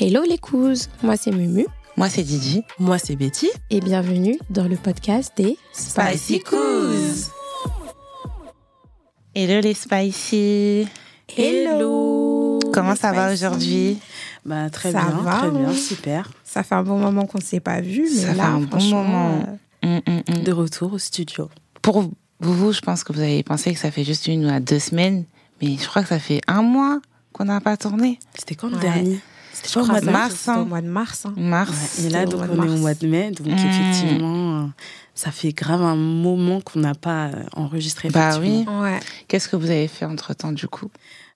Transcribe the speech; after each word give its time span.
Hello 0.00 0.22
les 0.28 0.38
couzes, 0.38 0.88
moi 1.02 1.16
c'est 1.16 1.30
Mumu. 1.30 1.66
Moi 1.96 2.08
c'est 2.08 2.22
Didi. 2.22 2.62
Moi 2.78 2.98
c'est 2.98 3.16
Betty. 3.16 3.48
Et 3.70 3.80
bienvenue 3.80 4.38
dans 4.48 4.66
le 4.66 4.76
podcast 4.76 5.32
des 5.36 5.58
Spicy 5.72 6.40
Couz. 6.40 7.30
Hello 9.34 9.60
les 9.60 9.74
Spicy. 9.74 10.86
Hello. 11.36 12.58
Comment 12.72 12.96
ça 12.96 13.12
va 13.12 13.32
aujourd'hui? 13.32 13.98
Bah 14.44 14.70
très 14.70 14.90
Ça 14.92 15.02
bien, 15.04 15.18
va, 15.22 15.38
très 15.38 15.50
bien, 15.50 15.68
hein? 15.68 15.74
super. 15.74 16.30
Ça 16.44 16.62
fait 16.62 16.74
un 16.74 16.82
bon 16.82 16.98
moment 16.98 17.26
qu'on 17.26 17.38
ne 17.38 17.42
s'est 17.44 17.60
pas 17.60 17.80
vu, 17.80 18.02
mais 18.14 18.20
Ça 18.22 18.34
là, 18.34 18.34
fait 18.34 18.40
un 18.50 18.58
bon 18.60 18.66
franchement, 18.68 19.04
moment. 19.04 19.44
euh, 19.48 19.56
Hum, 19.82 20.00
hum, 20.06 20.22
hum. 20.28 20.42
De 20.44 20.52
retour 20.52 20.92
au 20.92 20.98
studio. 20.98 21.48
Pour 21.80 22.04
vous, 22.40 22.72
je 22.72 22.80
pense 22.80 23.02
que 23.02 23.12
vous 23.14 23.20
avez 23.20 23.42
pensé 23.42 23.72
que 23.72 23.78
ça 23.80 23.90
fait 23.90 24.04
juste 24.04 24.26
une 24.26 24.44
ou 24.50 24.60
deux 24.60 24.78
semaines, 24.78 25.24
mais 25.62 25.76
je 25.78 25.86
crois 25.88 26.02
que 26.02 26.08
ça 26.08 26.18
fait 26.18 26.40
un 26.48 26.60
mois 26.62 27.00
qu'on 27.32 27.44
n'a 27.46 27.60
pas 27.60 27.76
tourné. 27.76 28.18
C'était 28.38 28.54
quand 28.54 28.68
le 28.68 28.74
Ouais. 28.76 28.80
dernier 28.82 29.20
C'était 29.52 29.68
je 29.68 29.74
pas 29.74 29.82
au 29.82 29.86
mois 29.86 30.00
de 30.00 30.10
mars, 30.10 30.48
hein. 30.48 30.60
au 30.62 30.64
mois 30.64 30.80
de 30.80 30.88
mars. 30.88 31.26
hein. 31.26 31.34
Mars. 31.36 31.98
Ouais, 31.98 32.04
Et 32.06 32.08
là, 32.10 32.24
donc 32.26 32.42
on 32.50 32.62
est 32.62 32.68
au 32.68 32.76
mois 32.76 32.94
de 32.94 33.06
mai, 33.06 33.30
donc 33.30 33.46
Mm. 33.46 33.50
effectivement, 33.50 34.60
euh, 34.60 34.66
ça 35.14 35.30
fait 35.30 35.52
grave 35.52 35.82
un 35.82 35.96
moment 35.96 36.60
qu'on 36.60 36.80
n'a 36.80 36.94
pas 36.94 37.26
euh, 37.28 37.42
enregistré. 37.54 38.08
Bah 38.10 38.36
effectivement. 38.36 38.80
Ouais. 38.82 39.00
Qu'est-ce 39.28 39.48
que 39.48 39.56
vous 39.56 39.70
avez 39.70 39.88
fait 39.88 40.04
entre 40.06 40.34
temps 40.34 40.52
du 40.52 40.66
coup? 40.68 40.88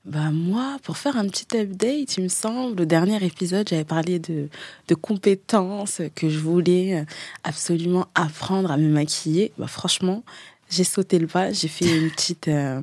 Bah 0.07 0.31
moi, 0.33 0.77
pour 0.83 0.99
faire 0.99 1.17
un 1.17 1.27
petit 1.29 1.47
update, 1.57 2.19
il 2.19 2.25
me 2.25 2.29
semble, 2.29 2.77
le 2.77 2.85
dernier 2.87 3.25
épisode, 3.25 3.67
j'avais 3.69 3.85
parlé 3.85 4.19
de, 4.19 4.49
de 4.89 4.95
compétences 4.95 6.03
que 6.15 6.29
je 6.29 6.39
voulais 6.39 7.01
euh, 7.01 7.05
absolument 7.43 8.07
apprendre 8.15 8.71
à 8.71 8.77
me 8.77 8.89
maquiller. 8.89 9.53
Bah 9.59 9.67
franchement, 9.67 10.23
j'ai 10.71 10.85
sauté 10.85 11.19
le 11.19 11.27
pas, 11.27 11.53
j'ai 11.53 11.69
fait 11.69 11.87
une 11.87 12.11
petite, 12.11 12.49
euh, 12.49 12.81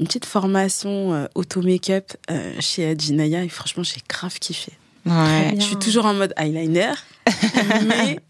une 0.00 0.06
petite 0.06 0.26
formation 0.26 1.14
euh, 1.14 1.26
auto-make-up 1.34 2.12
euh, 2.30 2.54
chez 2.60 2.86
Adjinaya 2.86 3.44
et 3.44 3.48
franchement, 3.48 3.82
j'ai 3.82 4.00
grave 4.08 4.38
kiffé. 4.38 4.72
Ouais. 5.06 5.54
Je 5.56 5.62
suis 5.62 5.76
toujours 5.76 6.06
en 6.06 6.14
mode 6.14 6.34
eyeliner, 6.36 6.92
mais 7.86 8.20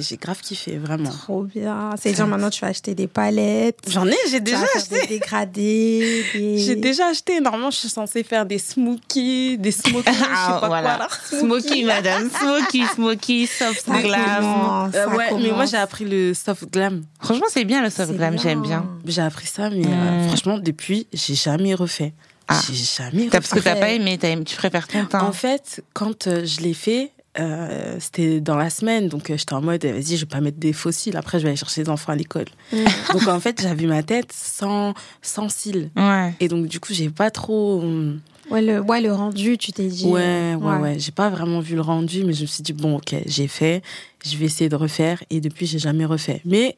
j'ai 0.00 0.16
grave 0.16 0.40
kiffé, 0.40 0.78
vraiment. 0.78 1.10
Trop 1.10 1.42
bien. 1.44 1.90
C'est 2.00 2.14
genre 2.16 2.28
maintenant 2.28 2.50
tu 2.50 2.60
vas 2.60 2.68
acheter 2.68 2.94
des 2.94 3.06
palettes. 3.06 3.78
J'en 3.88 4.06
ai, 4.06 4.16
j'ai 4.30 4.40
déjà 4.40 4.64
acheté. 4.76 5.00
des 5.02 5.06
dégradés. 5.06 6.24
des- 6.34 6.58
J'ai 6.58 6.76
déjà 6.76 7.06
acheté. 7.08 7.40
Normalement, 7.40 7.70
je 7.70 7.76
suis 7.78 7.88
censée 7.88 8.22
faire 8.22 8.46
des 8.46 8.58
smokies, 8.58 9.58
des 9.58 9.70
smokies, 9.72 10.12
je 10.12 10.18
sais 10.18 10.24
Ah, 10.32 10.58
pas 10.60 10.68
voilà. 10.68 10.96
quoi 10.96 11.06
là. 11.06 11.38
Smoky, 11.40 11.84
madame. 11.84 12.30
Smoky, 12.30 12.84
smoky, 12.94 13.46
soft 13.46 13.84
Ça 13.86 14.02
glam. 14.02 14.34
commence, 14.36 14.94
Euh, 14.94 15.08
ouais, 15.16 15.30
mais 15.40 15.52
moi 15.52 15.66
j'ai 15.66 15.76
appris 15.76 16.04
le 16.04 16.34
soft 16.34 16.70
glam. 16.72 17.02
Franchement, 17.20 17.46
c'est 17.50 17.64
bien 17.64 17.82
le 17.82 17.90
soft 17.90 18.12
glam, 18.12 18.38
j'aime 18.38 18.62
bien. 18.62 18.86
J'ai 19.06 19.22
appris 19.22 19.46
ça, 19.46 19.70
mais 19.70 19.86
euh, 19.86 20.28
franchement, 20.28 20.58
depuis, 20.58 21.06
j'ai 21.12 21.34
jamais 21.34 21.74
refait. 21.74 22.12
Ah. 22.46 22.60
J'ai 22.70 22.74
jamais 22.74 23.26
T'as- 23.28 23.38
Parce 23.40 23.50
que 23.50 23.56
refait. 23.58 23.72
t'as 23.74 23.80
pas 23.80 23.88
aimé, 23.90 24.18
t'as 24.18 24.28
aimé- 24.28 24.44
tu 24.44 24.56
préfères 24.56 24.86
ton 24.86 25.06
temps. 25.06 25.26
En 25.26 25.32
fait, 25.32 25.82
quand 25.94 26.26
euh, 26.26 26.44
je 26.44 26.60
l'ai 26.60 26.74
fait, 26.74 27.10
euh, 27.38 27.96
c'était 27.98 28.40
dans 28.40 28.56
la 28.56 28.70
semaine, 28.70 29.08
donc 29.08 29.30
euh, 29.30 29.36
j'étais 29.36 29.54
en 29.54 29.60
mode, 29.60 29.84
euh, 29.84 29.92
vas-y, 29.92 30.16
je 30.16 30.20
vais 30.24 30.26
pas 30.30 30.40
mettre 30.40 30.58
des 30.58 30.72
fossiles, 30.72 31.16
après 31.16 31.38
je 31.38 31.44
vais 31.44 31.50
aller 31.50 31.56
chercher 31.56 31.82
les 31.82 31.90
enfants 31.90 32.12
à 32.12 32.16
l'école. 32.16 32.46
Mm. 32.72 32.84
donc 33.12 33.28
en 33.28 33.40
fait, 33.40 33.60
j'avais 33.60 33.86
ma 33.86 34.02
tête 34.02 34.32
sans, 34.32 34.94
sans 35.22 35.48
cils. 35.48 35.90
Ouais. 35.96 36.34
Et 36.40 36.48
donc 36.48 36.66
du 36.66 36.80
coup, 36.80 36.92
j'ai 36.92 37.10
pas 37.10 37.30
trop... 37.30 37.80
hum, 37.80 38.20
Ouais, 38.50 38.60
le, 38.60 38.80
ouais, 38.80 39.00
le 39.00 39.12
rendu, 39.12 39.56
tu 39.56 39.72
t'es 39.72 39.86
dit. 39.86 40.06
Ouais, 40.06 40.20
euh, 40.22 40.56
ouais, 40.56 40.76
ouais. 40.76 40.98
J'ai 40.98 41.12
pas 41.12 41.30
vraiment 41.30 41.60
vu 41.60 41.76
le 41.76 41.80
rendu, 41.80 42.24
mais 42.24 42.32
je 42.34 42.42
me 42.42 42.46
suis 42.46 42.62
dit, 42.62 42.72
bon, 42.74 42.96
ok, 42.96 43.14
j'ai 43.26 43.48
fait, 43.48 43.82
je 44.24 44.36
vais 44.36 44.46
essayer 44.46 44.68
de 44.68 44.76
refaire. 44.76 45.22
Et 45.30 45.40
depuis, 45.40 45.66
j'ai 45.66 45.78
jamais 45.78 46.04
refait. 46.04 46.42
Mais 46.44 46.76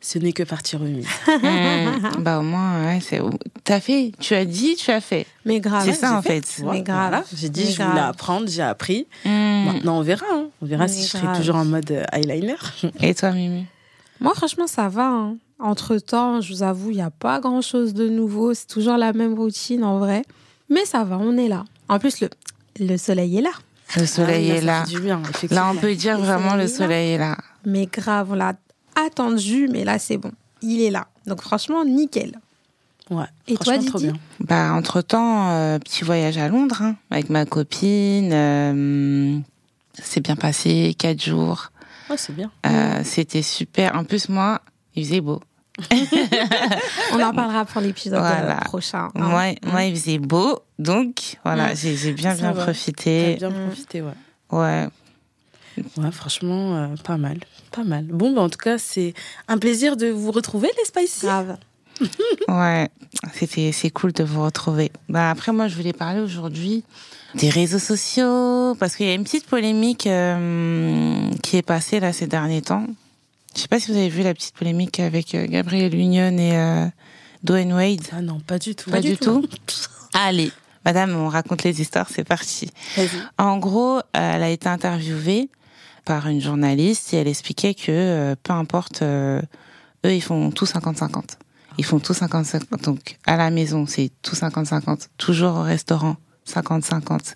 ce 0.00 0.18
n'est 0.18 0.32
que 0.32 0.42
partie 0.42 0.76
remise. 0.76 1.06
Hmm. 1.26 2.18
Bah 2.20 2.38
au 2.38 2.42
moins, 2.42 2.84
ouais, 2.84 3.00
c'est. 3.00 3.20
T'as 3.64 3.80
fait, 3.80 4.12
tu 4.20 4.34
as 4.34 4.44
dit, 4.44 4.76
tu 4.76 4.90
as 4.90 5.00
fait. 5.00 5.26
Mais 5.44 5.60
grave. 5.60 5.84
C'est 5.84 5.94
ça, 5.94 6.16
en 6.18 6.22
fait. 6.22 6.44
Mais 6.64 6.82
grave. 6.82 7.08
voilà. 7.08 7.24
J'ai 7.34 7.48
dit, 7.48 7.64
Mais 7.64 7.72
je 7.72 7.82
voulais 7.82 8.00
apprendre, 8.00 8.46
j'ai 8.48 8.62
appris. 8.62 9.06
Hmm. 9.24 9.55
Maintenant, 9.64 9.98
on 9.98 10.02
verra. 10.02 10.26
hein. 10.32 10.46
On 10.62 10.66
verra 10.66 10.84
Mais 10.84 10.88
si 10.92 11.02
je 11.02 11.08
serai 11.08 11.36
toujours 11.38 11.56
en 11.56 11.64
mode 11.64 11.90
euh, 11.90 12.04
eyeliner. 12.12 12.56
Et 13.00 13.14
toi, 13.14 13.30
Mimi? 13.32 13.66
Moi, 14.20 14.34
franchement, 14.34 14.66
ça 14.66 14.88
va. 14.88 15.06
hein. 15.08 15.36
Entre-temps, 15.58 16.40
je 16.42 16.52
vous 16.52 16.62
avoue, 16.62 16.90
il 16.90 16.96
n'y 16.96 17.02
a 17.02 17.10
pas 17.10 17.40
grand-chose 17.40 17.94
de 17.94 18.08
nouveau. 18.08 18.52
C'est 18.54 18.66
toujours 18.66 18.96
la 18.98 19.12
même 19.12 19.34
routine, 19.34 19.82
en 19.84 19.98
vrai. 19.98 20.22
Mais 20.68 20.84
ça 20.84 21.04
va, 21.04 21.18
on 21.18 21.36
est 21.38 21.48
là. 21.48 21.64
En 21.88 21.98
plus, 21.98 22.20
le, 22.20 22.28
le 22.78 22.96
soleil 22.96 23.38
est 23.38 23.42
là. 23.42 23.50
Le 23.96 24.04
soleil 24.04 24.50
Ah 24.50 24.56
est 24.56 24.60
là. 24.60 24.84
bien. 25.00 25.22
Là, 25.50 25.70
on 25.72 25.76
peut 25.76 25.94
dire 25.94 26.18
Le 26.18 26.24
vraiment 26.24 26.56
le 26.56 26.66
soleil 26.66 26.66
est 26.66 26.68
là. 26.68 26.84
soleil 26.86 27.10
est 27.12 27.18
là. 27.18 27.36
Mais 27.64 27.86
grave, 27.86 28.28
on 28.32 28.34
l'a 28.34 28.54
attendu, 28.96 29.68
mais 29.70 29.84
là, 29.84 29.98
c'est 29.98 30.16
bon. 30.18 30.32
Il 30.62 30.80
est 30.82 30.90
là. 30.90 31.06
Donc, 31.26 31.40
franchement, 31.42 31.84
nickel. 31.84 32.38
Ouais, 33.10 33.24
Et 33.46 33.54
toi, 33.56 33.74
franchement, 33.74 33.90
trop 33.90 33.98
Didi 33.98 34.10
bien. 34.12 34.20
Bah 34.40 34.72
entre 34.72 35.00
temps, 35.00 35.78
petit 35.78 36.02
voyage 36.04 36.38
à 36.38 36.48
Londres 36.48 36.82
hein, 36.82 36.96
avec 37.10 37.30
ma 37.30 37.44
copine. 37.46 38.30
euh, 38.32 39.38
c'est 39.94 40.20
bien 40.20 40.34
passé, 40.36 40.94
quatre 40.98 41.22
jours. 41.22 41.70
Ouais, 42.10 42.16
c'est 42.16 42.34
bien. 42.34 42.50
Euh, 42.66 43.00
C'était 43.04 43.42
super. 43.42 43.94
En 43.96 44.04
plus, 44.04 44.28
moi, 44.28 44.60
il 44.94 45.04
faisait 45.04 45.20
beau. 45.20 45.40
On 47.12 47.20
en 47.22 47.32
parlera 47.34 47.64
pour 47.64 47.80
l'épisode 47.80 48.18
euh, 48.18 48.20
Voilà. 48.22 48.56
prochain. 48.64 49.08
hein. 49.14 49.28
Moi, 49.28 49.54
moi, 49.64 49.84
il 49.84 49.94
faisait 49.96 50.18
beau. 50.18 50.60
Donc, 50.78 51.36
voilà, 51.44 51.74
j'ai 51.74 51.96
j'ai 51.96 52.12
bien, 52.12 52.30
Ça 52.30 52.36
bien 52.36 52.52
va. 52.52 52.58
T'as 52.60 52.72
profité. 52.72 53.34
bien 53.36 53.50
profité, 53.50 54.02
ouais. 54.02 54.12
Ouais. 54.50 54.88
Ouais, 55.98 56.10
franchement, 56.10 56.76
euh, 56.76 56.86
pas 57.04 57.16
mal. 57.18 57.38
Pas 57.70 57.84
mal. 57.84 58.04
Bon, 58.06 58.32
bah, 58.34 58.40
en 58.42 58.48
tout 58.48 58.58
cas, 58.58 58.78
c'est 58.78 59.12
un 59.48 59.58
plaisir 59.58 59.96
de 59.96 60.06
vous 60.08 60.32
retrouver, 60.32 60.68
les 60.78 60.84
Spicy. 60.86 61.26
Grave. 61.26 61.56
Ouais, 62.48 62.88
c'était 63.34 63.72
c'est 63.72 63.90
cool 63.90 64.12
de 64.12 64.24
vous 64.24 64.42
retrouver. 64.42 64.92
Bah 65.08 65.30
après 65.30 65.52
moi 65.52 65.68
je 65.68 65.76
voulais 65.76 65.92
parler 65.92 66.20
aujourd'hui 66.20 66.84
des 67.34 67.50
réseaux 67.50 67.78
sociaux 67.78 68.74
parce 68.78 68.96
qu'il 68.96 69.06
y 69.06 69.10
a 69.10 69.14
une 69.14 69.24
petite 69.24 69.46
polémique 69.46 70.06
euh, 70.06 71.30
qui 71.42 71.56
est 71.56 71.62
passée 71.62 72.00
là 72.00 72.12
ces 72.12 72.26
derniers 72.26 72.62
temps. 72.62 72.86
Je 73.54 73.62
sais 73.62 73.68
pas 73.68 73.80
si 73.80 73.90
vous 73.90 73.96
avez 73.96 74.08
vu 74.08 74.22
la 74.22 74.34
petite 74.34 74.54
polémique 74.54 75.00
avec 75.00 75.34
euh, 75.34 75.46
Gabriel 75.46 75.94
Union 75.94 76.36
et 76.36 76.56
euh, 76.56 76.86
Dwayne 77.42 77.72
Wade. 77.72 78.06
Ah 78.12 78.20
non, 78.20 78.40
pas 78.40 78.58
du 78.58 78.74
tout. 78.74 78.90
Pas, 78.90 79.00
du 79.00 79.16
tout. 79.16 79.46
Allez, 80.12 80.52
madame, 80.84 81.16
on 81.16 81.28
raconte 81.28 81.62
les 81.62 81.80
histoires, 81.80 82.08
c'est 82.10 82.24
parti. 82.24 82.70
En 83.38 83.56
gros, 83.58 84.00
elle 84.12 84.42
a 84.42 84.50
été 84.50 84.68
interviewée 84.68 85.48
par 86.06 86.28
une 86.28 86.40
journaliste 86.40 87.12
et 87.12 87.18
elle 87.18 87.28
expliquait 87.28 87.74
que 87.74 87.90
euh, 87.90 88.34
peu 88.42 88.54
importe, 88.54 89.02
euh, 89.02 89.42
eux 90.06 90.14
ils 90.14 90.22
font 90.22 90.50
tout 90.50 90.64
50-50. 90.64 91.36
Ils 91.78 91.84
font 91.84 91.98
tout 92.00 92.12
50-50. 92.12 92.82
Donc 92.84 93.16
à 93.26 93.36
la 93.36 93.50
maison, 93.50 93.86
c'est 93.86 94.10
tout 94.22 94.34
50-50. 94.34 95.08
Toujours 95.18 95.56
au 95.56 95.62
restaurant, 95.62 96.16
50-50. 96.48 97.34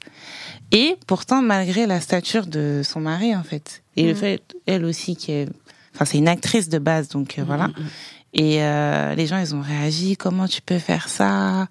Et 0.72 0.96
pourtant, 1.06 1.42
malgré 1.42 1.86
la 1.86 2.00
stature 2.00 2.46
de 2.46 2.82
son 2.84 3.00
mari, 3.00 3.34
en 3.34 3.42
fait, 3.42 3.82
et 3.96 4.04
le 4.04 4.10
Mhm. 4.12 4.16
fait, 4.16 4.42
elle 4.66 4.84
aussi, 4.84 5.16
qui 5.16 5.32
est, 5.32 5.48
enfin, 5.94 6.04
c'est 6.04 6.18
une 6.18 6.28
actrice 6.28 6.68
de 6.68 6.78
base, 6.78 7.08
donc 7.08 7.38
euh, 7.38 7.44
voilà. 7.44 7.68
Mm, 7.68 7.70
mm, 7.72 7.88
Et 8.34 8.62
euh, 8.62 9.14
les 9.16 9.26
gens, 9.26 9.38
ils 9.38 9.54
ont 9.56 9.60
réagi. 9.60 10.16
Comment 10.16 10.46
tu 10.46 10.62
peux 10.62 10.78
faire 10.78 11.08
ça? 11.08 11.66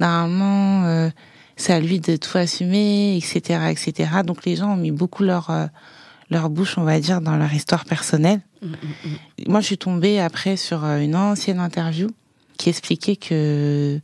Normalement, 0.00 0.84
euh, 0.86 1.10
c'est 1.56 1.74
à 1.74 1.80
lui 1.80 2.00
de 2.00 2.16
tout 2.16 2.38
assumer, 2.38 3.16
etc., 3.18 3.60
etc. 3.70 4.10
Donc 4.24 4.44
les 4.46 4.56
gens 4.56 4.72
ont 4.72 4.76
mis 4.76 4.90
beaucoup 4.92 5.22
leur 5.24 5.50
euh, 5.50 5.66
leur 6.30 6.50
bouche, 6.50 6.78
on 6.78 6.84
va 6.84 7.00
dire, 7.00 7.20
dans 7.20 7.36
leur 7.36 7.52
histoire 7.52 7.84
personnelle. 7.84 8.40
mm, 8.62 8.66
mm, 8.66 8.72
mm. 8.74 9.50
Moi, 9.50 9.60
je 9.60 9.66
suis 9.66 9.78
tombée 9.78 10.20
après 10.20 10.56
sur 10.56 10.84
euh, 10.84 10.98
une 10.98 11.16
ancienne 11.16 11.58
interview 11.60 12.08
qui 12.58 12.68
expliquait 12.68 13.16
que 13.16 14.00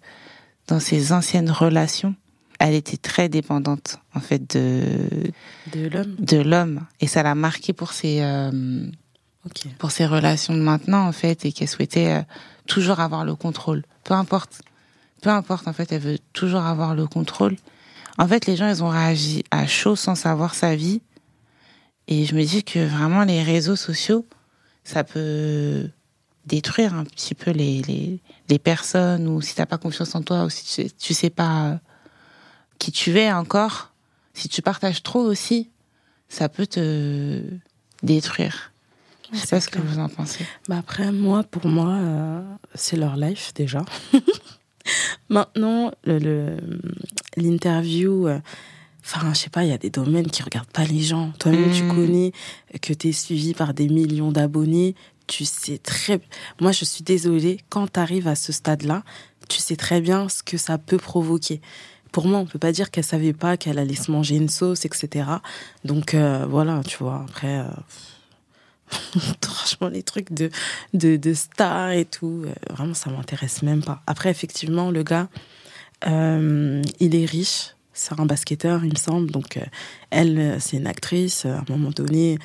dans 0.68 0.80
ses 0.80 1.12
anciennes 1.12 1.50
relations, 1.50 2.14
elle 2.60 2.74
était 2.74 2.96
très 2.96 3.28
dépendante 3.28 3.98
en 4.14 4.20
fait 4.20 4.56
de 4.56 4.82
De 5.74 5.88
l'homme. 5.88 6.14
de 6.18 6.36
l'homme 6.38 6.80
et 7.00 7.06
ça 7.08 7.22
l'a 7.22 7.34
marqué 7.34 7.72
pour 7.72 7.92
ses 7.92 8.20
euh, 8.22 8.86
pour 9.78 9.90
ses 9.90 10.06
relations 10.06 10.54
de 10.54 10.60
maintenant 10.60 11.06
en 11.06 11.12
fait 11.12 11.44
et 11.44 11.52
qu'elle 11.52 11.68
souhaitait 11.68 12.12
euh, 12.12 12.22
toujours 12.66 13.00
avoir 13.00 13.24
le 13.24 13.34
contrôle. 13.34 13.82
Peu 14.04 14.14
importe, 14.14 14.62
peu 15.20 15.30
importe 15.30 15.68
en 15.68 15.72
fait, 15.72 15.92
elle 15.92 16.00
veut 16.00 16.18
toujours 16.32 16.62
avoir 16.62 16.94
le 16.94 17.06
contrôle. 17.06 17.56
En 18.18 18.28
fait, 18.28 18.46
les 18.46 18.56
gens 18.56 18.68
ils 18.68 18.82
ont 18.84 18.88
réagi 18.88 19.44
à 19.50 19.66
chaud 19.66 19.96
sans 19.96 20.14
savoir 20.14 20.54
sa 20.54 20.76
vie 20.76 21.02
et 22.08 22.24
je 22.24 22.34
me 22.34 22.44
dis 22.44 22.62
que 22.64 22.78
vraiment 22.84 23.24
les 23.24 23.42
réseaux 23.42 23.76
sociaux 23.76 24.26
ça 24.84 25.04
peut 25.04 25.88
détruire 26.46 26.94
un 26.94 27.04
petit 27.04 27.34
peu 27.34 27.50
les 27.50 27.80
les, 27.82 28.20
les 28.48 28.58
personnes 28.58 29.26
ou 29.28 29.40
si 29.40 29.54
t'as 29.54 29.66
pas 29.66 29.78
confiance 29.78 30.14
en 30.14 30.22
toi 30.22 30.44
ou 30.44 30.50
si 30.50 30.64
tu, 30.88 30.90
tu 30.90 31.14
sais 31.14 31.30
pas 31.30 31.66
euh, 31.70 31.76
qui 32.78 32.92
tu 32.92 33.18
es 33.18 33.32
encore, 33.32 33.92
si 34.34 34.48
tu 34.48 34.60
partages 34.60 35.02
trop 35.02 35.20
aussi, 35.22 35.70
ça 36.28 36.48
peut 36.48 36.66
te 36.66 37.40
détruire. 38.02 38.72
Je 39.32 39.38
sais 39.38 39.46
pas 39.46 39.60
ce 39.60 39.68
que 39.70 39.78
vous 39.78 39.98
en 39.98 40.08
pensez. 40.08 40.44
Bah 40.68 40.76
après, 40.78 41.10
moi, 41.10 41.42
pour 41.44 41.66
moi, 41.66 41.94
euh, 41.94 42.42
c'est 42.74 42.96
leur 42.96 43.16
life 43.16 43.52
déjà. 43.54 43.82
Maintenant, 45.30 45.92
le- 46.04 46.18
le- 46.18 46.56
l'interview, 47.36 48.28
euh, 48.28 48.38
enfin, 49.04 49.32
je 49.34 49.38
sais 49.38 49.50
pas, 49.50 49.64
il 49.64 49.70
y 49.70 49.72
a 49.72 49.78
des 49.78 49.90
domaines 49.90 50.30
qui 50.30 50.42
regardent 50.42 50.70
pas 50.72 50.84
les 50.84 51.00
gens. 51.02 51.32
Toi-même, 51.38 51.70
tu 51.72 51.84
Mm. 51.84 51.94
connais 51.94 52.32
que 52.80 52.92
tu 52.92 53.08
es 53.08 53.12
suivi 53.12 53.54
par 53.54 53.74
des 53.74 53.88
millions 53.88 54.32
d'abonnés. 54.32 54.94
Tu 55.26 55.44
sais 55.44 55.78
très. 55.78 56.20
Moi, 56.60 56.72
je 56.72 56.84
suis 56.84 57.02
désolée, 57.04 57.58
quand 57.70 57.90
tu 57.92 58.00
arrives 58.00 58.28
à 58.28 58.34
ce 58.34 58.52
stade-là, 58.52 59.02
tu 59.48 59.58
sais 59.58 59.76
très 59.76 60.00
bien 60.00 60.28
ce 60.28 60.42
que 60.42 60.56
ça 60.58 60.78
peut 60.78 60.98
provoquer. 60.98 61.60
pour 62.12 62.26
moi, 62.28 62.38
on 62.38 62.46
peut 62.46 62.60
pas 62.60 62.70
dire 62.72 62.90
qu'elle 62.92 63.02
savait 63.04 63.32
pas 63.32 63.56
qu'elle 63.56 63.76
allait 63.78 63.96
se 63.96 64.10
manger 64.12 64.36
une 64.36 64.48
sauce, 64.48 64.84
etc. 64.84 65.26
Donc 65.84 66.14
euh, 66.14 66.46
voilà, 66.48 66.80
tu 66.86 66.96
vois. 66.98 67.24
Après, 67.28 67.58
euh, 67.58 67.64
franchement, 69.42 69.88
les 69.88 70.02
trucs 70.02 70.32
de 70.32 70.50
de, 70.92 71.16
de 71.16 71.34
star 71.34 71.90
et 71.90 72.04
tout, 72.04 72.44
euh, 72.46 72.52
vraiment, 72.72 72.94
ça 72.94 73.10
m'intéresse 73.10 73.62
même 73.62 73.82
pas. 73.82 74.00
Après, 74.06 74.30
effectivement, 74.30 74.90
le 74.92 75.02
gars, 75.02 75.28
euh, 76.06 76.82
il 77.00 77.14
est 77.16 77.24
riche. 77.24 77.74
C'est 77.94 78.18
un 78.18 78.26
basketteur, 78.26 78.84
il 78.84 78.90
me 78.90 78.98
semble. 78.98 79.30
Donc, 79.30 79.56
euh, 79.56 79.62
elle, 80.10 80.38
euh, 80.38 80.56
c'est 80.60 80.76
une 80.76 80.86
actrice. 80.86 81.46
À 81.46 81.58
un 81.58 81.64
moment 81.68 81.90
donné, 81.90 82.38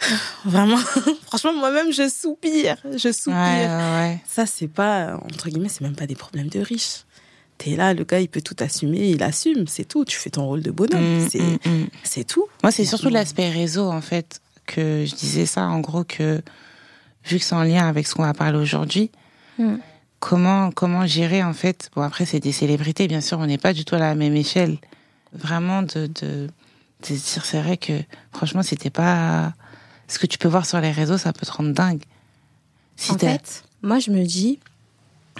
vraiment, 0.44 0.76
franchement, 1.26 1.52
moi-même, 1.52 1.92
je 1.92 2.08
soupire. 2.08 2.76
Je 2.84 3.12
soupire. 3.12 3.38
Ouais, 3.38 3.66
ouais, 3.66 4.00
ouais. 4.00 4.20
Ça, 4.26 4.46
c'est 4.46 4.68
pas, 4.68 5.20
entre 5.32 5.48
guillemets, 5.48 5.68
c'est 5.68 5.82
même 5.82 5.96
pas 5.96 6.06
des 6.06 6.16
problèmes 6.16 6.48
de 6.48 6.60
riches. 6.60 7.04
T'es 7.58 7.76
là, 7.76 7.92
le 7.92 8.04
gars, 8.04 8.20
il 8.20 8.28
peut 8.28 8.40
tout 8.40 8.56
assumer, 8.60 9.10
il 9.10 9.22
assume, 9.22 9.66
c'est 9.66 9.84
tout. 9.84 10.06
Tu 10.06 10.16
fais 10.16 10.30
ton 10.30 10.46
rôle 10.46 10.62
de 10.62 10.70
bonhomme, 10.70 11.18
Mm, 11.18 11.28
c'est 11.28 11.40
mm, 11.40 11.58
mm. 11.66 11.86
c'est 12.04 12.24
tout. 12.24 12.46
Moi, 12.62 12.72
c'est 12.72 12.86
surtout 12.86 13.10
l'aspect 13.10 13.50
réseau, 13.50 13.90
en 13.90 14.00
fait, 14.00 14.40
que 14.64 15.04
je 15.06 15.14
disais 15.14 15.44
ça, 15.44 15.66
en 15.66 15.80
gros, 15.80 16.04
que 16.04 16.40
vu 17.26 17.38
que 17.38 17.44
c'est 17.44 17.54
en 17.54 17.62
lien 17.62 17.86
avec 17.86 18.06
ce 18.06 18.14
qu'on 18.14 18.22
va 18.22 18.32
parler 18.32 18.58
aujourd'hui. 18.58 19.10
Comment, 20.20 20.70
comment 20.70 21.06
gérer, 21.06 21.42
en 21.42 21.54
fait, 21.54 21.90
bon, 21.96 22.02
après, 22.02 22.26
c'est 22.26 22.40
des 22.40 22.52
célébrités, 22.52 23.08
bien 23.08 23.20
sûr, 23.20 23.38
on 23.38 23.46
n'est 23.46 23.58
pas 23.58 23.72
du 23.72 23.84
tout 23.84 23.94
à 23.96 23.98
la 23.98 24.14
même 24.14 24.36
échelle. 24.36 24.78
Vraiment, 25.32 25.82
de, 25.82 26.06
de, 26.06 26.48
dire, 27.02 27.44
c'est 27.44 27.60
vrai 27.60 27.76
que, 27.76 27.94
franchement, 28.32 28.62
c'était 28.62 28.90
pas, 28.90 29.52
ce 30.06 30.18
que 30.18 30.26
tu 30.26 30.38
peux 30.38 30.48
voir 30.48 30.66
sur 30.66 30.80
les 30.80 30.92
réseaux, 30.92 31.18
ça 31.18 31.32
peut 31.32 31.46
te 31.46 31.52
rendre 31.52 31.72
dingue. 31.72 32.02
Si 32.96 33.12
en 33.12 33.18
fait, 33.18 33.64
moi, 33.82 33.98
je 33.98 34.10
me 34.10 34.24
dis, 34.24 34.58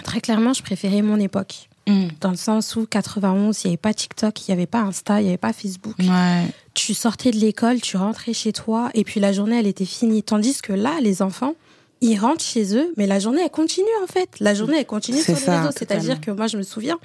très 0.03 0.19
clairement, 0.19 0.53
je 0.53 0.63
préférais 0.63 1.03
mon 1.03 1.19
époque. 1.19 1.69
Mm. 1.87 2.07
Dans 2.19 2.31
le 2.31 2.37
sens 2.37 2.75
où 2.75 2.85
91, 2.85 3.63
il 3.63 3.67
n'y 3.67 3.71
avait 3.71 3.77
pas 3.77 3.93
TikTok, 3.93 4.47
il 4.47 4.51
n'y 4.51 4.53
avait 4.53 4.65
pas 4.65 4.79
Insta, 4.79 5.19
il 5.19 5.23
n'y 5.23 5.29
avait 5.29 5.37
pas 5.37 5.53
Facebook. 5.53 5.95
Ouais. 5.99 6.47
Tu 6.73 6.93
sortais 6.93 7.31
de 7.31 7.37
l'école, 7.37 7.81
tu 7.81 7.97
rentrais 7.97 8.33
chez 8.33 8.53
toi, 8.53 8.89
et 8.93 9.03
puis 9.03 9.19
la 9.19 9.31
journée, 9.31 9.59
elle 9.59 9.67
était 9.67 9.85
finie. 9.85 10.23
Tandis 10.23 10.61
que 10.61 10.73
là, 10.73 10.99
les 11.01 11.21
enfants, 11.21 11.53
ils 12.01 12.17
rentrent 12.17 12.43
chez 12.43 12.75
eux, 12.75 12.93
mais 12.97 13.05
la 13.05 13.19
journée, 13.19 13.41
elle 13.43 13.51
continue 13.51 13.85
en 14.03 14.07
fait. 14.07 14.29
La 14.39 14.55
journée, 14.55 14.79
elle 14.79 14.85
continue 14.85 15.21
sur 15.21 15.35
les 15.35 15.39
ça, 15.39 15.61
réseaux. 15.61 15.73
C'est-à-dire 15.77 16.19
que 16.19 16.31
moi, 16.31 16.47
je 16.47 16.57
me 16.57 16.63
souviens, 16.63 16.99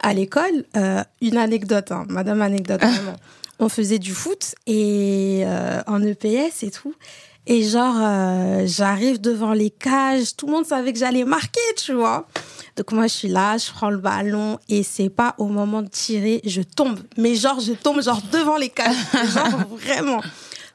à 0.00 0.12
l'école, 0.12 0.64
euh, 0.76 1.02
une 1.22 1.38
anecdote, 1.38 1.90
hein, 1.90 2.04
madame 2.08 2.42
anecdote, 2.42 2.80
vraiment. 2.82 3.16
On 3.58 3.68
faisait 3.68 3.98
du 3.98 4.12
foot 4.12 4.54
et 4.66 5.42
euh, 5.44 5.80
en 5.86 6.02
EPS 6.02 6.62
et 6.62 6.70
tout. 6.70 6.94
Et 7.46 7.64
genre, 7.64 7.96
euh, 7.98 8.64
j'arrive 8.66 9.20
devant 9.20 9.52
les 9.52 9.70
cages, 9.70 10.36
tout 10.36 10.46
le 10.46 10.52
monde 10.52 10.66
savait 10.66 10.92
que 10.92 10.98
j'allais 10.98 11.24
marquer, 11.24 11.60
tu 11.76 11.92
vois. 11.92 12.28
Donc 12.76 12.92
moi, 12.92 13.06
je 13.08 13.14
suis 13.14 13.28
là, 13.28 13.56
je 13.56 13.70
prends 13.72 13.90
le 13.90 13.98
ballon 13.98 14.58
et 14.68 14.82
c'est 14.82 15.08
pas 15.08 15.34
au 15.38 15.46
moment 15.46 15.82
de 15.82 15.88
tirer, 15.88 16.40
je 16.44 16.62
tombe. 16.62 17.00
Mais 17.16 17.34
genre, 17.34 17.58
je 17.58 17.72
tombe 17.72 18.00
genre 18.00 18.22
devant 18.30 18.58
les 18.58 18.68
cages. 18.68 18.94
genre 19.34 19.66
vraiment. 19.70 20.20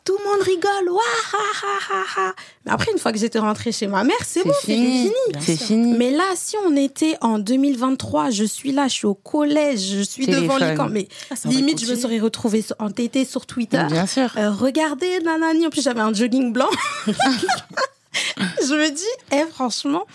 Tout 0.07 0.18
le 0.18 0.24
monde 0.24 0.42
rigole. 0.42 0.89
Ouah, 0.89 1.01
ha, 1.33 1.38
ha, 1.63 1.94
ha, 1.94 2.04
ha. 2.30 2.33
Mais 2.65 2.71
après, 2.71 2.92
une 2.94 2.98
fois 2.98 3.12
que 3.12 3.18
j'étais 3.19 3.39
rentrée 3.39 3.74
chez 3.74 3.88
ma 3.88 4.06
mère, 4.06 4.15
c'est 4.25 4.42
bon, 4.45 4.54
c'était 4.62 4.74
fini. 4.75 5.12
C'est 5.42 5.57
fini. 5.57 5.98
Mais 5.98 6.12
là, 6.12 6.24
si 6.36 6.56
on 6.65 6.77
était 6.77 7.18
en 7.19 7.39
2023, 7.39 8.30
je 8.30 8.45
suis 8.45 8.71
là, 8.71 8.88
je 8.88 8.94
suis 8.94 9.06
au 9.06 9.15
collège, 9.15 9.81
je 9.98 10.01
suis 10.01 10.25
devant 10.25 10.56
Téléphone. 10.57 10.69
l'écran. 10.69 10.88
Mais 10.89 11.07
Ah, 11.30 11.36
limite, 11.50 11.83
je 11.86 11.92
me 11.92 11.98
serais 11.98 12.19
retrouvée 12.19 12.62
sur- 12.62 12.77
entêtée 12.80 13.25
sur 13.25 13.45
Twitter. 13.45 13.83
Bien 13.92 14.07
sûr. 14.07 14.31
Euh, 14.38 14.50
regardez, 14.50 15.19
nanani. 15.25 15.68
En 15.68 15.69
plus, 15.69 15.81
j'avais 15.83 16.00
un 16.00 16.13
jogging 16.13 16.53
blanc. 16.53 16.69
je 17.07 18.74
me 18.74 18.89
dis, 18.89 19.03
eh, 19.33 19.45
franchement, 19.51 20.06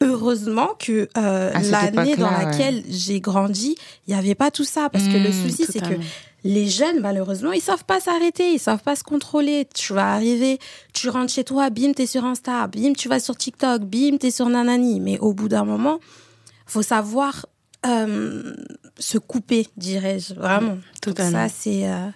heureusement 0.00 0.70
que 0.78 1.08
euh, 1.16 1.52
l'année 1.70 2.16
dans 2.16 2.28
ouais. 2.30 2.44
laquelle 2.44 2.84
j'ai 2.88 3.20
grandi, 3.20 3.74
il 4.06 4.14
n'y 4.14 4.18
avait 4.18 4.34
pas 4.34 4.50
tout 4.50 4.64
ça. 4.64 4.88
Parce 4.90 5.04
que 5.04 5.16
le 5.18 5.30
Mmh, 5.30 5.48
souci, 5.48 5.66
c'est 5.70 5.80
que. 5.80 5.94
Les 6.44 6.68
jeunes, 6.68 7.00
malheureusement, 7.00 7.52
ils 7.52 7.60
savent 7.60 7.84
pas 7.84 8.00
s'arrêter, 8.00 8.52
ils 8.52 8.58
savent 8.58 8.82
pas 8.82 8.96
se 8.96 9.04
contrôler. 9.04 9.66
Tu 9.74 9.92
vas 9.92 10.14
arriver, 10.14 10.58
tu 10.92 11.08
rentres 11.08 11.32
chez 11.32 11.44
toi, 11.44 11.70
bim, 11.70 11.92
t'es 11.92 12.06
sur 12.06 12.24
Insta, 12.24 12.66
bim, 12.66 12.94
tu 12.94 13.08
vas 13.08 13.20
sur 13.20 13.36
TikTok, 13.36 13.82
bim, 13.82 14.16
t'es 14.18 14.30
sur 14.30 14.48
Nanani. 14.48 15.00
Mais 15.00 15.18
au 15.18 15.32
bout 15.32 15.48
d'un 15.48 15.64
moment, 15.64 16.00
faut 16.66 16.82
savoir 16.82 17.46
euh, 17.86 18.54
se 18.98 19.18
couper, 19.18 19.66
dirais-je, 19.76 20.34
vraiment. 20.34 20.74
Donc 20.74 20.82
Totalement. 21.02 21.48
ça, 21.48 21.54
c'est 21.54 21.88
euh, 21.88 22.08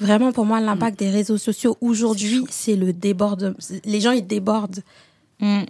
vraiment 0.00 0.32
pour 0.32 0.46
moi 0.46 0.60
l'impact 0.60 0.98
des 0.98 1.10
réseaux 1.10 1.38
sociaux 1.38 1.76
aujourd'hui, 1.80 2.44
c'est 2.50 2.76
le 2.76 2.92
déborde. 2.92 3.54
Les 3.84 4.00
gens, 4.00 4.12
ils 4.12 4.26
débordent. 4.26 4.80
Mm. 5.40 5.62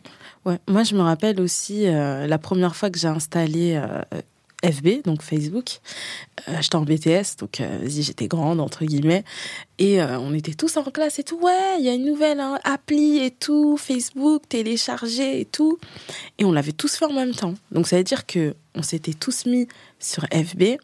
Ouais, 0.47 0.59
moi 0.67 0.83
je 0.83 0.95
me 0.95 1.03
rappelle 1.03 1.41
aussi 1.41 1.87
euh, 1.87 2.27
la 2.27 2.39
première 2.39 2.75
fois 2.75 2.89
que 2.89 2.99
j'ai 2.99 3.09
installé 3.09 3.79
FB, 4.65 5.03
donc 5.05 5.23
Facebook. 5.23 5.79
Euh, 6.49 6.57
j'étais 6.61 6.77
en 6.77 6.83
BTS, 6.83 7.37
donc 7.39 7.61
euh, 7.61 7.79
j'étais 7.87 8.27
grande 8.27 8.61
entre 8.61 8.85
guillemets, 8.85 9.25
et 9.79 10.01
euh, 10.01 10.19
on 10.19 10.35
était 10.35 10.55
tous 10.55 10.77
en 10.77 10.85
classe 10.85 11.19
et 11.19 11.25
tout. 11.25 11.39
Ouais, 11.41 11.77
il 11.79 11.85
y 11.85 11.89
a 11.89 11.95
une 11.95 12.05
nouvelle 12.05 12.41
hein, 12.41 12.59
appli 12.65 13.19
et 13.19 13.31
tout, 13.31 13.77
Facebook 13.77 14.43
téléchargé 14.49 15.41
et 15.41 15.45
tout, 15.45 15.79
et 16.39 16.45
on 16.45 16.53
l'avait 16.53 16.73
tous 16.73 16.97
fait 16.97 17.05
en 17.05 17.13
même 17.13 17.35
temps. 17.35 17.55
Donc 17.71 17.87
ça 17.87 17.97
veut 17.97 18.05
dire 18.05 18.27
que 18.27 18.55
on 18.75 18.83
s'était 18.83 19.15
tous 19.15 19.47
mis 19.47 19.69
sur 19.99 20.25
FB. 20.33 20.79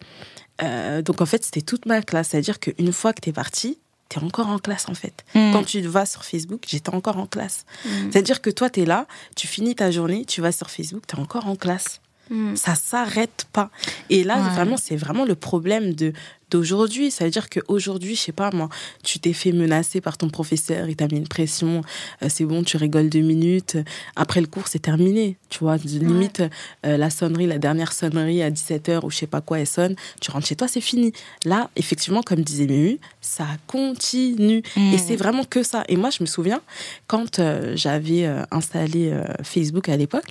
Donc 1.04 1.20
en 1.20 1.26
fait 1.26 1.44
c'était 1.44 1.62
toute 1.62 1.86
ma 1.86 2.00
classe. 2.00 2.28
Ça 2.28 2.36
veut 2.36 2.42
dire 2.42 2.60
qu'une 2.60 2.92
fois 2.92 3.12
que 3.12 3.20
t'es 3.20 3.32
parti, 3.32 3.78
t'es 4.08 4.18
encore 4.18 4.48
en 4.48 4.58
classe 4.58 4.88
en 4.88 4.94
fait. 4.94 5.24
Mm. 5.34 5.52
Quand 5.52 5.64
tu 5.64 5.80
vas 5.80 6.06
sur 6.06 6.24
Facebook, 6.24 6.62
j'étais 6.66 6.94
encore 6.94 7.18
en 7.18 7.26
classe. 7.26 7.64
C'est-à-dire 8.10 8.40
que 8.40 8.50
toi, 8.50 8.70
tu 8.70 8.82
es 8.82 8.84
là, 8.84 9.06
tu 9.34 9.48
finis 9.48 9.74
ta 9.74 9.90
journée, 9.90 10.24
tu 10.24 10.40
vas 10.40 10.52
sur 10.52 10.70
Facebook, 10.70 11.04
tu 11.08 11.16
es 11.16 11.18
encore 11.18 11.48
en 11.48 11.56
classe. 11.56 12.00
Mm. 12.30 12.56
Ça 12.56 12.74
s'arrête 12.74 13.46
pas. 13.52 13.70
Et 14.10 14.24
là, 14.24 14.36
Ouais. 14.36 14.54
vraiment, 14.54 14.76
c'est 14.76 14.96
vraiment 14.96 15.24
le 15.24 15.34
problème 15.34 15.94
de 15.94 16.12
d'aujourd'hui. 16.50 17.10
Ça 17.10 17.24
veut 17.24 17.30
dire 17.30 17.48
qu'aujourd'hui, 17.50 18.14
je 18.14 18.20
sais 18.20 18.32
pas 18.32 18.50
moi, 18.52 18.68
tu 19.02 19.18
t'es 19.18 19.32
fait 19.32 19.50
menacer 19.50 20.00
par 20.00 20.16
ton 20.16 20.28
professeur, 20.28 20.88
il 20.88 20.94
t'a 20.94 21.08
mis 21.08 21.16
une 21.16 21.26
pression, 21.26 21.80
euh, 22.22 22.28
c'est 22.28 22.44
bon, 22.44 22.62
tu 22.62 22.76
rigoles 22.76 23.08
deux 23.08 23.22
minutes, 23.22 23.76
après 24.14 24.40
le 24.40 24.46
cours, 24.46 24.68
c'est 24.68 24.78
terminé. 24.78 25.36
Tu 25.48 25.58
vois, 25.60 25.78
limite, 25.78 26.42
euh, 26.86 26.96
la 26.96 27.10
sonnerie, 27.10 27.46
la 27.48 27.58
dernière 27.58 27.92
sonnerie 27.92 28.40
à 28.42 28.50
17h 28.50 29.04
ou 29.04 29.10
je 29.10 29.16
sais 29.16 29.26
pas 29.26 29.40
quoi, 29.40 29.58
elle 29.58 29.66
sonne, 29.66 29.96
tu 30.20 30.30
rentres 30.30 30.46
chez 30.46 30.54
toi, 30.54 30.68
c'est 30.68 30.80
fini. 30.82 31.12
Là, 31.44 31.70
effectivement, 31.76 32.22
comme 32.22 32.42
disait 32.42 32.66
Mému, 32.66 32.98
ça 33.20 33.46
continue. 33.66 34.62
Mm. 34.76 34.92
Et 34.94 34.98
c'est 34.98 35.16
vraiment 35.16 35.44
que 35.44 35.62
ça. 35.64 35.82
Et 35.88 35.96
moi, 35.96 36.10
je 36.10 36.22
me 36.22 36.26
souviens, 36.26 36.60
quand 37.08 37.38
euh, 37.40 37.72
j'avais 37.74 38.26
installé 38.52 39.12
Facebook 39.42 39.88
à 39.88 39.96
l'époque, 39.96 40.26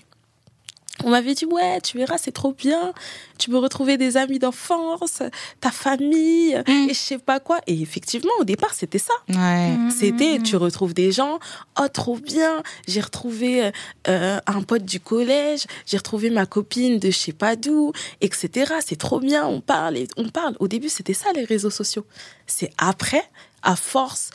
on 1.04 1.10
m'avait 1.10 1.34
dit, 1.34 1.46
ouais, 1.46 1.82
tu 1.82 1.98
verras, 1.98 2.18
c'est 2.18 2.32
trop 2.32 2.54
bien. 2.54 2.94
Tu 3.40 3.50
peux 3.50 3.58
retrouver 3.58 3.98
des 3.98 4.16
amis 4.16 4.38
d'enfance, 4.40 5.24
ta 5.60 5.72
famille, 5.72 6.56
Mm. 6.68 6.90
et 6.90 6.94
je 6.94 7.00
sais 7.00 7.18
pas 7.18 7.40
quoi. 7.40 7.60
Et 7.68 7.82
effectivement, 7.82 8.32
au 8.40 8.44
départ, 8.44 8.74
c'était 8.74 9.00
ça. 9.00 9.14
Ouais. 9.30 9.72
C'était, 9.90 10.40
tu 10.40 10.56
retrouves 10.56 10.94
des 10.94 11.12
gens, 11.12 11.40
oh, 11.82 11.88
trop 11.92 12.18
bien. 12.18 12.62
J'ai 12.88 13.02
retrouvé 13.02 13.72
euh, 14.08 14.40
un 14.46 14.62
pote 14.62 14.86
du 14.86 15.00
collège, 15.00 15.66
j'ai 15.88 15.98
retrouvé 15.98 16.30
ma 16.30 16.46
copine 16.46 17.00
de 17.00 17.10
je 17.10 17.18
sais 17.18 17.34
pas 17.34 17.56
d'où, 17.56 17.92
etc. 18.22 18.76
C'est 18.86 18.98
trop 19.00 19.20
bien, 19.20 19.46
on 19.48 19.62
parle, 19.62 19.98
et 19.98 20.08
on 20.16 20.30
parle. 20.30 20.56
Au 20.60 20.68
début, 20.68 20.90
c'était 20.90 21.14
ça, 21.16 21.32
les 21.34 21.44
réseaux 21.44 21.72
sociaux. 21.72 22.06
C'est 22.46 22.72
après, 22.78 23.24
à 23.64 23.76
force, 23.76 24.30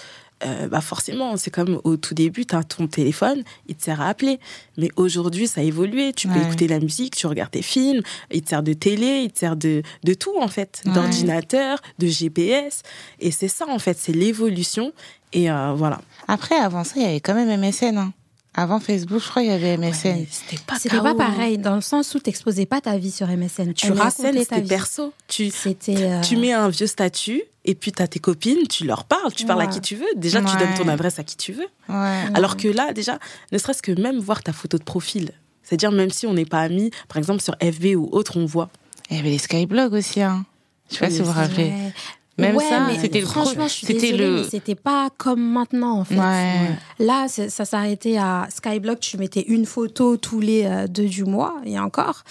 euh, 0.45 0.69
bah 0.69 0.81
forcément, 0.81 1.37
c'est 1.37 1.51
comme 1.51 1.81
au 1.85 1.97
tout 1.97 2.15
début, 2.15 2.47
tu 2.47 2.55
as 2.55 2.63
ton 2.63 2.87
téléphone, 2.87 3.43
il 3.69 3.75
te 3.75 3.83
sert 3.83 4.01
à 4.01 4.09
appeler. 4.09 4.39
Mais 4.77 4.91
aujourd'hui, 4.97 5.47
ça 5.49 5.61
a 5.61 5.65
évolué. 5.65 6.13
Tu 6.13 6.29
peux 6.29 6.35
Ouais. 6.39 6.47
écouter 6.47 6.69
la 6.69 6.79
musique, 6.79 7.17
tu 7.17 7.27
regardes 7.27 7.51
tes 7.51 7.63
films, 7.63 8.03
il 8.33 8.43
te 8.43 8.49
sert 8.51 8.63
de 8.63 8.73
télé, 8.73 9.23
il 9.25 9.33
te 9.33 9.39
sert 9.41 9.57
de, 9.57 9.83
de 10.05 10.15
tout, 10.15 10.37
en 10.41 10.49
fait. 10.49 10.83
Ouais. 10.87 10.93
D'ordinateur, 10.93 11.79
de 11.99 12.07
GPS. 12.07 12.83
Et 13.21 13.31
c'est 13.31 13.49
ça, 13.49 13.67
en 13.69 13.79
fait, 13.79 13.99
c'est 13.99 14.13
l'évolution. 14.13 14.93
Et 15.33 15.51
euh, 15.51 15.73
voilà. 15.75 16.01
Après, 16.27 16.55
avant 16.57 16.85
ça, 16.85 16.95
il 16.97 17.03
y 17.03 17.07
avait 17.07 17.21
quand 17.21 17.35
même 17.35 17.61
MSN. 17.61 17.99
hein. 17.99 18.13
Avant 18.61 18.81
Facebook, 18.81 19.21
je 19.23 19.29
crois 19.29 19.43
qu'il 19.43 19.53
y 19.53 19.55
avait 19.55 19.77
MSN. 19.77 20.27
C'était 20.29 20.61
pas 20.67 20.77
C'était 20.81 20.99
pas 20.99 21.13
KO. 21.13 21.17
pareil, 21.19 21.59
dans 21.59 21.77
le 21.77 21.81
sens 21.81 22.13
où 22.17 22.19
t'exposais 22.19 22.67
pas 22.67 22.81
ta 22.81 22.99
vie 22.99 23.13
sur 23.13 23.29
MSN. 23.29 23.73
Tu 23.73 23.87
MSN, 23.93 23.99
racontais 24.01 24.45
ta 24.47 24.59
vie. 24.59 24.69
perso. 24.69 25.13
Tu, 25.29 25.53
euh, 25.91 26.21
tu 26.23 26.37
mets 26.37 26.53
un 26.53 26.69
vieux 26.69 26.89
statut 26.89 27.41
et 27.65 27.77
puis 27.77 27.93
tu 27.93 28.03
as 28.03 28.09
tes 28.09 28.19
copines, 28.19 28.67
tu 28.69 28.85
leur 28.85 29.05
parles, 29.05 29.33
tu 29.33 29.47
parles 29.47 29.61
à 29.63 29.69
qui 29.69 29.81
tu 29.81 29.95
veux. 29.95 30.09
Déjà, 30.17 30.41
tu 30.43 30.57
donnes 30.57 30.75
ton 30.77 30.89
adresse 30.89 31.21
à 31.21 31.23
qui 31.23 31.37
tu 31.37 31.53
veux. 31.53 31.69
Ouais. 31.89 32.25
Alors 32.35 32.57
que 32.57 32.67
là, 32.67 32.93
déjà, 32.93 33.21
ne 33.53 33.59
serait-ce 33.59 33.81
que 33.81 33.93
même 33.93 34.19
voir 34.19 34.43
ta 34.43 34.53
photo 34.53 34.77
de 34.77 34.83
profil. 34.83 35.31
C'est-à-dire, 35.63 35.93
même 35.93 36.11
si 36.11 36.27
on 36.27 36.35
n'est 36.35 36.45
pas 36.45 36.63
amis, 36.63 36.91
par 37.07 37.19
exemple 37.19 37.43
sur 37.43 37.55
FB 37.63 37.95
ou 37.97 38.09
autre, 38.11 38.39
on 38.39 38.45
voit. 38.47 38.71
Il 39.11 39.17
y 39.19 39.21
avait 39.21 39.31
les 39.31 39.39
skyblogs 39.39 39.93
aussi. 39.95 40.21
Hein. 40.21 40.45
Je 40.91 40.95
sais 40.95 41.01
pas 41.01 41.07
Oui, 41.07 41.13
si 41.13 41.19
vous 41.21 41.27
vous 41.27 41.33
rappelez. 41.33 41.73
Même 42.39 42.57
Ouais, 42.57 42.69
ça, 42.69 42.87
mais 42.87 42.99
c'était 42.99 43.21
le 43.21 43.27
franchement, 43.27 43.67
je 43.67 43.73
suis 43.73 43.87
désolée, 43.87 44.17
le- 44.17 44.37
mais 44.43 44.45
c'était 44.49 44.75
pas 44.77 45.11
comme 45.19 45.43
maintenant 45.43 45.99
en 45.99 46.05
fait. 46.05 46.17
Ouais. 46.17 46.71
Là, 47.01 47.27
ça 47.29 47.65
s'arrêtait 47.65 48.17
à 48.17 48.47
Skyblock. 48.49 49.01
Tu 49.01 49.17
mettais 49.19 49.43
une 49.43 49.67
photo 49.67 50.17
tous 50.17 50.39
les 50.41 50.65
euh, 50.65 50.87
deux 50.87 51.07
du 51.09 51.25
mois 51.25 51.57
et 51.65 51.79
encore. 51.81 52.23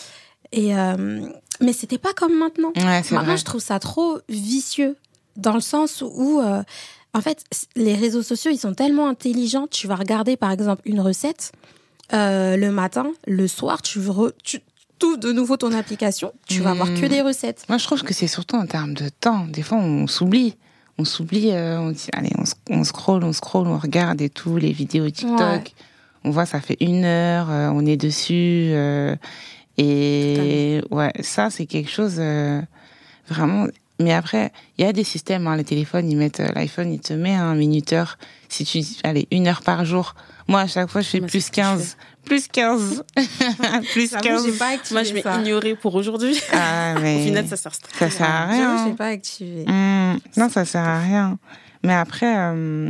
Et 0.54 0.76
euh, 0.78 1.28
mais 1.60 1.74
c'était 1.74 1.98
pas 1.98 2.14
comme 2.14 2.38
maintenant. 2.38 2.72
Ouais, 2.78 2.84
Maintenant, 2.86 3.24
vrai. 3.24 3.38
je 3.38 3.44
trouve 3.44 3.62
ça 3.62 3.80
trop 3.80 4.20
vicieux 4.30 4.96
dans 5.36 5.54
le 5.56 5.60
sens 5.62 6.02
où, 6.02 6.40
euh, 6.40 6.64
en 7.14 7.22
fait, 7.22 7.44
les 7.76 7.94
réseaux 7.96 8.22
sociaux, 8.24 8.50
ils 8.52 8.58
sont 8.60 8.74
tellement 8.74 9.08
intelligents. 9.10 9.68
Tu 9.70 9.88
vas 9.88 9.96
regarder, 9.96 10.38
par 10.38 10.52
exemple, 10.52 10.84
une 10.86 11.02
recette 11.02 11.52
euh, 12.14 12.56
le 12.56 12.72
matin, 12.72 13.12
le 13.28 13.48
soir, 13.48 13.82
tu, 13.82 14.00
re- 14.00 14.32
tu 14.44 14.62
tout 15.00 15.18
de 15.18 15.32
nouveau 15.32 15.58
ton 15.58 15.72
application, 15.74 16.32
tu 16.48 16.62
vas 16.62 16.72
avoir 16.72 16.88
que 16.94 17.06
Mm. 17.06 17.10
des 17.10 17.22
recettes. 17.22 17.64
Moi, 17.70 17.78
je 17.78 17.86
trouve 17.86 18.04
que 18.04 18.14
c'est 18.14 18.28
surtout 18.28 18.56
en 18.56 18.66
termes 18.66 18.94
de 18.94 19.10
temps. 19.10 19.46
Des 19.48 19.62
fois, 19.62 19.78
on 19.78 20.08
s'oublie. 20.08 20.56
On 21.00 21.06
s'oublie, 21.06 21.52
euh, 21.52 21.80
on 21.80 21.92
dit, 21.92 22.08
allez, 22.14 22.32
on, 22.38 22.44
on 22.80 22.84
scroll, 22.84 23.24
on 23.24 23.32
scroll, 23.34 23.68
on 23.68 23.78
regarde 23.78 24.20
et 24.22 24.30
tout, 24.30 24.58
les 24.58 24.72
vidéos 24.72 25.10
TikTok. 25.10 25.40
Ouais. 25.40 25.64
On 26.24 26.32
voit, 26.32 26.46
ça 26.48 26.60
fait 26.60 26.78
une 26.82 27.06
heure, 27.06 27.52
euh, 27.52 27.70
on 27.72 27.86
est 27.86 27.98
dessus. 27.98 28.70
euh, 28.72 29.16
et 29.78 30.82
ouais, 30.90 31.12
ça, 31.22 31.50
c'est 31.50 31.66
quelque 31.68 31.90
chose 31.92 32.20
vraiment. 33.30 33.68
Mais 34.00 34.14
après, 34.14 34.52
il 34.78 34.86
y 34.86 34.88
a 34.88 34.94
des 34.94 35.04
systèmes, 35.04 35.48
hein, 35.48 35.56
les 35.56 35.64
téléphones, 35.64 36.10
ils 36.10 36.18
mettent 36.18 36.40
l'iPhone, 36.56 36.94
il 36.94 37.00
te 37.00 37.14
met 37.14 37.34
un 37.36 37.56
minuteur. 37.56 38.18
Si 38.48 38.64
tu 38.64 38.80
dis, 38.80 39.00
allez, 39.04 39.28
une 39.32 39.48
heure 39.48 39.62
par 39.62 39.86
jour. 39.86 40.16
Moi, 40.48 40.62
à 40.62 40.68
chaque 40.68 40.90
fois, 40.90 41.02
je 41.02 41.10
fais 41.10 41.22
plus 41.22 41.42
ce 41.46 41.52
que 41.52 41.58
je 41.58 41.62
15. 41.62 41.98
Plus 42.26 42.48
15. 42.48 43.04
plus 43.94 44.10
J'avoue, 44.12 44.24
15. 44.24 44.46
j'ai 44.46 44.52
pas 44.58 44.68
activé 44.70 44.94
Moi, 44.94 45.04
je 45.04 45.14
vais 45.14 45.22
ça. 45.22 45.40
ignorer 45.40 45.76
pour 45.76 45.96
aujourd'hui. 45.96 46.40
Ah, 46.54 46.96
mais 47.02 47.16
Au 47.18 47.20
final, 47.26 47.48
ça 47.48 47.58
sert 47.58 47.72
ça 47.74 48.10
sert 48.10 48.30
à 48.30 48.46
rien. 48.48 48.88
J'ai 48.88 48.94
pas 48.96 49.08
activé. 49.08 49.66
Mmh, 49.66 50.20
non, 50.38 50.50
ça 50.50 50.66
sert 50.66 50.84
à 50.84 51.00
rien. 51.00 51.38
Mais 51.84 51.94
après, 51.94 52.34
euh, 52.38 52.90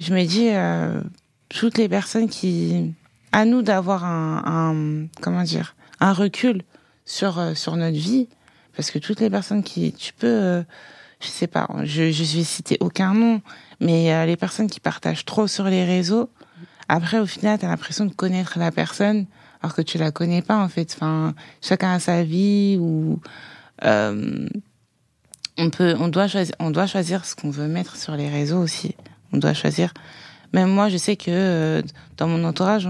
je 0.00 0.14
me 0.14 0.24
dis, 0.24 0.48
euh, 0.50 1.00
toutes 1.48 1.76
les 1.78 1.88
personnes 1.88 2.28
qui, 2.28 2.92
à 3.32 3.44
nous 3.44 3.62
d'avoir 3.62 4.04
un, 4.04 4.42
un- 4.46 5.06
comment 5.20 5.42
dire, 5.42 5.76
un 6.00 6.12
recul 6.12 6.62
sur 7.04 7.38
euh, 7.38 7.54
sur 7.54 7.76
notre 7.76 7.96
vie, 7.96 8.28
parce 8.76 8.90
que 8.90 8.98
toutes 8.98 9.20
les 9.20 9.28
personnes 9.30 9.62
qui, 9.62 9.92
tu 9.92 10.12
peux, 10.14 10.26
euh, 10.26 10.62
je 11.24 11.28
sais 11.28 11.46
pas, 11.46 11.68
je 11.84 12.10
je 12.10 12.36
vais 12.36 12.44
citer 12.44 12.76
aucun 12.80 13.14
nom, 13.14 13.40
mais 13.80 14.12
euh, 14.12 14.26
les 14.26 14.36
personnes 14.36 14.68
qui 14.68 14.80
partagent 14.80 15.24
trop 15.24 15.46
sur 15.46 15.64
les 15.64 15.84
réseaux, 15.84 16.30
après 16.88 17.18
au 17.18 17.26
final, 17.26 17.58
t'as 17.58 17.68
l'impression 17.68 18.04
de 18.04 18.12
connaître 18.12 18.58
la 18.58 18.70
personne 18.70 19.26
alors 19.62 19.74
que 19.74 19.82
tu 19.82 19.98
la 19.98 20.10
connais 20.10 20.42
pas 20.42 20.58
en 20.58 20.68
fait. 20.68 20.92
Enfin, 20.94 21.34
chacun 21.62 21.94
a 21.94 21.98
sa 21.98 22.22
vie 22.22 22.76
ou 22.78 23.20
euh, 23.84 24.48
on 25.56 25.70
peut, 25.70 25.94
on 25.98 26.08
doit 26.08 26.28
choisir, 26.28 26.54
on 26.58 26.70
doit 26.70 26.86
choisir 26.86 27.24
ce 27.24 27.34
qu'on 27.34 27.50
veut 27.50 27.68
mettre 27.68 27.96
sur 27.96 28.14
les 28.16 28.28
réseaux 28.28 28.58
aussi. 28.58 28.94
On 29.32 29.38
doit 29.38 29.54
choisir. 29.54 29.94
Même 30.52 30.68
moi, 30.68 30.88
je 30.88 30.96
sais 30.96 31.16
que 31.16 31.30
euh, 31.30 31.82
dans 32.16 32.28
mon 32.28 32.44
entourage, 32.44 32.88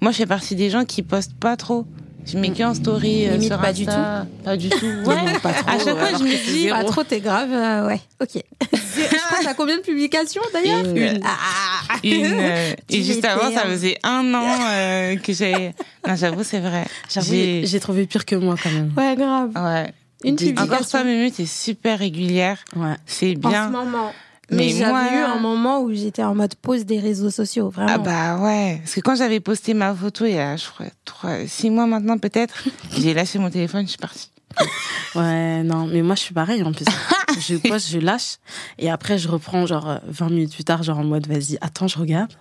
moi, 0.00 0.12
je 0.12 0.16
fais 0.16 0.26
partie 0.26 0.56
des 0.56 0.70
gens 0.70 0.84
qui 0.84 1.02
postent 1.02 1.38
pas 1.38 1.56
trop. 1.56 1.86
Je 2.26 2.38
mets 2.38 2.50
qu'en 2.50 2.74
story 2.74 3.26
euh, 3.26 3.32
Limite 3.32 3.46
sur 3.48 3.58
pas 3.60 3.72
du 3.72 3.82
Insta. 3.82 4.26
Pas 4.44 4.56
du 4.56 4.68
tout. 4.68 4.86
Ouais. 5.06 5.22
Non, 5.24 5.38
pas 5.42 5.52
trop, 5.52 5.68
à 5.70 5.78
chaque 5.78 5.98
fois, 5.98 6.18
je 6.18 6.24
me 6.24 6.52
dis. 6.52 6.68
Pas 6.68 6.84
trop, 6.84 7.02
t'es 7.04 7.20
grave. 7.20 7.50
euh, 7.52 7.86
ouais, 7.88 8.00
ok. 8.20 8.42
Je 8.72 9.16
crois 9.26 9.38
t'as 9.42 9.54
combien 9.54 9.76
de 9.78 9.82
publications 9.82 10.42
d'ailleurs 10.52 10.84
Une. 10.84 11.20
Ah. 11.24 11.96
une. 12.04 12.24
euh, 12.26 12.72
Tu 12.88 12.96
et 12.96 13.02
juste 13.02 13.24
avant, 13.24 13.50
ça 13.52 13.62
hein. 13.64 13.70
faisait 13.70 13.96
un 14.02 14.34
an 14.34 14.44
euh, 14.70 15.16
que 15.16 15.32
j'ai. 15.32 15.72
Non, 16.06 16.14
j'avoue, 16.16 16.44
c'est 16.44 16.58
vrai. 16.60 16.84
J'avoue, 17.12 17.30
J'ai- 17.32 17.66
j'ai 17.66 17.80
trouvé 17.80 18.06
pire 18.06 18.24
que 18.26 18.36
moi 18.36 18.56
quand 18.62 18.70
même. 18.70 18.92
Ouais, 18.96 19.16
grave. 19.16 19.50
Ouais. 19.56 19.92
Une 20.24 20.36
Dis- 20.36 20.50
Encore 20.50 20.64
publication. 20.80 20.98
toi, 20.98 21.04
Mumu, 21.04 21.30
t'es 21.30 21.46
super 21.46 21.98
régulière. 22.00 22.58
Ouais. 22.76 22.94
C'est 23.06 23.36
en 23.42 23.48
bien. 23.48 23.66
ce 23.68 23.72
moment. 23.72 24.12
Mais 24.50 24.56
Mais, 24.56 24.68
j'avais 24.70 24.90
moi- 24.90 25.12
eu 25.12 25.22
un 25.22 25.38
moment 25.38 25.80
où 25.80 25.92
j'étais 25.94 26.22
en 26.24 26.34
mode 26.34 26.54
pause 26.56 26.84
des 26.84 26.98
réseaux 26.98 27.30
sociaux, 27.30 27.70
vraiment. 27.70 27.92
Ah 27.94 27.98
bah 27.98 28.38
ouais, 28.42 28.78
parce 28.82 28.94
que 28.94 29.00
quand 29.00 29.14
j'avais 29.14 29.38
posté 29.40 29.74
ma 29.74 29.94
photo 29.94 30.24
il 30.26 30.34
y 30.34 30.38
a, 30.38 30.56
je 30.56 30.68
crois, 30.68 30.86
trois, 31.04 31.46
six 31.46 31.70
mois 31.70 31.86
maintenant 31.86 32.18
peut-être, 32.18 32.64
j'ai 32.98 33.14
lâché 33.14 33.38
mon 33.38 33.50
téléphone, 33.50 33.84
je 33.84 33.90
suis 33.90 33.98
partie. 33.98 34.30
Ouais, 35.14 35.62
non, 35.64 35.86
mais 35.86 36.02
moi 36.02 36.14
je 36.14 36.20
suis 36.20 36.34
pareil 36.34 36.62
en 36.62 36.72
plus. 36.72 36.84
je 37.40 37.56
poste, 37.56 37.88
je 37.90 37.98
lâche, 37.98 38.36
et 38.78 38.90
après 38.90 39.18
je 39.18 39.28
reprends 39.28 39.66
genre 39.66 39.88
euh, 39.88 39.98
20 40.06 40.28
minutes 40.30 40.54
plus 40.54 40.62
tard, 40.64 40.82
genre 40.84 40.98
en 40.98 41.04
mode 41.04 41.26
vas-y, 41.26 41.58
attends, 41.60 41.88
je 41.88 41.98
regarde. 41.98 42.32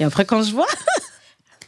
Et 0.00 0.04
après 0.04 0.24
quand 0.26 0.42
je 0.42 0.52
vois, 0.52 0.66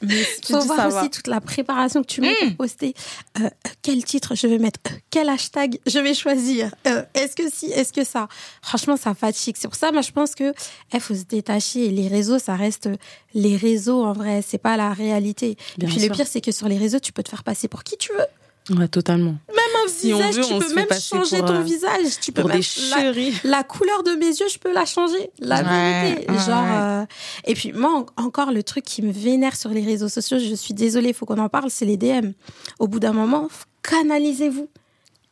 Tu 0.00 0.52
faut 0.52 0.60
voir 0.60 0.86
aussi 0.88 1.10
toute 1.10 1.26
la 1.26 1.40
préparation 1.40 2.02
que 2.02 2.06
tu 2.06 2.20
mets 2.20 2.34
pour 2.34 2.56
poster. 2.56 2.94
Euh, 3.40 3.48
quel 3.82 4.04
titre 4.04 4.34
je 4.34 4.46
vais 4.46 4.58
mettre 4.58 4.78
Euh, 4.90 4.94
Quel 5.10 5.28
hashtag 5.28 5.78
je 5.86 5.98
vais 5.98 6.14
choisir 6.14 6.74
Euh, 6.86 7.02
Est-ce 7.14 7.34
que 7.36 7.50
si 7.50 7.66
Est-ce 7.66 7.92
que 7.92 8.04
ça 8.04 8.28
Franchement, 8.62 8.96
ça 8.96 9.14
fatigue. 9.14 9.56
C'est 9.58 9.68
pour 9.68 9.76
ça, 9.76 9.92
moi, 9.92 10.02
je 10.02 10.10
pense 10.12 10.34
que 10.34 10.52
il 10.92 11.00
faut 11.00 11.14
se 11.14 11.24
détacher. 11.24 11.88
Les 11.88 12.08
réseaux, 12.08 12.38
ça 12.38 12.56
reste 12.56 12.88
les 13.34 13.56
réseaux 13.56 14.04
en 14.04 14.12
vrai. 14.12 14.42
C'est 14.46 14.58
pas 14.58 14.76
la 14.76 14.92
réalité. 14.92 15.56
Bien 15.78 15.88
Et 15.88 15.92
puis 15.92 16.00
sûr. 16.00 16.08
le 16.10 16.14
pire, 16.16 16.26
c'est 16.26 16.40
que 16.40 16.52
sur 16.52 16.68
les 16.68 16.78
réseaux, 16.78 16.98
tu 17.00 17.12
peux 17.12 17.22
te 17.22 17.28
faire 17.30 17.44
passer 17.44 17.68
pour 17.68 17.82
qui 17.84 17.96
tu 17.96 18.12
veux. 18.12 18.26
Ouais, 18.70 18.88
totalement. 18.88 19.36
Même 19.48 19.84
un 19.84 19.88
Si 19.88 20.12
on 20.12 20.18
visage, 20.18 20.34
veut, 20.36 20.42
tu 20.44 20.52
on 20.54 20.58
peux 20.58 20.74
même 20.74 20.86
changer 21.00 21.40
ton 21.40 21.54
euh, 21.54 21.62
visage. 21.62 22.18
Tu 22.20 22.32
peux 22.32 22.42
Pour 22.42 22.50
même 22.50 22.60
des 22.60 23.32
la- 23.44 23.62
couleur 23.64 24.02
de 24.02 24.12
mes 24.12 24.26
yeux, 24.26 24.48
je 24.52 24.58
peux 24.58 24.72
la 24.72 24.84
changer. 24.84 25.30
La 25.38 25.62
vérité. 25.62 26.30
ouais, 26.30 26.38
Genre, 26.38 26.62
ouais. 26.62 26.70
euh, 26.72 27.06
Et 27.46 27.54
puis, 27.54 27.72
moi, 27.72 28.04
en- 28.16 28.24
encore, 28.24 28.50
le 28.52 28.62
truc 28.62 28.84
qui 28.84 29.02
me 29.02 29.12
vénère 29.12 29.56
sur 29.56 29.70
les 29.70 29.84
réseaux 29.84 30.08
sociaux, 30.08 30.38
je 30.38 30.54
suis 30.54 30.74
désolée, 30.74 31.08
il 31.08 31.14
faut 31.14 31.26
qu'on 31.26 31.38
en 31.38 31.48
parle, 31.48 31.70
c'est 31.70 31.84
les 31.84 31.96
DM. 31.96 32.32
Au 32.78 32.88
bout 32.88 33.00
d'un 33.00 33.12
moment, 33.12 33.48
canalisez-vous. 33.82 34.68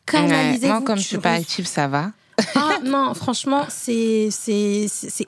Canalisez-vous. 0.05 0.73
Moi, 0.73 0.81
comme 0.81 0.97
je 0.97 1.03
suis 1.07 1.17
pas 1.17 1.31
active, 1.33 1.65
ça 1.67 1.87
va. 1.87 2.11
Ah 2.53 2.79
non, 2.83 3.13
franchement, 3.13 3.65
c'est 3.69 4.29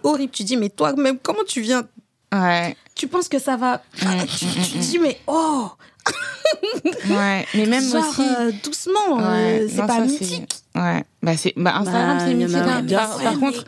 horrible. 0.03 0.31
Tu 0.31 0.43
dis, 0.43 0.57
mais 0.57 0.69
toi-même, 0.69 1.17
comment 1.21 1.43
tu 1.47 1.61
viens? 1.61 1.83
Ouais, 2.33 2.75
Tu 2.93 3.07
penses 3.07 3.29
que 3.29 3.39
ça 3.39 3.55
va? 3.55 3.81
Tu, 4.37 4.45
tu 4.71 4.77
dis, 4.79 4.99
mais 4.99 5.17
oh 5.27 5.69
ouais. 7.09 7.45
Mais 7.55 7.65
même 7.65 7.83
Genre, 7.83 8.03
aussi. 8.09 8.21
euh, 8.21 8.51
doucement, 8.63 9.19
euh, 9.19 9.59
Ouais, 9.59 9.67
c'est 9.69 9.77
pas 9.77 9.87
ça, 9.87 9.99
mythique. 10.01 10.55
Ouais. 10.75 11.03
Bah, 11.23 11.35
c'est, 11.35 11.53
bah, 11.57 11.75
Instagram, 11.77 12.17
Bah, 12.17 12.23
c'est 12.27 12.33
mythique. 12.33 12.55
a 12.55 12.75
hein. 12.77 12.81
bien 12.81 12.97
Par, 12.99 13.13
sûr. 13.13 13.23
par 13.23 13.33
Ouais, 13.33 13.39
contre, 13.39 13.65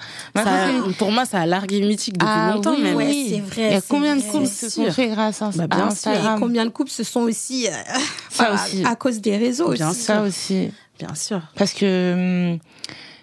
Ça- 0.88 0.98
pour 0.98 1.12
moi, 1.12 1.26
ça 1.26 1.40
a 1.42 1.46
largué 1.46 1.82
mythique 1.82 2.18
depuis 2.18 2.28
Ah 2.32 2.52
longtemps 2.54 2.76
oui, 2.76 2.84
même. 2.84 2.96
Ouais, 2.96 3.08
oui. 3.08 3.28
c'est 3.30 3.42
vrai, 3.42 3.68
Il 3.70 3.74
y 3.74 3.78
a 3.78 3.82
combien 3.82 4.16
de 4.16 4.22
couples 4.22 4.48
se 4.48 4.70
sont 4.70 4.92
faits 4.92 5.10
grâce 5.12 5.42
à, 5.42 5.50
Bah, 5.56 5.64
à 5.64 5.68
bien 5.68 5.90
sûr. 5.92 6.12
Et 6.12 6.16
Instagram 6.16 6.40
combien 6.40 6.66
de 6.66 6.70
couples 6.70 6.92
se 6.92 7.04
sont 7.04 7.22
aussi 7.22 7.68
euh, 7.68 7.72
Ça 8.30 8.46
à, 8.52 8.54
aussi. 8.54 8.84
à 8.86 8.96
cause 8.96 9.20
des 9.22 9.38
réseaux 9.38 9.72
Bien 9.72 9.90
aussi. 9.90 10.02
Ça 10.02 10.22
aussi. 10.22 10.72
Bien 11.00 11.16
sûr. 11.16 11.42
Parce 11.56 11.74
que 11.74 12.52
hum, 12.54 12.60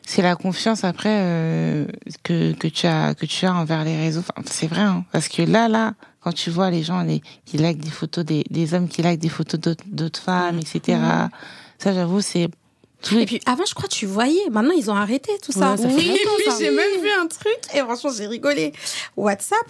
c'est 0.07 0.23
la 0.23 0.35
confiance 0.37 0.83
après 0.85 1.09
euh, 1.13 1.85
que, 2.23 2.53
que 2.53 2.69
tu 2.69 2.87
as 2.87 3.15
que 3.15 3.27
tu 3.27 3.45
as 3.47 3.55
envers 3.55 3.85
les 3.85 3.97
réseaux. 3.97 4.21
Enfin, 4.21 4.43
c'est 4.51 4.67
vrai, 4.67 4.81
hein. 4.83 5.05
parce 5.13 5.29
que 5.29 5.43
là, 5.43 5.69
là, 5.69 5.93
quand 6.27 6.33
tu 6.33 6.51
vois 6.51 6.73
les 6.73 6.83
gens 6.83 7.03
les, 7.03 7.23
qui 7.45 7.57
likent 7.57 7.79
des 7.79 7.89
photos 7.89 8.25
des, 8.25 8.43
des 8.51 8.75
hommes 8.75 8.89
qui 8.89 9.01
likent 9.01 9.21
des 9.21 9.29
photos 9.29 9.61
d'autres, 9.87 10.21
femmes, 10.21 10.59
etc. 10.59 10.99
Ça, 11.79 11.95
j'avoue, 11.95 12.21
c'est 12.21 12.49
tout. 13.01 13.17
Et 13.17 13.27
puis 13.27 13.41
avant, 13.47 13.65
je 13.65 13.75
crois 13.75 13.87
que 13.89 13.95
tu 13.95 14.07
voyais. 14.07 14.51
Maintenant, 14.51 14.75
ils 14.77 14.91
ont 14.91 14.97
arrêté 14.97 15.31
tout 15.41 15.53
ça. 15.53 15.71
Ouais, 15.75 15.77
ça 15.77 15.87
oui, 15.87 16.19
oui, 16.37 16.45
ça. 16.51 16.57
j'ai 16.59 16.73
même 16.73 17.01
vu 17.01 17.09
un 17.11 17.29
truc 17.29 17.57
et 17.73 17.79
franchement, 17.79 18.11
j'ai 18.17 18.27
rigolé. 18.27 18.73
WhatsApp, 19.17 19.69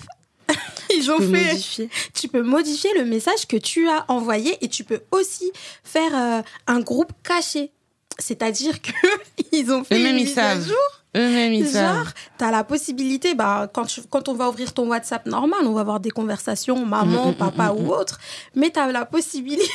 ils 0.97 1.11
ont 1.11 1.19
Tu 1.19 1.25
fait. 1.31 1.49
modifier. 1.49 1.91
Tu 2.15 2.29
peux 2.29 2.43
modifier 2.43 2.91
le 2.97 3.05
message 3.05 3.47
que 3.47 3.59
tu 3.59 3.87
as 3.91 4.07
envoyé 4.09 4.57
et 4.65 4.69
tu 4.71 4.83
peux 4.83 5.03
aussi 5.11 5.53
faire 5.85 6.11
euh, 6.15 6.43
un 6.69 6.81
groupe 6.81 7.13
caché. 7.23 7.71
C'est-à-dire 8.19 8.81
que 8.81 8.93
ils 9.53 9.71
ont 9.73 9.85
fait 9.85 9.97
Eux-mêmes, 9.97 10.15
une 10.15 10.21
ils 10.23 10.29
mise 10.29 10.39
à 10.39 10.55
savent. 10.55 10.69
jour. 10.69 10.77
Eux-mêmes, 11.17 11.53
ils. 11.55 11.67
Genre, 11.69 12.07
t'as 12.39 12.51
la 12.51 12.63
possibilité, 12.65 13.35
bah, 13.35 13.69
quand, 13.73 13.87
tu- 13.87 14.03
quand 14.11 14.29
on 14.29 14.35
va 14.35 14.49
ouvrir 14.49 14.73
ton 14.75 14.87
WhatsApp 14.89 15.27
normal, 15.27 15.61
on 15.65 15.73
va 15.73 15.81
avoir 15.81 16.01
des 16.01 16.11
conversations, 16.11 16.85
maman, 16.85 17.27
Mm, 17.29 17.31
mm, 17.31 17.35
papa 17.35 17.73
mm, 17.73 17.77
ou 17.79 17.91
autre, 17.93 18.19
mais 18.55 18.71
t'as 18.71 18.91
la 18.93 19.07
possibilité 19.07 19.63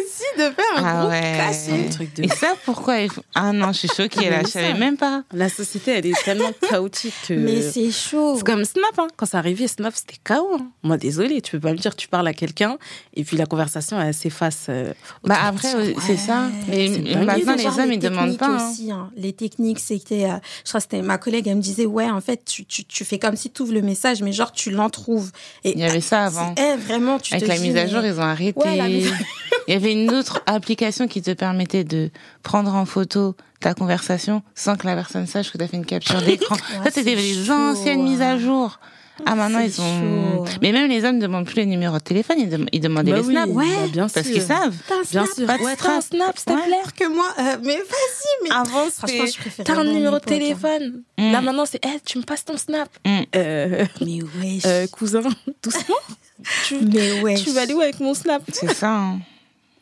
aussi 0.00 0.24
de 0.38 0.42
faire 0.50 0.64
un 0.76 0.82
Ah 0.84 0.98
groupe 1.00 1.10
ouais. 1.10 1.34
caché. 1.36 1.86
Un 1.86 1.90
truc 1.90 2.14
de 2.16 2.24
Et 2.24 2.28
ça, 2.28 2.54
pourquoi. 2.64 2.94
Ah 3.34 3.52
non, 3.52 3.72
je 3.72 3.78
suis 3.80 3.88
choquée 3.88 4.30
là, 4.30 4.40
je 4.42 4.48
savais 4.48 4.74
même 4.74 4.96
pas. 4.96 5.22
La 5.32 5.48
société, 5.48 5.92
elle 5.92 6.06
est 6.06 6.24
tellement 6.24 6.50
chaotique 6.68 7.14
que. 7.28 7.34
Mais 7.34 7.60
c'est 7.62 7.90
chaud. 7.90 8.36
C'est 8.36 8.44
comme 8.44 8.64
Snap, 8.64 8.98
hein. 8.98 9.08
quand 9.16 9.26
c'est 9.26 9.36
arrivé, 9.36 9.68
Snap, 9.68 9.92
c'était 9.94 10.18
chaos. 10.24 10.56
hein. 10.60 10.68
Moi, 10.82 10.96
désolée, 10.96 11.40
tu 11.42 11.52
peux 11.52 11.60
pas 11.60 11.72
me 11.72 11.78
dire, 11.78 11.94
tu 11.96 12.08
parles 12.08 12.26
à 12.28 12.34
quelqu'un 12.34 12.78
et 13.14 13.24
puis 13.24 13.36
la 13.36 13.46
conversation, 13.46 14.00
elle 14.00 14.14
s'efface. 14.14 14.66
euh, 14.68 14.92
Bah 15.24 15.36
après, 15.44 15.74
euh, 15.74 15.92
c'est 16.06 16.16
ça. 16.16 16.48
Mais 16.68 16.88
maintenant, 17.24 17.54
les 17.54 17.66
hommes, 17.66 17.92
ils 17.92 17.98
demandent 17.98 18.38
pas. 18.38 18.46
hein. 18.46 18.70
Aussi, 18.70 18.90
hein. 18.90 19.10
Les 19.16 19.32
techniques, 19.32 19.80
c'était, 19.80 20.24
euh, 20.24 20.36
crois 20.80 20.86
que 20.88 20.96
c'était 20.96 21.02
ma 21.06 21.18
collègue, 21.18 21.46
elle 21.48 21.56
me 21.56 21.62
disait, 21.62 21.86
ouais, 21.86 22.08
en 22.10 22.20
fait, 22.20 22.44
tu, 22.44 22.64
tu, 22.64 22.84
tu 22.84 23.04
fais 23.04 23.18
comme 23.18 23.36
si 23.36 23.50
tu 23.50 23.62
ouvres 23.62 23.72
le 23.74 23.82
message, 23.82 24.22
mais 24.22 24.32
genre, 24.32 24.52
tu 24.52 24.70
l'entrouves. 24.70 25.30
Il 25.64 25.78
y 25.78 25.84
avait 25.84 26.00
ça 26.00 26.24
avant. 26.26 26.54
eh, 26.58 26.76
vraiment, 26.76 27.18
tu 27.18 27.34
Avec 27.34 27.44
te 27.44 27.48
la 27.50 27.56
dis, 27.58 27.68
mise 27.68 27.76
à 27.76 27.84
mais- 27.84 27.90
jour, 27.90 28.00
ils 28.04 28.18
ont 28.18 28.22
arrêté. 28.22 28.60
Ouais, 28.60 28.76
la 28.76 28.88
mise- 28.88 29.12
Il 29.68 29.74
y 29.74 29.76
avait 29.76 29.92
une 29.92 30.10
autre 30.14 30.40
application 30.46 31.08
qui 31.08 31.20
te 31.20 31.30
permettait 31.32 31.84
de 31.84 32.10
prendre 32.42 32.74
en 32.74 32.86
photo 32.86 33.34
ta 33.60 33.74
conversation 33.74 34.42
sans 34.54 34.76
que 34.76 34.86
la 34.86 34.94
personne 34.94 35.26
sache 35.26 35.52
que 35.52 35.58
tu 35.58 35.64
as 35.64 35.68
fait 35.68 35.76
une 35.76 35.84
capture 35.84 36.22
d'écran. 36.26 36.54
Ouais, 36.54 36.84
ça, 36.84 36.90
c'était 36.90 37.16
chaud, 37.18 37.52
anciennes 37.52 38.02
mises 38.02 38.22
à 38.22 38.30
hein. 38.30 38.38
jour. 38.38 38.78
Ah, 39.26 39.34
maintenant, 39.34 39.58
ils 39.60 39.80
ont. 39.80 40.44
Mais 40.62 40.72
même 40.72 40.88
les 40.88 41.04
hommes 41.04 41.16
ne 41.16 41.20
demandent 41.22 41.44
plus 41.46 41.56
les 41.56 41.66
numéros 41.66 41.96
de 41.98 42.02
téléphone, 42.02 42.36
ils, 42.40 42.48
dem- 42.48 42.66
ils 42.72 42.80
demandaient 42.80 43.10
Bah 43.12 43.18
les 43.18 43.24
oui, 43.26 43.32
snaps. 43.34 43.52
Ouais, 43.52 43.64
bah 43.66 43.86
bien 43.92 44.08
Parce 44.08 44.26
qu'ils 44.28 44.42
savent. 44.42 44.74
T'as 44.88 44.94
un 44.94 45.02
Bien 45.02 45.24
snap 45.26 45.34
sûr. 45.36 45.46
pas 45.46 45.58
de 45.58 45.62
Ouais, 45.62 45.72
un. 45.72 46.00
Snap, 46.00 46.38
s'il 46.38 46.44
te 46.46 46.52
Ouais. 46.52 46.64
plaît. 46.66 46.76
que 46.96 47.12
moi, 47.12 47.26
euh, 47.38 47.56
mais 47.62 47.76
vas-y, 47.76 48.44
mais. 48.44 48.50
Avant, 48.50 48.88
Franchement, 48.90 49.26
je 49.26 49.38
préfère. 49.38 49.64
T'as 49.64 49.76
un 49.76 49.84
numéro 49.84 50.14
de 50.18 50.24
téléphone. 50.24 51.02
Mm. 51.18 51.32
Là, 51.32 51.40
maintenant, 51.40 51.64
c'est, 51.66 51.80
Eh, 51.84 52.00
tu 52.04 52.18
me 52.18 52.22
passes 52.24 52.44
ton 52.44 52.56
Snap. 52.56 52.88
Mm. 53.06 53.18
Euh, 53.36 53.84
Mais 54.00 54.18
wesh. 54.42 54.62
euh, 54.66 54.86
cousin, 54.88 55.22
doucement. 55.62 55.96
tu, 56.66 56.76
mais 56.80 57.20
wesh. 57.22 57.44
tu 57.44 57.50
vas 57.50 57.62
aller 57.62 57.74
où 57.74 57.80
avec 57.80 57.98
mon 58.00 58.14
Snap? 58.14 58.42
C'est 58.52 58.72
ça. 58.74 58.90
hein. 58.90 59.18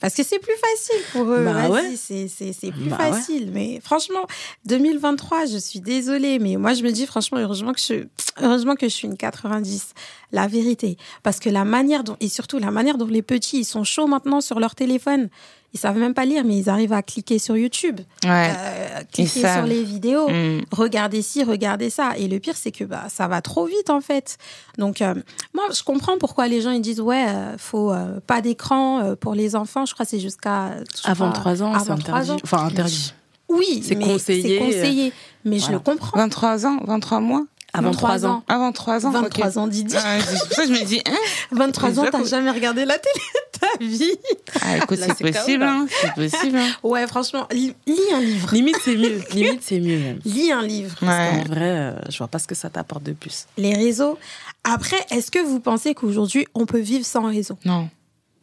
Parce 0.01 0.15
que 0.15 0.23
c'est 0.23 0.39
plus 0.39 0.55
facile 0.55 1.03
pour 1.13 1.23
eux. 1.33 1.45
Bah 1.45 1.69
ouais. 1.71 1.97
c'est, 1.97 2.29
c'est, 2.29 2.53
c'est 2.53 2.71
plus 2.71 2.85
Bah 2.91 2.99
ouais. 2.99 3.13
facile. 3.13 3.51
Mais 3.53 3.81
franchement, 3.83 4.27
2023, 4.67 5.47
je 5.47 5.59
suis 5.59 5.81
désolée. 5.81 6.39
Mais 6.39 6.57
moi, 6.57 6.75
je 6.75 6.83
me 6.83 6.91
dis, 6.91 7.07
franchement, 7.07 7.39
heureusement 7.39 7.73
que 7.73 7.81
je, 7.81 8.05
heureusement 8.43 8.75
que 8.75 8.89
je 8.89 8.95
suis 8.95 9.07
une 9.09 9.17
90. 9.17 9.95
La 10.33 10.47
vérité. 10.49 10.97
Parce 11.23 11.39
que 11.41 11.49
la 11.49 11.65
manière 11.65 12.05
dont, 12.05 12.17
et 12.21 12.29
surtout 12.29 12.59
la 12.59 12.71
manière 12.71 12.99
dont 12.99 13.07
les 13.07 13.23
petits, 13.23 13.61
ils 13.61 13.65
sont 13.65 13.85
chauds 13.85 14.07
maintenant 14.07 14.41
sur 14.41 14.59
leur 14.61 14.75
téléphone. 14.75 15.29
Ils 15.75 15.79
savent 15.79 15.99
même 15.99 16.15
pas 16.15 16.25
lire, 16.25 16.43
mais 16.45 16.57
ils 16.57 16.69
arrivent 16.71 16.93
à 16.93 17.03
cliquer 17.03 17.39
sur 17.39 17.57
YouTube, 17.57 18.01
Ouais. 18.25 18.51
euh, 18.57 19.01
cliquer 19.13 19.41
sur 19.41 19.63
les 19.65 19.83
vidéos. 19.85 20.29
Mm. 20.29 20.63
regardez 20.73 21.21
ci, 21.23 21.45
regardez 21.45 21.91
ça. 21.91 22.13
Et 22.17 22.29
le 22.29 22.39
pire, 22.39 22.55
c'est 22.57 22.71
que 22.71 22.85
bah, 22.85 23.05
ça 23.09 23.29
va 23.29 23.43
trop 23.43 23.67
vite, 23.67 23.91
en 23.91 24.01
fait. 24.01 24.39
Donc, 24.79 25.03
euh, 25.03 25.15
moi, 25.55 25.65
je 25.77 25.83
comprends 25.83 26.17
pourquoi 26.19 26.49
les 26.49 26.61
gens 26.63 26.71
ils 26.71 26.81
disent, 26.81 27.01
ouais, 27.01 27.27
euh, 27.29 27.59
faut 27.59 27.93
euh, 27.93 28.21
pas 28.27 28.41
d'écran 28.41 29.15
pour 29.21 29.35
les 29.35 29.55
enfants. 29.55 29.85
Je 29.85 29.93
crois 29.95 30.07
que 30.07 30.11
c'est 30.11 30.21
jusqu'à... 30.21 30.71
Avant 31.05 31.31
crois, 31.31 31.41
3 31.55 31.63
ans, 31.63 31.73
c'est 31.79 31.91
avant 31.91 31.99
3 32.01 32.15
interdit. 32.15 32.31
ans. 32.31 32.37
Enfin, 32.43 32.65
interdit. 32.67 33.13
Oui, 33.49 33.83
C'est 33.85 33.97
conseillé, 33.97 34.59
C'est 34.59 34.65
conseillé. 34.65 35.13
Mais 35.45 35.59
je 35.59 35.71
le 35.71 35.79
comprends. 35.79 36.17
23 36.17 36.67
ans, 36.67 36.79
23 36.85 37.21
mois 37.21 37.45
Avant 37.77 37.91
23 37.91 38.09
3 38.09 38.27
ans. 38.27 38.45
Avant 38.49 38.73
3 38.73 39.07
ans 39.07 39.11
23 39.11 39.49
ok. 39.49 39.57
ans, 39.57 39.67
Didi. 39.67 39.95
Ah, 39.99 40.19
c'est 40.21 40.39
pour 40.49 40.57
ça 40.57 40.63
que 40.63 40.69
je 40.69 40.81
me 40.81 40.85
dis, 40.85 41.01
hein 41.07 41.17
23 41.53 42.01
ans, 42.01 42.07
t'as 42.11 42.25
jamais 42.25 42.51
regardé 42.51 42.85
la 42.85 42.99
télé 42.99 43.25
de 43.55 43.59
ta 43.59 43.85
vie. 43.85 44.19
ah, 44.63 44.77
écoute, 44.79 44.99
c'est 44.99 45.33
possible, 45.33 45.63
hein, 45.63 45.87
c'est 46.01 46.15
possible. 46.15 46.57
Hein. 46.57 46.71
Ouais, 46.83 47.07
franchement, 47.07 47.47
lis, 47.53 47.75
lis 47.87 47.99
un 48.15 48.21
livre. 48.21 48.53
Limite, 48.55 48.79
c'est 48.83 48.97
mieux. 48.97 49.21
Limite, 49.33 49.63
c'est 49.63 49.81
mieux 49.81 49.99
même. 49.99 50.21
Lis 50.25 50.53
un 50.53 50.63
livre. 50.63 50.97
Ouais. 51.03 51.45
vrai, 51.45 51.61
euh, 51.61 51.93
je 52.09 52.19
vois 52.19 52.29
pas 52.29 52.39
ce 52.39 52.47
que 52.47 52.55
ça 52.55 52.71
t'apporte 52.71 53.03
de 53.03 53.13
plus. 53.13 53.47
Les 53.59 53.75
réseaux. 53.75 54.19
Après, 54.65 55.05
est-ce 55.11 55.31
que 55.31 55.39
vous 55.39 55.61
pensez 55.61 55.95
qu'aujourd'hui, 55.95 56.47
on 56.55 56.67
peut 56.67 56.81
vivre 56.81 57.05
sans 57.05 57.25
réseau 57.25 57.59
Non. 57.65 57.89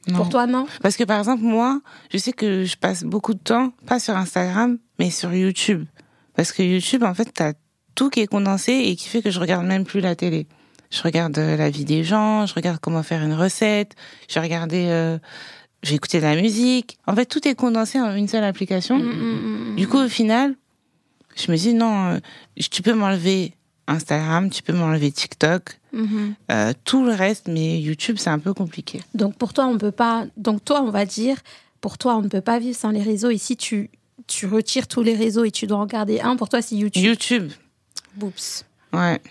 Non. 0.07 0.17
Pour 0.17 0.29
toi, 0.29 0.45
non? 0.47 0.67
Parce 0.81 0.97
que 0.97 1.05
par 1.05 1.17
exemple, 1.17 1.43
moi, 1.43 1.79
je 2.11 2.17
sais 2.17 2.33
que 2.33 2.65
je 2.65 2.75
passe 2.75 3.03
beaucoup 3.03 3.33
de 3.33 3.39
temps, 3.39 3.71
pas 3.85 3.99
sur 3.99 4.15
Instagram, 4.17 4.77
mais 4.99 5.09
sur 5.09 5.33
YouTube. 5.33 5.85
Parce 6.35 6.51
que 6.51 6.61
YouTube, 6.61 7.03
en 7.03 7.13
fait, 7.13 7.29
t'as 7.33 7.53
tout 7.95 8.09
qui 8.09 8.19
est 8.21 8.27
condensé 8.27 8.71
et 8.73 8.95
qui 8.95 9.07
fait 9.07 9.21
que 9.21 9.31
je 9.31 9.39
regarde 9.39 9.65
même 9.65 9.83
plus 9.85 10.00
la 10.01 10.15
télé. 10.15 10.47
Je 10.91 11.01
regarde 11.01 11.38
euh, 11.38 11.57
la 11.57 11.69
vie 11.69 11.85
des 11.85 12.03
gens, 12.03 12.45
je 12.45 12.53
regarde 12.53 12.79
comment 12.79 13.01
faire 13.03 13.23
une 13.23 13.33
recette, 13.33 13.93
je 14.29 14.35
vais 14.35 14.41
regarder, 14.41 14.85
euh, 14.89 15.17
je 15.81 15.89
vais 15.89 15.95
écouter 15.95 16.19
de 16.19 16.23
la 16.25 16.35
musique. 16.39 16.97
En 17.07 17.15
fait, 17.15 17.25
tout 17.25 17.47
est 17.47 17.55
condensé 17.55 18.00
en 18.00 18.13
une 18.15 18.27
seule 18.27 18.43
application. 18.43 18.97
Mm, 19.00 19.75
Du 19.75 19.88
coup, 19.88 19.97
au 19.97 20.07
final, 20.07 20.55
je 21.35 21.51
me 21.51 21.57
dis 21.57 21.73
non, 21.73 22.13
euh, 22.13 22.19
tu 22.71 22.81
peux 22.83 22.93
m'enlever 22.93 23.53
Instagram, 23.88 24.50
tu 24.50 24.62
peux 24.63 24.73
m'enlever 24.73 25.12
TikTok, 25.12 25.79
Mhm. 25.91 26.35
euh, 26.51 26.73
tout 26.85 27.03
le 27.05 27.12
reste, 27.12 27.47
mais 27.47 27.79
YouTube, 27.79 28.15
c'est 28.19 28.29
un 28.29 28.39
peu 28.39 28.53
compliqué. 28.53 29.01
Donc 29.13 29.35
pour 29.35 29.53
toi, 29.53 29.65
on 29.65 29.77
peut 29.77 29.91
pas. 29.91 30.25
Donc 30.38 30.63
toi, 30.63 30.81
on 30.81 30.89
va 30.89 31.05
dire, 31.05 31.38
pour 31.81 31.97
toi, 31.97 32.15
on 32.17 32.21
ne 32.21 32.27
peut 32.29 32.41
pas 32.41 32.59
vivre 32.59 32.75
sans 32.77 32.91
les 32.91 33.01
réseaux. 33.01 33.29
Et 33.29 33.38
si 33.38 33.57
tu 33.57 33.89
tu 34.27 34.45
retires 34.45 34.88
tous 34.88 35.01
les 35.03 35.15
réseaux 35.15 35.43
et 35.43 35.51
tu 35.51 35.67
dois 35.67 35.79
en 35.79 35.85
garder 35.85 36.21
un, 36.21 36.38
pour 36.38 36.47
toi, 36.47 36.62
c'est 36.62 36.75
YouTube. 36.75 37.03
YouTube, 37.03 37.51
Boops. 38.15 38.65
ouais. 38.93 39.22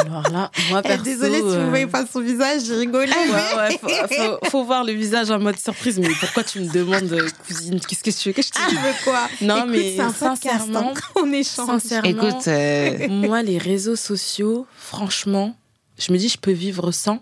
Alors 0.00 0.22
là, 0.30 0.50
moi, 0.70 0.80
Eh, 0.84 0.88
perso... 0.88 1.02
désolée 1.04 1.36
si 1.36 1.42
vous 1.42 1.50
euh, 1.50 1.68
voyez 1.68 1.86
pas 1.86 2.06
son 2.06 2.20
visage, 2.20 2.62
j'ai 2.66 2.76
rigolé. 2.76 3.12
Ouais, 3.12 3.56
ouais, 3.56 3.78
faut, 3.78 3.88
faut, 3.88 4.50
faut 4.50 4.64
voir 4.64 4.84
le 4.84 4.92
visage 4.92 5.30
en 5.30 5.38
mode 5.38 5.58
surprise. 5.58 5.98
Mais 5.98 6.08
pourquoi 6.20 6.44
tu 6.44 6.60
me 6.60 6.72
demandes, 6.72 7.12
euh, 7.12 7.28
cousine, 7.46 7.78
qu'est-ce 7.80 8.02
que 8.02 8.10
tu 8.10 8.28
veux 8.28 8.32
que 8.32 8.42
je 8.42 8.50
te 8.50 8.58
Tu 8.58 8.68
dise? 8.74 8.78
veux 8.78 9.04
quoi? 9.04 9.28
Non, 9.42 9.58
Écoute, 9.58 9.70
mais 9.70 10.00
un 10.00 10.12
sincèrement, 10.12 10.92
hein, 10.96 11.00
on 11.16 11.32
échange. 11.32 11.66
sincèrement, 11.66 12.08
Écoute, 12.08 12.48
euh, 12.48 13.08
moi, 13.08 13.42
les 13.42 13.58
réseaux 13.58 13.96
sociaux, 13.96 14.66
franchement, 14.76 15.56
je 15.98 16.12
me 16.12 16.18
dis, 16.18 16.28
je 16.28 16.38
peux 16.38 16.52
vivre 16.52 16.90
sans. 16.90 17.20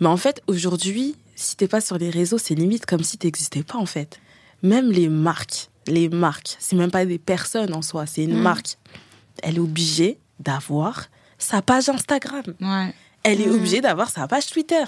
Mais 0.00 0.08
en 0.08 0.16
fait, 0.16 0.42
aujourd'hui, 0.46 1.16
si 1.36 1.56
t'es 1.56 1.68
pas 1.68 1.80
sur 1.80 1.98
les 1.98 2.10
réseaux, 2.10 2.38
c'est 2.38 2.54
limite 2.54 2.86
comme 2.86 3.02
si 3.04 3.18
t'existais 3.18 3.62
pas, 3.62 3.78
en 3.78 3.86
fait. 3.86 4.18
Même 4.62 4.90
les 4.90 5.08
marques, 5.08 5.68
les 5.86 6.08
marques, 6.08 6.56
c'est 6.58 6.76
même 6.76 6.90
pas 6.90 7.04
des 7.04 7.18
personnes 7.18 7.74
en 7.74 7.82
soi, 7.82 8.06
c'est 8.06 8.24
une 8.24 8.38
Mm. 8.38 8.42
marque. 8.42 8.78
Elle 9.42 9.56
est 9.56 9.60
obligée 9.60 10.18
d'avoir 10.40 11.06
sa 11.38 11.62
page 11.62 11.88
Instagram. 11.88 12.42
ouais. 12.60 12.94
Elle 13.22 13.40
est 13.40 13.46
Mm. 13.46 13.54
obligée 13.54 13.80
d'avoir 13.80 14.10
sa 14.10 14.28
page 14.28 14.46
Twitter. 14.46 14.84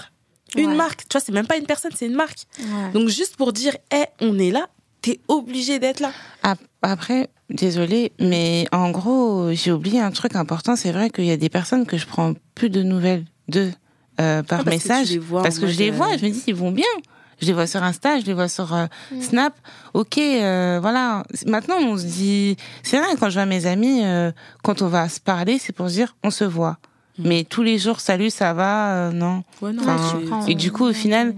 Une 0.57 0.71
Ouais. 0.71 0.75
marque, 0.77 1.01
tu 1.09 1.13
vois, 1.17 1.21
c'est 1.21 1.33
même 1.33 1.47
pas 1.47 1.57
une 1.57 1.67
personne, 1.67 1.91
c'est 1.95 2.07
une 2.07 2.15
marque. 2.15 2.41
Ouais. 2.61 2.93
Donc 2.93 3.09
juste 3.09 3.37
pour 3.37 3.53
dire, 3.53 3.75
hé, 3.93 4.05
on 4.21 4.39
est 4.39 4.51
là, 4.51 4.69
t'es 5.03 5.21
obligé 5.29 5.79
d'être 5.79 6.01
là. 6.01 6.13
Ap- 6.43 6.59
Après, 6.83 7.31
désolée, 7.51 8.13
mais 8.21 8.67
en 8.71 8.91
gros, 8.91 9.51
j'ai 9.53 9.73
oublié 9.73 10.01
un 10.01 10.13
truc 10.13 10.37
important. 10.37 10.77
C'est 10.77 10.93
vrai 10.93 11.11
qu'il 11.11 11.25
y 11.25 11.33
a 11.33 11.37
des 11.37 11.49
personnes 11.49 11.85
que 11.85 11.97
je 11.97 12.07
prends 12.07 12.35
plus 12.55 12.71
de 12.71 12.83
nouvelles 12.83 13.25
d'eux 13.49 13.73
euh, 14.21 14.43
par 14.45 14.61
Ah, 14.61 14.65
parce 14.65 14.65
que 14.65 14.71
message 14.89 15.11
les 15.11 15.19
vois 15.19 15.43
parce 15.43 15.59
que 15.59 15.67
je 15.67 15.79
les 15.79 15.91
euh, 15.91 15.95
vois. 15.95 16.17
Je 16.17 16.25
me 16.27 16.31
dis, 16.31 16.43
ils 16.47 16.55
vont 16.55 16.71
bien. 16.71 16.85
Je 17.41 17.47
les 17.47 17.53
vois 17.53 17.67
sur 17.67 17.83
Insta, 17.83 18.19
je 18.21 18.25
les 18.27 18.33
vois 18.35 18.49
sur 18.49 18.73
euh, 18.75 18.87
Mm. 19.13 19.21
Snap. 19.21 19.55
Ok, 19.95 20.17
euh, 20.19 20.79
voilà. 20.81 21.23
Maintenant, 21.47 21.77
on 21.81 21.97
se 21.99 22.05
dit, 22.05 22.57
c'est 22.83 22.99
vrai 22.99 23.09
quand 23.21 23.29
je 23.29 23.35
vois 23.35 23.47
mes 23.47 23.67
amis, 23.67 24.01
euh, 24.05 24.33
quand 24.63 24.81
on 24.83 24.89
va 24.89 25.09
se 25.09 25.21
parler, 25.21 25.59
c'est 25.59 25.73
pour 25.75 25.89
se 25.89 25.95
dire, 25.95 26.17
on 26.25 26.31
se 26.31 26.45
voit. 26.45 26.79
Mm. 27.19 27.29
Mais 27.29 27.45
tous 27.45 27.63
les 27.63 27.79
jours, 27.79 28.01
salut, 28.01 28.31
ça 28.31 28.55
va, 28.55 28.95
euh, 29.09 29.13
non. 29.13 29.43
Ouais, 29.61 29.73
non, 29.73 29.83
Enfin, 29.83 30.41
Ouais, 30.45 30.53
et 30.53 30.55
du 30.55 30.73
coup, 30.73 30.85
au 30.85 30.93
final, 30.93 31.35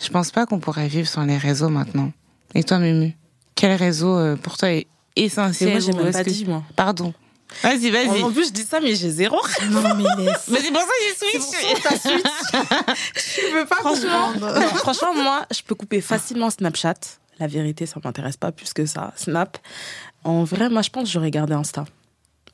Je 0.00 0.08
pense 0.10 0.32
pas 0.32 0.44
qu'on 0.46 0.58
pourrait 0.58 0.88
vivre 0.88 1.06
sans 1.08 1.24
les 1.24 1.38
réseaux 1.38 1.68
maintenant. 1.68 2.10
Et 2.56 2.64
toi, 2.64 2.78
Mumu, 2.80 3.16
quel 3.54 3.72
réseau 3.76 4.16
euh, 4.18 4.34
pour 4.36 4.56
toi 4.56 4.70
est 4.72 4.86
Et 5.16 5.24
essentiel 5.26 5.70
moi, 5.70 5.78
j'ai 5.80 5.92
même 5.92 6.12
pas 6.12 6.24
que- 6.24 6.30
dit, 6.30 6.44
moi. 6.44 6.64
Pardon. 6.74 7.14
Vas-y, 7.62 7.90
vas-y. 7.90 8.22
En 8.22 8.30
plus, 8.32 8.48
je 8.48 8.52
dis 8.52 8.62
ça, 8.62 8.80
mais 8.80 8.94
j'ai 8.94 9.10
zéro. 9.10 9.38
Non, 9.70 9.80
mais 9.96 10.24
laisse. 10.24 10.44
Mais 10.48 10.60
c'est 10.60 10.70
pour 10.72 10.80
ça 10.80 10.86
que 10.86 11.04
j'ai 11.06 11.14
C'est 11.16 11.38
pour 11.38 11.46
ça 11.46 11.58
switch. 11.60 11.82
t'as 11.82 11.98
switch. 11.98 13.34
Tu 13.34 13.54
veux 13.54 13.66
pas 13.66 13.76
Franchement, 13.76 14.32
non, 14.40 14.60
franchement, 14.76 15.14
moi, 15.14 15.46
je 15.50 15.62
peux 15.62 15.74
couper 15.74 16.00
facilement 16.00 16.50
Snapchat. 16.50 16.94
La 17.38 17.46
vérité, 17.46 17.86
ça 17.86 18.00
m'intéresse 18.04 18.36
pas 18.36 18.52
plus 18.52 18.72
que 18.72 18.86
ça. 18.86 19.12
Snap. 19.16 19.58
En 20.22 20.44
vrai, 20.44 20.68
moi, 20.68 20.82
je 20.82 20.90
pense 20.90 21.04
que 21.04 21.10
j'aurais 21.10 21.30
gardé 21.30 21.54
Insta. 21.54 21.84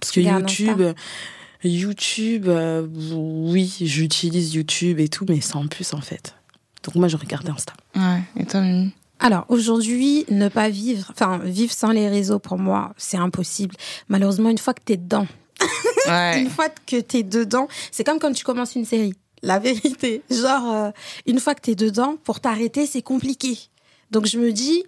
Parce 0.00 0.12
que 0.12 0.20
Garde 0.20 0.48
YouTube, 0.50 0.82
YouTube, 1.62 2.48
euh, 2.48 2.86
oui, 3.12 3.74
j'utilise 3.82 4.54
YouTube 4.54 4.98
et 4.98 5.08
tout, 5.08 5.26
mais 5.28 5.40
sans 5.42 5.66
plus, 5.66 5.92
en 5.92 6.00
fait. 6.00 6.34
Donc, 6.82 6.94
moi, 6.94 7.08
j'aurais 7.08 7.26
gardé 7.26 7.50
Insta. 7.50 7.74
Ouais, 7.94 8.22
et 8.36 8.46
toi, 8.46 8.62
Alors 9.20 9.44
aujourd'hui, 9.48 10.24
ne 10.30 10.48
pas 10.48 10.70
vivre, 10.70 11.06
enfin 11.10 11.38
vivre 11.38 11.72
sans 11.72 11.92
les 11.92 12.08
réseaux 12.08 12.38
pour 12.38 12.58
moi, 12.58 12.94
c'est 12.96 13.18
impossible. 13.18 13.76
Malheureusement, 14.08 14.48
une 14.48 14.58
fois 14.58 14.74
que 14.74 14.82
t'es 14.82 14.96
dedans, 14.96 15.26
Ouais. 16.06 16.40
une 16.42 16.48
fois 16.48 16.68
que 16.86 16.98
t'es 17.00 17.22
dedans, 17.22 17.68
c'est 17.92 18.02
comme 18.02 18.18
quand 18.18 18.32
tu 18.32 18.44
commences 18.44 18.74
une 18.74 18.86
série. 18.86 19.14
La 19.42 19.58
vérité, 19.58 20.22
genre 20.30 20.70
euh, 20.70 20.90
une 21.26 21.38
fois 21.38 21.54
que 21.54 21.60
t'es 21.60 21.74
dedans, 21.74 22.16
pour 22.24 22.40
t'arrêter, 22.40 22.86
c'est 22.86 23.02
compliqué. 23.02 23.58
Donc 24.10 24.26
je 24.26 24.38
me 24.38 24.52
dis, 24.52 24.84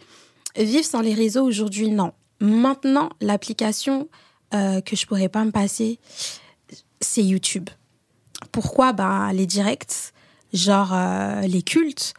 vivre 0.56 0.84
sans 0.84 1.00
les 1.00 1.14
réseaux 1.14 1.42
aujourd'hui, 1.44 1.90
non. 1.90 2.12
Maintenant, 2.40 3.10
l'application 3.20 4.08
euh, 4.54 4.80
que 4.80 4.96
je 4.96 5.06
pourrais 5.06 5.28
pas 5.28 5.44
me 5.44 5.52
passer, 5.52 5.98
c'est 7.00 7.22
YouTube. 7.22 7.70
Pourquoi? 8.50 8.92
Ben 8.92 9.32
les 9.32 9.46
directs, 9.46 10.12
genre 10.52 10.90
euh, 10.92 11.42
les 11.42 11.62
cultes, 11.62 12.12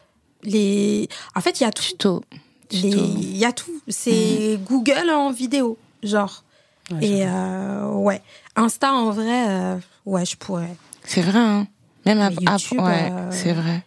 les. 0.43 1.07
En 1.35 1.41
fait, 1.41 1.59
il 1.59 1.63
y 1.63 1.65
a 1.67 1.71
tout. 1.71 1.83
Tuto. 1.89 2.21
Il 2.69 3.37
y 3.37 3.45
a 3.45 3.51
tout. 3.51 3.71
C'est 3.87 4.59
Google 4.65 5.09
en 5.11 5.31
vidéo, 5.31 5.77
genre. 6.01 6.43
Ouais, 6.91 7.05
Et 7.05 7.23
euh, 7.25 7.87
ouais, 7.91 8.21
Insta 8.55 8.93
en 8.93 9.11
vrai, 9.11 9.47
euh, 9.49 9.77
ouais, 10.05 10.25
je 10.25 10.35
pourrais. 10.35 10.75
C'est 11.05 11.21
vrai, 11.21 11.39
hein. 11.39 11.67
Même 12.05 12.19
à- 12.19 12.29
YouTube, 12.31 12.81
ouais, 12.81 13.09
euh, 13.11 13.31
c'est 13.31 13.53
vrai. 13.53 13.83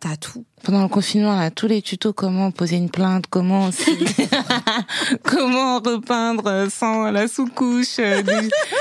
T'as 0.00 0.16
tout. 0.16 0.44
Pendant 0.64 0.82
le 0.82 0.88
confinement, 0.88 1.36
là, 1.36 1.50
tous 1.50 1.66
les 1.66 1.82
tutos, 1.82 2.12
comment 2.12 2.50
poser 2.52 2.76
une 2.76 2.90
plainte, 2.90 3.24
comment 3.28 3.70
comment 5.24 5.78
repeindre 5.80 6.46
euh, 6.46 6.68
sans 6.70 7.10
la 7.10 7.26
sous-couche. 7.28 7.98
euh, 7.98 8.22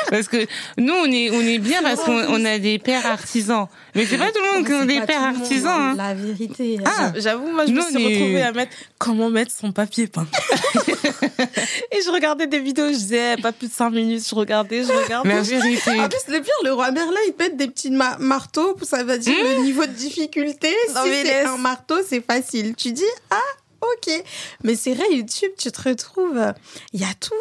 Parce 0.09 0.27
que 0.27 0.37
nous, 0.77 0.93
on 0.93 1.05
est, 1.05 1.31
on 1.31 1.41
est 1.41 1.57
bien 1.59 1.81
parce 1.81 2.01
qu'on 2.01 2.13
on 2.29 2.45
a 2.45 2.59
des 2.59 2.77
pères 2.79 3.05
artisans. 3.05 3.67
Mais 3.95 4.05
c'est 4.05 4.17
pas 4.17 4.27
tout 4.31 4.39
le 4.41 4.57
monde 4.57 4.65
qui 4.67 4.73
a 4.73 4.85
des 4.85 5.05
pères 5.05 5.21
le 5.21 5.33
monde, 5.33 5.41
artisans. 5.41 5.81
hein. 5.81 5.95
La 5.97 6.13
vérité. 6.13 6.77
Ah, 6.85 7.11
J'avoue, 7.15 7.47
moi, 7.51 7.65
je 7.65 7.71
me 7.71 7.81
suis 7.81 8.05
retrouvée 8.05 8.41
à 8.43 8.51
mettre 8.51 8.73
comment 8.97 9.29
mettre 9.29 9.51
son 9.51 9.71
papier 9.71 10.07
peint. 10.07 10.27
et 11.91 11.99
je 12.05 12.11
regardais 12.11 12.47
des 12.47 12.59
vidéos, 12.59 12.87
je 12.89 12.93
disais, 12.97 13.35
pas 13.41 13.51
plus 13.51 13.67
de 13.67 13.73
5 13.73 13.89
minutes, 13.89 14.25
je 14.29 14.35
regardais, 14.35 14.83
je 14.83 14.91
regardais. 14.91 15.33
La 15.35 15.41
vérité. 15.41 15.99
En 15.99 16.07
plus, 16.09 16.19
le 16.31 16.41
pire, 16.41 16.53
le 16.63 16.73
roi 16.73 16.91
Merlin, 16.91 17.11
il 17.27 17.33
pète 17.33 17.57
des 17.57 17.67
petits 17.67 17.91
ma- 17.91 18.17
marteaux, 18.19 18.75
ça 18.83 19.03
veut 19.03 19.17
dire 19.17 19.33
le 19.57 19.63
niveau 19.63 19.85
de 19.85 19.91
difficulté. 19.91 20.69
Non, 20.95 21.01
si 21.03 21.09
mais 21.09 21.23
marteau, 21.71 21.95
c'est 22.07 22.21
facile. 22.21 22.75
Tu 22.75 22.91
dis, 22.91 23.03
ah, 23.29 23.39
ok. 23.81 24.23
Mais 24.63 24.75
c'est 24.75 24.93
vrai, 24.93 25.05
YouTube, 25.11 25.51
tu 25.57 25.71
te 25.71 25.89
retrouves, 25.89 26.53
il 26.93 27.01
y 27.01 27.03
a 27.03 27.13
tout. 27.19 27.33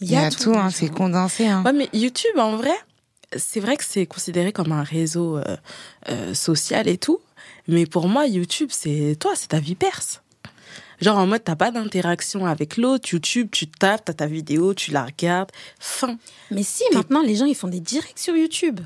Il 0.00 0.10
y 0.10 0.16
a 0.16 0.30
tout, 0.30 0.54
hein, 0.54 0.70
c'est 0.70 0.88
condensé. 0.88 1.46
Hein. 1.46 1.62
Ouais, 1.64 1.72
mais 1.72 1.88
YouTube, 1.92 2.38
en 2.38 2.56
vrai, 2.56 2.76
c'est 3.36 3.60
vrai 3.60 3.76
que 3.76 3.84
c'est 3.84 4.06
considéré 4.06 4.52
comme 4.52 4.72
un 4.72 4.84
réseau 4.84 5.38
euh, 5.38 5.56
euh, 6.08 6.34
social 6.34 6.86
et 6.88 6.98
tout. 6.98 7.20
Mais 7.66 7.84
pour 7.84 8.08
moi, 8.08 8.26
YouTube, 8.26 8.70
c'est 8.72 9.16
toi, 9.18 9.32
c'est 9.34 9.48
ta 9.48 9.60
vie 9.60 9.74
perse. 9.74 10.22
Genre 11.00 11.16
en 11.16 11.26
mode, 11.26 11.44
t'as 11.44 11.56
pas 11.56 11.70
d'interaction 11.70 12.46
avec 12.46 12.76
l'autre. 12.76 13.08
YouTube, 13.10 13.48
tu 13.52 13.66
tapes, 13.66 14.04
t'as 14.04 14.14
ta 14.14 14.26
vidéo, 14.26 14.74
tu 14.74 14.90
la 14.90 15.04
regardes. 15.04 15.50
Fin. 15.78 16.18
Mais 16.50 16.62
si, 16.62 16.82
maintenant, 16.92 17.22
les 17.22 17.36
gens, 17.36 17.44
ils 17.44 17.54
font 17.54 17.68
des 17.68 17.80
directs 17.80 18.18
sur 18.18 18.36
YouTube. 18.36 18.80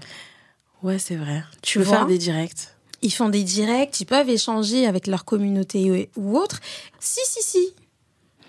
Ouais, 0.83 0.99
c'est 0.99 1.17
vrai. 1.17 1.45
Tu 1.63 1.79
vois 1.79 1.99
faire 1.99 2.07
des 2.07 2.19
directs. 2.19 2.72
Ils 3.03 3.11
font 3.13 3.29
des 3.29 3.43
directs, 3.43 4.01
ils 4.01 4.07
peuvent 4.07 4.29
échanger 4.31 4.87
avec 4.87 5.07
leur 5.07 5.25
communauté 5.25 6.11
ou 6.17 6.39
autre. 6.39 6.61
Si, 7.01 7.21
si, 7.25 7.43
si. 7.43 7.69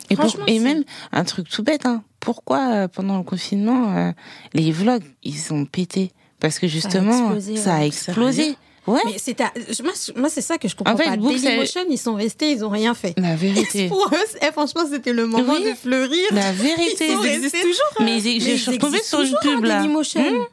Et, 0.09 0.15
pour- 0.15 0.25
et 0.47 0.53
c'est- 0.57 0.59
même 0.59 0.83
un 1.11 1.23
truc 1.23 1.49
tout 1.49 1.63
bête, 1.63 1.85
hein. 1.85 2.03
pourquoi 2.19 2.59
euh, 2.73 2.87
pendant 2.87 3.17
le 3.17 3.23
confinement 3.23 3.95
euh, 3.97 4.11
les 4.53 4.71
vlogs 4.71 5.03
ils 5.23 5.51
ont 5.53 5.65
pété? 5.65 6.11
Parce 6.39 6.59
que 6.59 6.67
justement 6.67 7.31
explosé, 7.33 7.55
ça 7.57 7.75
a 7.75 7.85
explosé. 7.85 8.55
Ouais, 8.85 8.99
Mais 9.05 9.17
c'était, 9.17 9.45
moi, 9.81 9.93
moi, 10.17 10.29
c'est 10.29 10.41
ça 10.41 10.57
que 10.57 10.67
je 10.67 10.75
comprends 10.75 10.93
En 10.93 10.97
fait, 10.97 11.05
pas. 11.05 11.11
C'est- 11.11 11.41
Dailymotion, 11.45 11.81
ils 11.89 11.97
sont 11.97 12.15
restés, 12.15 12.51
ils 12.51 12.65
ont 12.65 12.69
rien 12.69 12.93
fait. 12.93 13.13
la 13.17 13.33
vérité. 13.37 13.87
Pour 13.87 14.09
eux, 14.11 14.17
c'est- 14.29 14.39
eh, 14.45 14.51
franchement, 14.51 14.81
c'était 14.91 15.13
le 15.13 15.25
moment 15.25 15.53
Oui. 15.53 15.63
de 15.63 15.73
fleurir. 15.73 16.25
La 16.31 16.51
vérité. 16.51 17.05
Ils 17.07 17.13
sont 17.15 17.21
restés 17.21 17.61
toujours. 17.61 17.93
Mais 18.01 18.21
ils- 18.21 18.41
je 18.41 18.49
Mais 18.49 18.57
suis 18.57 18.71
ils 18.73 18.85
existent 18.85 19.05
sur 19.07 19.21
une 19.21 19.25
toujours, 19.27 19.39
pub 19.41 19.63
hein, 19.63 19.67
là. 19.69 19.77
Dailymotion. 19.81 20.21
Hmm. 20.21 20.43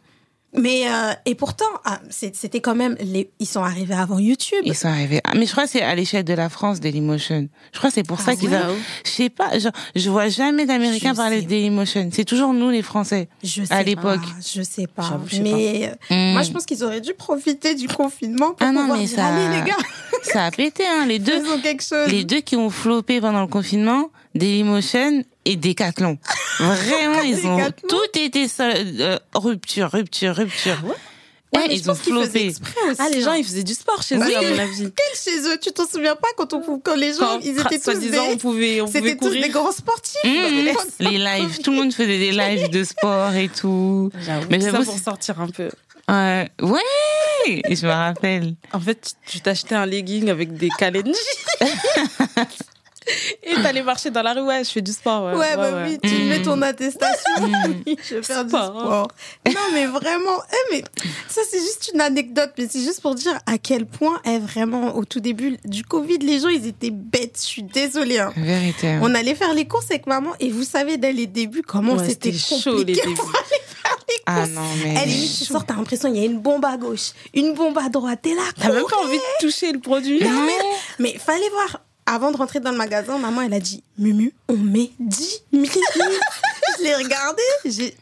Mais 0.56 0.90
euh, 0.90 1.12
et 1.26 1.36
pourtant, 1.36 1.64
ah, 1.84 2.00
c'était 2.10 2.60
quand 2.60 2.74
même 2.74 2.96
les, 3.00 3.30
ils 3.38 3.46
sont 3.46 3.62
arrivés 3.62 3.94
avant 3.94 4.18
YouTube. 4.18 4.58
Ils 4.64 4.74
sont 4.74 4.88
arrivés. 4.88 5.20
Ah, 5.24 5.32
mais 5.36 5.46
je 5.46 5.52
crois 5.52 5.64
que 5.64 5.70
c'est 5.70 5.82
à 5.82 5.94
l'échelle 5.94 6.24
de 6.24 6.32
la 6.34 6.48
France, 6.48 6.80
Dailymotion. 6.80 7.48
Je 7.72 7.78
crois 7.78 7.90
que 7.90 7.94
c'est 7.94 8.02
pour 8.02 8.18
Ah 8.20 8.24
ça 8.24 8.36
qu'ils 8.36 8.52
ont. 8.52 8.76
Je 9.04 9.10
sais 9.10 9.28
pas, 9.30 9.56
genre, 9.60 9.70
je 9.94 10.10
vois 10.10 10.28
jamais 10.28 10.66
d'Américains 10.66 11.14
parler 11.14 11.42
de 11.42 11.46
Dailymotion. 11.48 12.08
C'est 12.12 12.24
toujours 12.24 12.52
nous, 12.52 12.68
les 12.70 12.82
Français. 12.82 13.28
Je 13.44 13.62
sais 13.62 13.72
à 13.72 13.84
l'époque. 13.84 14.20
pas, 14.20 14.26
je 14.54 14.62
sais 14.62 14.88
pas. 14.88 15.20
Je 15.26 15.36
sais 15.36 15.40
mais 15.42 15.88
euh, 16.10 16.14
Hmm. 16.14 16.32
moi, 16.32 16.42
je 16.42 16.50
pense 16.50 16.66
qu'ils 16.66 16.82
auraient 16.82 17.00
dû 17.00 17.14
profiter 17.14 17.76
du 17.76 17.86
confinement 17.86 18.48
pour 18.54 18.66
Ah 18.66 18.72
non, 18.72 18.80
pouvoir 18.82 18.98
mais 18.98 19.04
dire, 19.04 19.16
ça- 19.16 19.26
allez 19.26 19.56
les 19.60 19.70
gars, 19.70 19.76
Ça 20.22 20.46
a 20.46 20.50
pété, 20.50 20.82
hein, 20.86 21.06
les 21.06 21.18
deux. 21.20 21.40
faisons 21.44 21.60
quelque 21.60 21.82
chose. 21.84 22.08
Les 22.08 22.24
deux 22.24 22.40
qui 22.40 22.56
ont 22.56 22.70
floppé 22.70 23.20
pendant 23.20 23.40
le 23.40 23.46
confinement, 23.46 24.10
Dailymotion 24.34 25.24
et 25.44 25.56
Decathlon. 25.56 26.18
Vraiment, 26.58 27.20
ils 27.22 27.46
ont 27.46 27.56
Decathlon 27.56 27.88
tout 27.88 28.18
été 28.18 28.48
seul, 28.48 28.96
euh, 29.00 29.18
rupture, 29.34 29.90
rupture, 29.90 30.34
rupture. 30.34 30.78
Ouais, 30.84 30.94
Ouais, 31.52 31.64
mais 31.66 31.74
je 31.74 31.80
ils 31.80 31.90
ont 31.90 31.94
pense 31.94 32.02
qu'ils 32.02 32.12
faisaient 32.14 32.22
floppé. 32.26 32.46
exprès 32.46 32.80
aussi. 32.88 33.00
Ah, 33.00 33.08
les 33.12 33.20
gens, 33.22 33.30
hein. 33.32 33.36
ils 33.38 33.44
faisaient 33.44 33.64
du 33.64 33.74
sport 33.74 34.00
chez 34.04 34.16
Oui. 34.16 34.30
eux, 34.32 34.36
à 34.36 34.42
mon 34.42 34.58
avis. 34.60 34.92
Quel 34.96 35.18
chez 35.34 35.40
eux? 35.48 35.58
Tu 35.60 35.72
t'en 35.72 35.84
souviens 35.84 36.14
pas 36.14 36.28
quand 36.36 36.52
on 36.52 36.78
quand 36.78 36.94
les 36.94 37.12
gens 37.12 37.40
ils 37.42 37.58
étaient 37.58 37.76
tous 37.78 37.82
soi-disant, 37.90 38.22
on 38.28 38.30
des 38.30 38.36
pouvait, 38.36 38.80
on 38.80 38.84
pouvait 38.86 39.00
c'était 39.00 39.16
tous 39.16 39.24
courir. 39.26 39.42
des 39.42 39.48
grands 39.48 39.72
sportifs. 39.72 40.14
Mmh, 40.22 40.74
les 41.00 41.18
lives, 41.18 41.58
tout 41.60 41.72
le 41.72 41.76
monde 41.78 41.92
faisait 41.92 42.18
des 42.20 42.30
lives 42.30 42.70
de 42.70 42.84
sport 42.84 43.32
et 43.34 43.48
tout. 43.48 44.12
J'avoue, 44.20 44.46
Mais 44.48 44.60
ça 44.60 44.70
j'avoue, 44.70 44.84
pour 44.84 44.98
sortir 45.00 45.40
un 45.40 45.48
peu. 45.48 45.70
Ouais, 46.08 46.48
ouais, 46.62 47.62
je 47.68 47.84
me 47.86 47.90
rappelle. 47.92 48.54
En 48.72 48.78
fait, 48.78 49.14
tu 49.26 49.40
t'achetais 49.40 49.74
un 49.74 49.86
legging 49.86 50.28
avec 50.30 50.56
des 50.56 50.68
Kalenji. 50.78 51.14
Et 53.42 53.54
t'allais 53.62 53.82
marcher 53.82 54.10
dans 54.10 54.22
la 54.22 54.32
rue, 54.34 54.42
ouais, 54.42 54.64
je 54.64 54.70
fais 54.70 54.80
du 54.82 54.92
sport. 54.92 55.24
Ouais, 55.24 55.34
Ouais, 55.34 55.56
bah 55.56 55.70
ouais. 55.72 55.88
oui, 55.90 55.98
tu 56.02 56.14
Mm. 56.14 56.28
mets 56.28 56.42
ton 56.42 56.60
attestation. 56.62 57.40
Mm. 57.40 57.82
Je 58.08 58.14
vais 58.16 58.22
faire 58.22 58.44
du 58.44 58.50
Sport, 58.50 58.62
hein. 58.76 58.80
sport. 58.84 59.08
Non, 59.48 59.72
mais 59.72 59.86
vraiment, 59.86 60.38
eh, 60.52 60.74
mais 60.74 60.84
ça, 61.28 61.40
c'est 61.50 61.58
juste 61.60 61.90
une 61.94 62.00
anecdote, 62.00 62.50
mais 62.58 62.66
c'est 62.70 62.80
juste 62.82 63.00
pour 63.00 63.14
dire 63.14 63.38
à 63.46 63.58
quel 63.58 63.86
point, 63.86 64.20
est 64.24 64.38
vraiment, 64.38 64.96
au 64.96 65.04
tout 65.04 65.20
début 65.20 65.56
du 65.64 65.82
Covid, 65.84 66.18
les 66.18 66.40
gens, 66.40 66.48
ils 66.48 66.66
étaient 66.66 66.90
bêtes. 66.90 67.38
Je 67.40 67.46
suis 67.46 67.62
désolée. 67.62 68.18
hein. 68.18 68.32
Vérité. 68.36 68.88
hein. 68.88 69.00
On 69.02 69.14
allait 69.14 69.34
faire 69.34 69.54
les 69.54 69.66
courses 69.66 69.90
avec 69.90 70.06
maman, 70.06 70.30
et 70.40 70.50
vous 70.50 70.64
savez, 70.64 70.96
dès 70.98 71.12
les 71.12 71.26
débuts, 71.26 71.62
comment 71.62 71.94
Ouais, 71.94 72.08
c'était 72.08 72.32
chaud 72.32 72.78
les 72.78 72.84
débuts. 72.84 73.16
Ah 74.26 74.46
non, 74.46 74.60
mais. 74.84 74.94
Elle 75.02 75.08
limite, 75.08 75.38
tu 75.38 75.44
sors, 75.44 75.64
t'as 75.64 75.74
l'impression 75.74 76.08
il 76.12 76.18
y 76.20 76.22
a 76.22 76.26
une 76.26 76.38
bombe 76.40 76.64
à 76.64 76.76
gauche, 76.76 77.10
une 77.34 77.54
bombe 77.54 77.78
à 77.78 77.88
droite, 77.88 78.20
t'es 78.22 78.34
là. 78.34 78.42
T'as 78.60 78.68
même 78.72 78.84
pas 78.88 78.98
envie 79.04 79.16
de 79.16 79.22
toucher 79.46 79.72
le 79.72 79.78
produit. 79.80 80.22
Non, 80.22 80.42
mais, 80.46 80.52
mais 80.98 81.18
fallait 81.18 81.48
voir. 81.50 81.80
Avant 82.12 82.32
de 82.32 82.36
rentrer 82.36 82.58
dans 82.58 82.72
le 82.72 82.76
magasin, 82.76 83.18
maman, 83.18 83.42
elle 83.42 83.54
a 83.54 83.60
dit 83.60 83.84
Mumu, 83.96 84.34
on 84.48 84.56
met 84.56 84.90
10 84.98 85.42
minutes. 85.52 85.70
je 86.78 86.82
l'ai 86.82 86.94
regardé. 86.96 87.42
J'ai. 87.64 87.96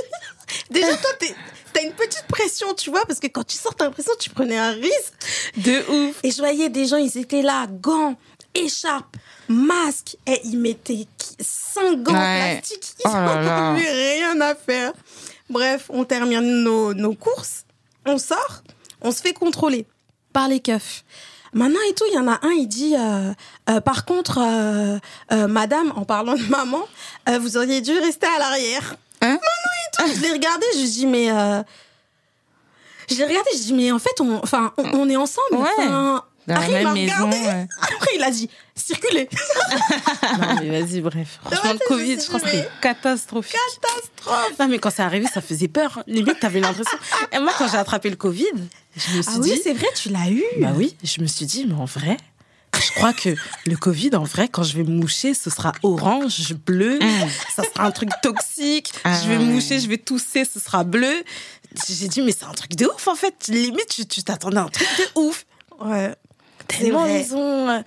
Déjà, 0.70 0.96
toi, 0.96 1.10
t'as 1.72 1.82
une 1.82 1.92
petite 1.92 2.26
pression, 2.28 2.72
tu 2.74 2.90
vois, 2.90 3.04
parce 3.06 3.18
que 3.18 3.26
quand 3.26 3.42
tu 3.44 3.56
sors, 3.56 3.74
t'as 3.74 3.86
l'impression 3.86 4.12
que 4.14 4.22
tu 4.22 4.30
prenais 4.30 4.56
un 4.56 4.70
risque. 4.70 5.14
De 5.56 6.08
ouf. 6.10 6.16
Et 6.22 6.30
je 6.30 6.38
voyais 6.38 6.68
des 6.68 6.86
gens, 6.86 6.96
ils 6.96 7.18
étaient 7.18 7.42
là, 7.42 7.66
gants, 7.68 8.16
écharpes, 8.54 9.16
masques, 9.48 10.16
et 10.28 10.40
ils 10.44 10.56
mettaient 10.58 11.06
5 11.40 12.02
gants 12.04 12.12
Ouais. 12.12 12.60
plastiques. 12.60 12.94
Ils 13.00 13.02
Oh 13.06 13.12
là 13.14 13.42
là. 13.42 13.72
n'avaient 13.72 14.14
rien 14.14 14.40
à 14.42 14.54
faire. 14.54 14.92
Bref, 15.48 15.86
on 15.88 16.04
termine 16.04 16.62
nos, 16.62 16.94
nos 16.94 17.14
courses, 17.14 17.64
on 18.06 18.16
sort, 18.18 18.62
on 19.00 19.10
se 19.10 19.20
fait 19.20 19.32
contrôler 19.32 19.86
par 20.32 20.46
les 20.46 20.60
keufs. 20.60 21.02
Maintenant 21.52 21.80
et 21.88 21.94
tout, 21.94 22.04
il 22.08 22.14
y 22.14 22.18
en 22.18 22.28
a 22.28 22.38
un, 22.42 22.50
il 22.50 22.66
dit, 22.68 22.94
euh, 22.96 23.32
euh, 23.68 23.80
par 23.80 24.04
contre, 24.04 24.38
euh, 24.38 24.98
euh, 25.32 25.48
madame, 25.48 25.92
en 25.96 26.04
parlant 26.04 26.34
de 26.34 26.44
maman, 26.44 26.86
euh, 27.28 27.38
vous 27.38 27.56
auriez 27.56 27.80
dû 27.80 27.98
rester 27.98 28.26
à 28.26 28.38
l'arrière. 28.38 28.94
Hein 29.20 29.30
Maintenant 29.32 29.40
et 29.40 29.96
tout, 30.12 30.16
je 30.16 30.20
l'ai 30.22 30.32
regardé, 30.32 30.64
je 30.74 30.84
dis, 30.84 31.06
mais... 31.06 31.30
euh, 31.30 31.62
je 33.10 33.16
l'ai 33.16 33.24
regardé, 33.24 33.50
je 33.54 33.58
dis, 33.62 33.72
mais 33.72 33.90
en 33.90 33.98
fait, 33.98 34.20
on, 34.20 34.38
enfin, 34.42 34.72
on, 34.76 34.84
on 35.00 35.08
est 35.08 35.16
ensemble. 35.16 35.56
Ouais. 35.56 35.68
enfin, 35.78 36.24
Dans 36.46 36.54
la 36.54 36.60
Harry 36.62 36.72
même 36.72 36.92
maison. 36.94 37.30
ouais. 37.30 37.66
Après, 37.80 38.10
il 38.16 38.22
a 38.22 38.30
dit, 38.30 38.48
circulez. 38.74 39.28
Non, 40.38 40.54
mais 40.62 40.80
vas-y, 40.80 41.00
bref. 41.00 41.38
Franchement, 41.42 41.70
Ouais, 41.70 41.78
le 41.80 41.86
Covid, 41.88 42.20
je 42.20 42.26
crois 42.26 42.40
que 42.40 42.48
c'était 42.48 42.68
catastrophique. 42.80 43.56
Catastrophe. 43.82 44.58
Non, 44.58 44.68
mais 44.68 44.78
quand 44.78 44.90
c'est 44.90 45.02
arrivé, 45.02 45.26
ça 45.32 45.40
faisait 45.40 45.68
peur. 45.68 46.02
Limite, 46.06 46.40
t'avais 46.40 46.60
l'impression. 46.60 46.96
Et 47.32 47.38
moi, 47.38 47.52
quand 47.58 47.68
j'ai 47.68 47.76
attrapé 47.76 48.10
le 48.10 48.16
Covid, 48.16 48.44
je 48.96 49.16
me 49.16 49.22
suis 49.22 49.32
Ah 49.36 49.38
dit. 49.40 49.50
oui, 49.52 49.60
c'est 49.62 49.72
vrai, 49.74 49.86
tu 49.94 50.08
l'as 50.10 50.30
eu. 50.30 50.42
Bah 50.60 50.72
oui, 50.74 50.96
je 51.02 51.20
me 51.20 51.26
suis 51.26 51.46
dit, 51.46 51.66
mais 51.66 51.74
en 51.74 51.84
vrai, 51.84 52.16
je 52.82 52.90
crois 52.92 53.12
que 53.12 53.34
le 53.66 53.76
Covid, 53.76 54.14
en 54.14 54.24
vrai, 54.24 54.48
quand 54.48 54.62
je 54.62 54.76
vais 54.76 54.84
moucher, 54.84 55.34
ce 55.34 55.50
sera 55.50 55.72
orange, 55.82 56.54
bleu, 56.66 56.98
ça 57.54 57.62
sera 57.64 57.84
un 57.84 57.90
truc 57.90 58.10
toxique. 58.22 58.92
Ah 59.04 59.18
je 59.22 59.28
vais 59.28 59.38
moucher, 59.38 59.78
je 59.80 59.88
vais 59.88 59.98
tousser, 59.98 60.44
ce 60.44 60.58
sera 60.60 60.84
bleu. 60.84 61.22
J'ai 61.88 62.08
dit, 62.08 62.22
mais 62.22 62.32
c'est 62.32 62.46
un 62.46 62.52
truc 62.52 62.74
de 62.76 62.86
ouf, 62.86 63.08
en 63.08 63.14
fait. 63.16 63.34
Limite, 63.48 63.88
tu 63.88 64.06
tu 64.06 64.22
t'attendais 64.22 64.58
à 64.58 64.62
un 64.62 64.68
truc 64.68 64.88
de 64.98 65.20
ouf. 65.20 65.44
Ouais. 65.80 66.14
Tellement 66.78 67.06
ils 67.06 67.34
ont 67.34 67.68
euh, 67.68 67.80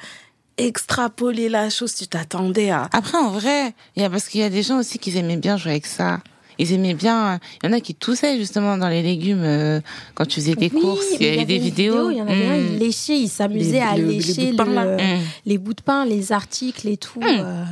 extrapolé 0.57 1.49
la 1.49 1.69
chose, 1.69 1.93
tu 1.95 2.07
t'attendais 2.07 2.69
à. 2.69 2.89
Après, 2.91 3.17
en 3.17 3.29
vrai, 3.31 3.73
il 3.95 4.01
y 4.01 4.05
a 4.05 4.09
parce 4.09 4.27
qu'il 4.29 4.41
y 4.41 4.43
a 4.43 4.49
des 4.49 4.63
gens 4.63 4.79
aussi 4.79 4.99
qui 4.99 5.15
aimaient 5.17 5.37
bien 5.37 5.57
jouer 5.57 5.71
avec 5.71 5.85
ça. 5.85 6.19
Ils 6.59 6.71
aimaient 6.71 6.93
bien. 6.93 7.39
Il 7.63 7.65
y 7.67 7.69
en 7.69 7.73
a 7.75 7.79
qui 7.79 7.95
toussaient 7.95 8.37
justement 8.37 8.77
dans 8.77 8.87
les 8.87 9.01
légumes 9.01 9.41
euh, 9.43 9.81
quand 10.13 10.25
tu 10.27 10.39
faisais 10.39 10.55
tes 10.55 10.69
Oui, 10.71 10.81
courses. 10.81 11.03
Il 11.19 11.25
y 11.25 11.29
avait 11.29 11.45
des 11.45 11.57
vidéos. 11.57 12.09
vidéo, 12.09 12.11
Il 12.11 12.17
y 12.17 12.21
en 12.21 12.27
avait 12.27 12.45
un, 12.45 12.55
il 12.57 12.75
Mm. 12.75 12.77
léchait, 12.79 13.17
il 13.19 13.27
s'amusait 13.27 13.81
à 13.81 13.97
le- 13.97 14.05
les 14.05 14.19
lécher 14.19 14.45
bouts 14.45 14.51
de 14.51 14.57
pain, 14.57 14.65
là. 14.65 14.85
le- 14.85 14.97
Mm. 15.17 15.19
les 15.47 15.57
bouts 15.57 15.73
de 15.73 15.81
pain, 15.81 16.05
les 16.05 16.31
articles 16.31 16.87
et 16.87 16.97
tout. 16.97 17.19
Mm. 17.19 17.25
euh. 17.39 17.65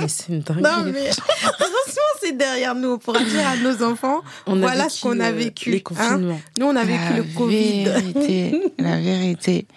Mais 0.00 0.08
c'est 0.08 0.28
une 0.28 0.40
dinguerie. 0.40 0.62
Non, 0.62 0.92
mais 0.92 1.08
attention, 1.08 2.02
c'est 2.20 2.36
derrière 2.36 2.74
nous. 2.74 2.92
On 2.92 2.98
pourra 2.98 3.22
dire 3.22 3.46
à 3.46 3.56
nos 3.56 3.82
enfants, 3.82 4.20
On 4.46 4.56
voilà 4.56 4.84
vécu, 4.84 4.94
ce 4.96 5.02
qu'on 5.02 5.20
a 5.20 5.28
euh, 5.30 5.32
vécu. 5.32 5.70
Les 5.70 5.76
hein. 5.78 5.80
confinements. 5.84 6.40
Nous, 6.58 6.66
on 6.66 6.76
a 6.76 6.84
vécu 6.84 7.10
la 7.10 7.16
le 7.18 7.22
Covid. 7.36 7.84
Vérité, 7.84 8.62
la 8.78 8.98
vérité. 8.98 9.66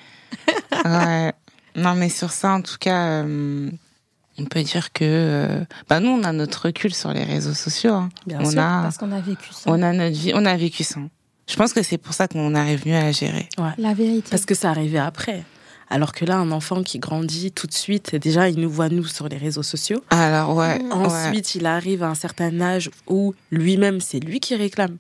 Ouais. 0.86 1.34
Non, 1.76 1.94
mais 1.96 2.10
sur 2.10 2.32
ça, 2.32 2.52
en 2.54 2.62
tout 2.62 2.78
cas, 2.80 3.24
euh, 3.24 3.70
on 4.38 4.46
peut 4.46 4.64
dire 4.64 4.92
que, 4.94 5.04
euh, 5.04 5.64
bah 5.90 6.00
nous, 6.00 6.10
on 6.10 6.24
a 6.24 6.32
notre 6.32 6.66
recul 6.66 6.94
sur 6.94 7.12
les 7.14 7.24
réseaux 7.24 7.54
sociaux. 7.54 7.94
hein. 7.94 8.10
Bien 8.26 8.40
on 8.42 8.50
sûr, 8.50 8.60
a, 8.62 8.82
Parce 8.84 8.98
qu'on 8.98 9.12
a 9.12 9.20
vécu 9.22 9.50
ça. 9.52 9.64
on 9.70 9.82
a 9.82 9.92
notre 9.94 10.16
vie, 10.16 10.32
on 10.34 10.46
a 10.46 10.56
vécu 10.56 10.84
ça. 10.84 11.00
Je 11.48 11.56
pense 11.56 11.74
que 11.74 11.84
c'est 11.84 11.98
pour 11.98 12.14
ça 12.14 12.28
qu'on 12.28 12.56
arrive 12.56 12.88
mieux 12.88 12.96
à 12.96 13.04
la 13.04 13.12
gérer. 13.12 13.48
La 13.78 13.94
vérité. 13.94 14.30
Parce 14.32 14.46
que 14.46 14.56
ça 14.56 14.70
arrivait 14.70 15.00
après. 15.00 15.44
Alors 15.92 16.14
que 16.14 16.24
là, 16.26 16.38
un 16.38 16.52
enfant 16.52 16.84
qui 16.84 16.98
grandit 17.00 17.52
tout 17.52 17.68
de 17.68 17.74
suite, 17.74 18.16
déjà, 18.16 18.48
il 18.50 18.60
nous 18.60 18.70
voit 18.70 18.90
nous 18.90 19.04
sur 19.06 19.28
les 19.28 19.38
réseaux 19.38 19.62
sociaux. 19.64 20.02
Alors 20.10 20.56
ouais. 20.56 20.82
ouais. 20.82 20.92
Ensuite, 20.92 21.54
il 21.56 21.66
arrive 21.66 22.02
à 22.02 22.08
un 22.10 22.16
certain 22.16 22.60
âge 22.62 22.90
où 23.08 23.36
lui-même, 23.52 24.00
c'est 24.00 24.20
lui 24.20 24.40
qui 24.40 24.56
réclame. 24.56 24.98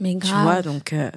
Mais 0.00 0.12
Tu 0.14 0.18
grave. 0.18 0.42
vois, 0.42 0.62
donc 0.62 0.92
euh, 0.92 1.10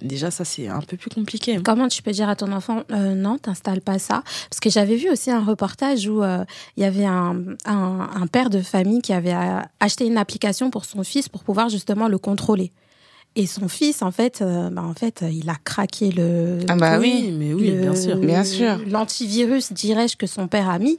déjà, 0.00 0.30
ça, 0.32 0.44
c'est 0.44 0.66
un 0.68 0.80
peu 0.80 0.96
plus 0.96 1.10
compliqué. 1.10 1.60
Comment 1.64 1.86
tu 1.88 2.02
peux 2.02 2.10
dire 2.12 2.28
à 2.28 2.34
ton 2.34 2.50
enfant 2.52 2.82
euh, 2.90 3.14
non, 3.14 3.36
t'installes 3.38 3.80
pas 3.82 3.98
ça? 4.00 4.22
Parce 4.50 4.58
que 4.60 4.70
j'avais 4.70 4.96
vu 4.96 5.10
aussi 5.10 5.30
un 5.30 5.44
reportage 5.44 6.08
où 6.08 6.22
euh, 6.22 6.44
il 6.76 6.82
y 6.82 6.86
avait 6.86 7.04
un, 7.04 7.36
un, 7.66 8.08
un 8.14 8.26
père 8.26 8.48
de 8.50 8.60
famille 8.60 9.00
qui 9.02 9.12
avait 9.12 9.34
acheté 9.80 10.06
une 10.06 10.16
application 10.18 10.70
pour 10.70 10.84
son 10.86 11.04
fils 11.04 11.28
pour 11.28 11.44
pouvoir 11.44 11.68
justement 11.68 12.08
le 12.08 12.18
contrôler. 12.18 12.72
Et 13.34 13.46
son 13.46 13.68
fils, 13.68 14.02
en 14.02 14.10
fait, 14.10 14.42
euh, 14.42 14.68
bah, 14.70 14.82
en 14.82 14.92
fait, 14.94 15.24
il 15.30 15.48
a 15.48 15.56
craqué 15.64 16.10
le. 16.10 16.58
Ah 16.68 16.76
bah 16.76 16.98
oui. 16.98 17.30
mais 17.32 17.54
oui, 17.54 17.70
le- 17.70 17.80
bien 17.80 17.94
sûr. 17.94 18.16
Bien 18.18 18.44
sûr. 18.44 18.78
L'antivirus, 18.86 19.72
dirais-je, 19.72 20.16
que 20.16 20.26
son 20.26 20.48
père 20.48 20.68
a 20.68 20.78
mis. 20.78 20.98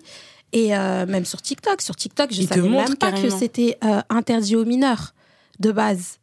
Et 0.51 0.75
euh, 0.75 1.05
même 1.05 1.25
sur 1.25 1.41
TikTok. 1.41 1.81
Sur 1.81 1.95
TikTok, 1.95 2.31
je 2.31 2.37
te 2.37 2.47
savais 2.55 2.61
même 2.87 2.95
pas 2.97 3.11
que 3.23 3.29
c'était 3.37 3.77
euh, 3.83 4.01
interdit 4.09 4.55
aux 4.55 4.65
mineurs 4.65 5.13
de 5.59 5.71
base. 5.71 6.17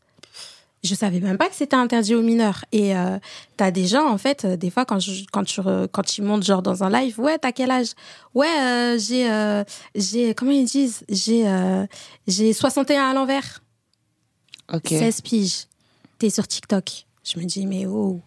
Je 0.82 0.94
savais 0.94 1.20
même 1.20 1.36
pas 1.36 1.48
que 1.48 1.54
c'était 1.54 1.76
interdit 1.76 2.14
aux 2.14 2.22
mineurs. 2.22 2.64
Et 2.72 2.96
euh, 2.96 3.18
t'as 3.56 3.70
des 3.70 3.86
gens, 3.86 4.08
en 4.08 4.16
fait, 4.18 4.44
euh, 4.44 4.56
des 4.56 4.70
fois, 4.70 4.84
quand, 4.84 4.98
je, 4.98 5.24
quand, 5.30 5.44
tu, 5.44 5.60
re- 5.60 5.86
quand 5.92 6.16
ils 6.16 6.22
montent 6.24 6.42
genre 6.42 6.62
dans 6.62 6.82
un 6.82 6.90
live, 6.90 7.20
ouais, 7.20 7.38
t'as 7.38 7.52
quel 7.52 7.70
âge? 7.70 7.88
Ouais, 8.34 8.46
euh, 8.60 8.98
j'ai, 8.98 9.30
euh, 9.30 9.62
j'ai, 9.94 10.32
comment 10.34 10.52
ils 10.52 10.64
disent? 10.64 11.04
J'ai, 11.08 11.46
euh, 11.46 11.84
j'ai 12.26 12.52
61 12.52 13.10
à 13.10 13.14
l'envers. 13.14 13.62
Ok. 14.72 14.88
16 14.88 15.20
piges. 15.20 15.66
T'es 16.20 16.28
sur 16.28 16.46
TikTok. 16.46 17.06
Je 17.24 17.40
me 17.40 17.46
dis, 17.46 17.66
mais 17.66 17.87
oh, 17.87 18.20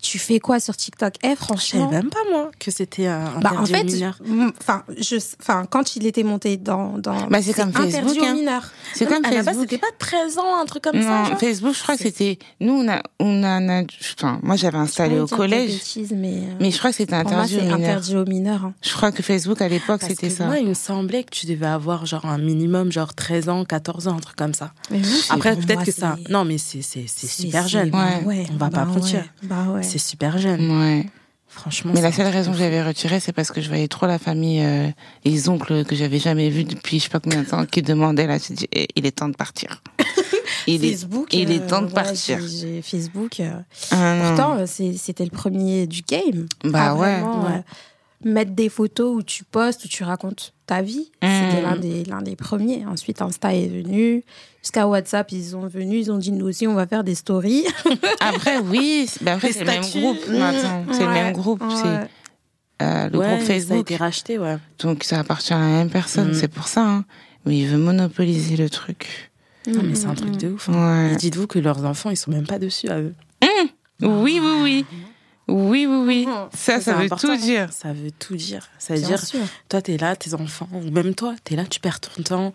tu 0.00 0.18
fais 0.18 0.38
quoi 0.40 0.60
sur 0.60 0.76
TikTok? 0.76 1.14
Eh, 1.22 1.28
Je 1.28 1.28
savais 1.28 1.36
franchement. 1.36 1.90
même 1.90 2.10
pas, 2.10 2.18
moi, 2.30 2.50
que 2.58 2.70
c'était 2.70 3.06
un 3.06 3.38
Bah, 3.40 3.52
en 3.54 3.62
interdit 3.64 3.72
fait, 3.72 3.80
aux 3.80 3.84
mineurs. 4.28 4.52
enfin, 4.60 4.84
je, 4.98 5.16
enfin, 5.40 5.66
quand 5.68 5.96
il 5.96 6.06
était 6.06 6.22
monté 6.22 6.56
dans, 6.56 6.98
dans, 6.98 7.26
Bah, 7.28 7.40
c'est 7.42 7.52
comme 7.54 7.72
Facebook, 7.72 7.94
interdit 7.96 8.18
hein. 8.26 8.32
aux 8.32 8.34
mineurs. 8.36 8.70
C'est 8.94 9.04
Non, 9.04 9.10
comme 9.16 9.24
à 9.24 9.30
la 9.30 9.36
base, 9.36 9.46
Facebook. 9.46 9.66
c'était 9.70 9.78
pas 9.78 9.92
13 9.98 10.38
ans, 10.38 10.60
un 10.60 10.64
truc 10.66 10.82
comme 10.84 10.96
non, 10.96 11.02
ça. 11.02 11.24
genre 11.30 11.38
Facebook, 11.38 11.74
je 11.74 11.82
crois 11.82 11.96
que 11.96 12.02
c'était. 12.02 12.38
Nous, 12.60 12.72
on 12.72 12.88
a, 12.88 13.02
on 13.18 13.42
a, 13.44 13.82
enfin, 14.18 14.40
moi, 14.42 14.56
j'avais 14.56 14.78
installé 14.78 15.18
au 15.20 15.26
collège, 15.26 15.72
bêtises, 15.72 16.12
mais, 16.16 16.34
euh, 16.38 16.54
mais 16.60 16.70
je 16.70 16.78
crois 16.78 16.90
que 16.90 16.96
c'était 16.96 17.14
moi, 17.14 17.20
interdit 17.24 17.56
aux 17.58 17.60
mineurs. 17.62 17.74
interdit 17.78 18.16
aux 18.16 18.24
mineurs. 18.26 18.64
hein. 18.64 18.74
Je 18.82 18.92
crois 18.92 19.12
que 19.12 19.22
Facebook, 19.22 19.60
à 19.62 19.68
l'époque, 19.68 20.02
c'était 20.06 20.30
ça. 20.30 20.46
moi, 20.46 20.58
il 20.58 20.66
me 20.68 20.74
semblait 20.74 21.24
que 21.24 21.30
tu 21.30 21.46
devais 21.46 21.66
avoir 21.66 22.06
genre 22.06 22.24
un 22.26 22.38
minimum, 22.38 22.90
genre 22.92 23.14
13 23.14 23.48
ans, 23.48 23.64
14 23.64 24.08
ans, 24.08 24.16
un 24.16 24.20
truc 24.20 24.36
comme 24.36 24.54
ça. 24.54 24.72
Mais 24.90 24.98
oui, 24.98 25.24
Après, 25.30 25.56
peut-être 25.56 25.80
que 25.84 25.92
c'est- 25.92 26.00
ça. 26.00 26.16
Non, 26.28 26.44
mais 26.44 26.58
c'est 26.58 26.82
c'est- 26.82 27.04
c'est 27.06 27.26
c'est- 27.26 27.42
super 27.42 27.68
jeune. 27.68 27.90
Ouais. 28.24 28.46
On 28.52 28.56
va 28.56 28.68
bah 28.70 28.80
pas 28.80 28.84
mentir. 28.84 29.24
Bah 29.42 29.66
ouais. 29.74 29.82
C'est 29.90 29.98
super 29.98 30.38
jeune. 30.38 30.80
Ouais. 30.80 31.06
Franchement. 31.52 31.90
Mais 31.94 32.00
la 32.00 32.12
seule 32.12 32.28
raison 32.28 32.52
que 32.52 32.58
j'avais 32.58 32.80
retiré, 32.82 33.18
c'est 33.18 33.32
parce 33.32 33.50
que 33.50 33.60
je 33.60 33.68
voyais 33.68 33.88
trop 33.88 34.06
la 34.06 34.20
famille 34.20 34.60
euh, 34.64 34.86
et 35.24 35.30
les 35.30 35.48
oncles 35.48 35.84
que 35.84 35.96
j'avais 35.96 36.20
jamais 36.20 36.48
vus 36.48 36.62
depuis 36.62 37.00
je 37.00 37.04
sais 37.04 37.10
pas 37.10 37.18
combien 37.18 37.42
de 37.42 37.48
temps 37.48 37.66
qui 37.66 37.82
demandaient 37.82 38.28
là. 38.28 38.38
Dit, 38.38 38.68
eh, 38.72 38.86
il 38.94 39.04
est 39.04 39.10
temps 39.10 39.28
de 39.28 39.34
partir. 39.34 39.82
il 40.68 40.84
est, 40.84 40.90
Facebook, 40.92 41.26
il 41.34 41.50
est 41.50 41.60
euh, 41.60 41.66
temps 41.66 41.82
de 41.82 41.90
partir. 41.90 42.38
j'ai- 42.46 42.82
Facebook. 42.82 43.40
euh, 43.40 43.50
Ah. 43.90 44.22
Pourtant, 44.28 44.64
c'était 44.66 45.24
le 45.24 45.30
premier 45.30 45.88
du 45.88 46.02
game. 46.02 46.46
Bah 46.62 46.94
ouais. 46.94 47.18
vraiment, 47.20 47.44
Ouais. 47.46 47.62
Mettre 48.24 48.52
des 48.52 48.68
photos 48.68 49.16
où 49.16 49.22
tu 49.22 49.44
postes, 49.44 49.84
où 49.84 49.88
tu 49.88 50.04
racontes 50.04 50.52
ta 50.66 50.82
vie. 50.82 51.10
Mm. 51.22 51.26
C'était 51.50 51.62
l'un 51.62 51.76
des, 51.76 52.04
l'un 52.04 52.22
des 52.22 52.36
premiers. 52.36 52.84
Ensuite, 52.86 53.22
Insta 53.22 53.54
est 53.54 53.68
venu. 53.68 54.22
Jusqu'à 54.62 54.86
WhatsApp, 54.86 55.30
ils 55.32 55.44
sont 55.44 55.66
venus. 55.66 56.06
Ils 56.06 56.12
ont 56.12 56.18
dit, 56.18 56.32
nous 56.32 56.46
aussi, 56.46 56.66
on 56.66 56.74
va 56.74 56.86
faire 56.86 57.02
des 57.04 57.14
stories. 57.14 57.64
Après, 58.20 58.58
oui, 58.58 59.06
c'est- 59.08 59.24
bah 59.24 59.32
après, 59.34 59.48
Les 59.48 59.52
c'est 59.54 59.60
le 59.60 59.66
même 59.66 59.82
groupe 59.82 60.28
maintenant. 60.28 60.84
C'est 60.92 61.04
le 61.06 61.12
même 61.12 61.32
groupe. 61.32 61.62
ouais. 61.62 61.68
C'est 61.74 62.84
euh, 62.84 63.08
le 63.10 63.18
Ouais, 63.18 63.26
groupe 63.28 63.38
Ça 63.40 63.44
a 63.44 63.46
Facebook. 63.46 63.80
été 63.80 63.96
racheté, 63.96 64.38
ouais. 64.38 64.58
Donc 64.78 65.04
ça 65.04 65.18
appartient 65.18 65.52
à 65.54 65.58
la 65.58 65.66
même 65.66 65.90
personne. 65.90 66.30
Mm. 66.30 66.34
C'est 66.34 66.48
pour 66.48 66.68
ça. 66.68 66.82
Hein. 66.86 67.04
Mais 67.46 67.58
il 67.58 67.66
veut 67.68 67.78
monopoliser 67.78 68.56
le 68.56 68.68
truc. 68.68 69.30
Ah, 69.66 69.70
mais 69.82 69.94
c'est 69.94 70.06
un 70.06 70.14
truc 70.14 70.36
de 70.36 70.48
ouf. 70.52 70.68
hein. 70.68 71.06
Ouais. 71.08 71.12
Et 71.14 71.16
dites-vous 71.16 71.46
que 71.46 71.58
leurs 71.58 71.84
enfants, 71.84 72.10
ils 72.10 72.16
sont 72.16 72.30
même 72.30 72.46
pas 72.46 72.58
dessus 72.58 72.88
à 72.88 72.98
eux. 73.00 73.14
Oui, 74.02 74.40
oui, 74.42 74.52
oui. 74.62 74.86
Oui, 75.50 75.86
oui, 75.86 76.04
oui. 76.06 76.26
Mhm. 76.26 76.48
Ça, 76.54 76.80
ça, 76.80 76.94
veut 76.94 77.04
important. 77.06 77.28
tout 77.28 77.36
dire. 77.36 77.72
Ça 77.72 77.92
veut 77.92 78.10
tout 78.12 78.36
dire. 78.36 78.68
Ça 78.78 78.94
veut 78.94 79.00
Bien 79.00 79.08
dire, 79.10 79.24
sûr. 79.26 79.40
toi, 79.68 79.82
t'es 79.82 79.96
là, 79.96 80.14
tes 80.16 80.34
enfants, 80.34 80.68
ou 80.72 80.90
même 80.90 81.14
toi, 81.14 81.34
t'es 81.44 81.56
là, 81.56 81.64
tu 81.64 81.80
perds 81.80 82.00
ton 82.00 82.22
temps 82.22 82.52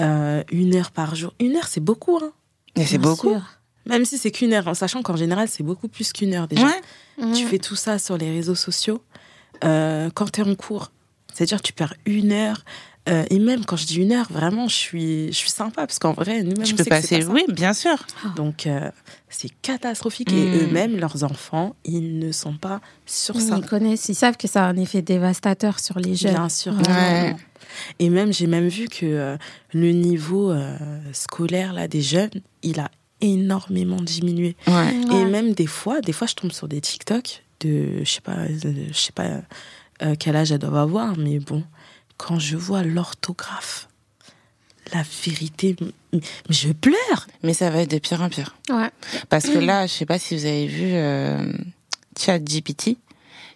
euh, 0.00 0.42
une 0.50 0.74
heure 0.76 0.90
par 0.90 1.14
jour. 1.14 1.32
Une 1.40 1.56
heure, 1.56 1.66
c'est 1.68 1.80
beaucoup, 1.80 2.18
hein. 2.22 2.32
Mais 2.76 2.84
c'est 2.86 2.98
beaucoup. 2.98 3.30
sûr. 3.30 3.42
Même 3.86 4.04
si 4.04 4.18
c'est 4.18 4.30
qu'une 4.30 4.52
heure, 4.52 4.66
en 4.66 4.74
sachant 4.74 5.02
qu'en 5.02 5.16
général, 5.16 5.46
c'est 5.48 5.62
beaucoup 5.62 5.88
plus 5.88 6.12
qu'une 6.12 6.34
heure 6.34 6.48
déjà. 6.48 6.66
Ouais. 6.66 6.80
Tu 7.18 7.24
Mhm. 7.44 7.48
fais 7.48 7.58
tout 7.58 7.76
ça 7.76 7.98
sur 7.98 8.16
les 8.18 8.30
réseaux 8.30 8.54
sociaux 8.56 9.00
euh, 9.62 10.10
quand 10.14 10.30
tu 10.32 10.40
es 10.40 10.44
en 10.44 10.54
cours. 10.54 10.90
C'est-à-dire 11.32 11.62
tu 11.62 11.72
perds 11.72 11.94
une 12.06 12.32
heure. 12.32 12.64
Euh, 13.08 13.24
et 13.30 13.38
même 13.38 13.64
quand 13.64 13.76
je 13.76 13.86
dis 13.86 13.96
une 13.96 14.12
heure, 14.12 14.26
vraiment, 14.30 14.66
je 14.68 14.74
suis, 14.74 15.26
je 15.28 15.36
suis 15.36 15.50
sympa 15.50 15.86
parce 15.86 15.98
qu'en 15.98 16.12
vrai, 16.12 16.42
nous-mêmes, 16.42 16.58
on 16.58 16.60
peux 16.60 16.66
sait 16.66 16.76
que 16.76 16.82
c'est 16.84 16.88
passer, 16.90 17.18
pas 17.20 17.32
oui, 17.32 17.44
bien 17.48 17.72
sûr. 17.74 17.96
Donc, 18.36 18.66
euh, 18.66 18.90
c'est 19.28 19.50
catastrophique. 19.62 20.32
Et 20.32 20.46
Mm. 20.46 20.54
eux-mêmes, 20.62 20.96
leurs 20.96 21.22
enfants, 21.24 21.76
ils 21.84 22.18
ne 22.18 22.32
sont 22.32 22.54
pas 22.56 22.80
sur 23.06 23.38
ça. 23.40 23.56
Ils 23.58 23.66
connaissent, 23.66 24.08
ils 24.08 24.14
savent 24.14 24.36
que 24.36 24.48
ça 24.48 24.64
a 24.64 24.68
un 24.68 24.76
effet 24.76 25.02
dévastateur 25.02 25.80
sur 25.80 25.98
les 25.98 26.14
jeunes. 26.14 26.32
Bien 26.32 26.48
sûr. 26.48 26.72
Ouais. 26.88 27.34
Et 27.98 28.08
même, 28.08 28.32
j'ai 28.32 28.46
même 28.46 28.68
vu 28.68 28.88
que 28.88 29.04
euh, 29.04 29.36
le 29.72 29.90
niveau 29.92 30.50
euh, 30.50 30.76
scolaire 31.12 31.72
là, 31.72 31.88
des 31.88 32.02
jeunes, 32.02 32.30
il 32.62 32.78
a 32.80 32.90
énormément 33.20 34.00
diminué. 34.00 34.56
Ouais. 34.66 34.94
Et 34.94 35.24
Ouais. 35.24 35.24
même 35.30 35.52
des 35.52 35.66
fois, 35.66 36.00
des 36.00 36.12
fois, 36.12 36.26
je 36.26 36.34
tombe 36.34 36.52
sur 36.52 36.68
des 36.68 36.80
TikTok 36.80 37.42
de, 37.60 38.00
je 38.04 38.10
sais 38.10 38.20
pas, 38.20 38.46
je 38.48 38.92
sais 38.96 39.12
pas 39.12 39.40
euh, 40.02 40.14
quel 40.18 40.36
âge 40.36 40.52
elles 40.52 40.58
doivent 40.58 40.76
avoir, 40.76 41.16
mais 41.16 41.38
bon, 41.38 41.62
quand 42.26 42.38
je 42.38 42.56
vois 42.56 42.82
l'orthographe, 42.82 43.88
la 44.92 45.02
vérité, 45.24 45.76
je 46.48 46.72
pleure. 46.72 47.26
Mais 47.42 47.52
ça 47.54 47.68
va 47.70 47.80
être 47.82 47.90
de 47.90 47.98
pire 47.98 48.22
en 48.22 48.28
pire. 48.28 48.56
Ouais. 48.70 48.90
Parce 49.28 49.44
que 49.44 49.58
là, 49.58 49.86
je 49.86 49.92
sais 49.92 50.06
pas 50.06 50.18
si 50.18 50.36
vous 50.36 50.44
avez 50.46 50.66
vu 50.66 50.88
euh, 50.92 51.52
ChatGPT. 52.18 52.96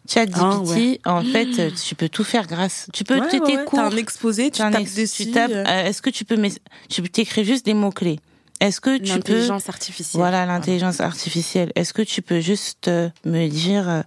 ChatGPT, 0.09 0.41
Ah, 0.43 0.59
ouais. 0.61 1.01
en 1.05 1.23
fait, 1.23 1.59
euh, 1.59 1.71
tu 1.71 1.95
peux 1.95 2.09
tout 2.09 2.25
faire 2.25 2.47
grâce. 2.47 2.89
Tu 2.93 3.05
peux 3.05 3.19
Ouais, 3.21 3.41
ouais, 3.41 3.65
cours. 3.67 3.79
Un 3.81 3.91
exposé, 3.97 4.51
tu 4.51 4.63
un 4.63 4.71
tapes 4.71 4.81
ex- 4.83 4.95
dessus. 4.95 5.27
tu 5.27 5.31
tapes, 5.33 5.51
euh, 5.51 5.65
euh, 5.67 5.85
Est-ce 5.87 6.01
que 6.03 6.11
tu 6.11 6.25
peux, 6.25 6.37
mets- 6.37 6.61
tu 6.89 7.03
peux 7.03 7.09
t'écrire 7.09 7.45
juste 7.45 7.65
des 7.67 7.75
mots 7.75 7.91
clés. 7.91 8.19
Est-ce 8.61 8.81
que 8.81 8.97
tu 8.97 9.05
peux 9.05 9.33
L'intelligence 9.35 9.69
artificielle. 9.69 10.19
Voilà, 10.21 10.45
l'intelligence 10.47 11.01
artificielle. 11.01 11.73
Est-ce 11.75 11.93
que 11.93 12.03
tu 12.03 12.23
peux 12.23 12.41
juste 12.41 12.89
me 13.25 13.49
dire 13.49 14.03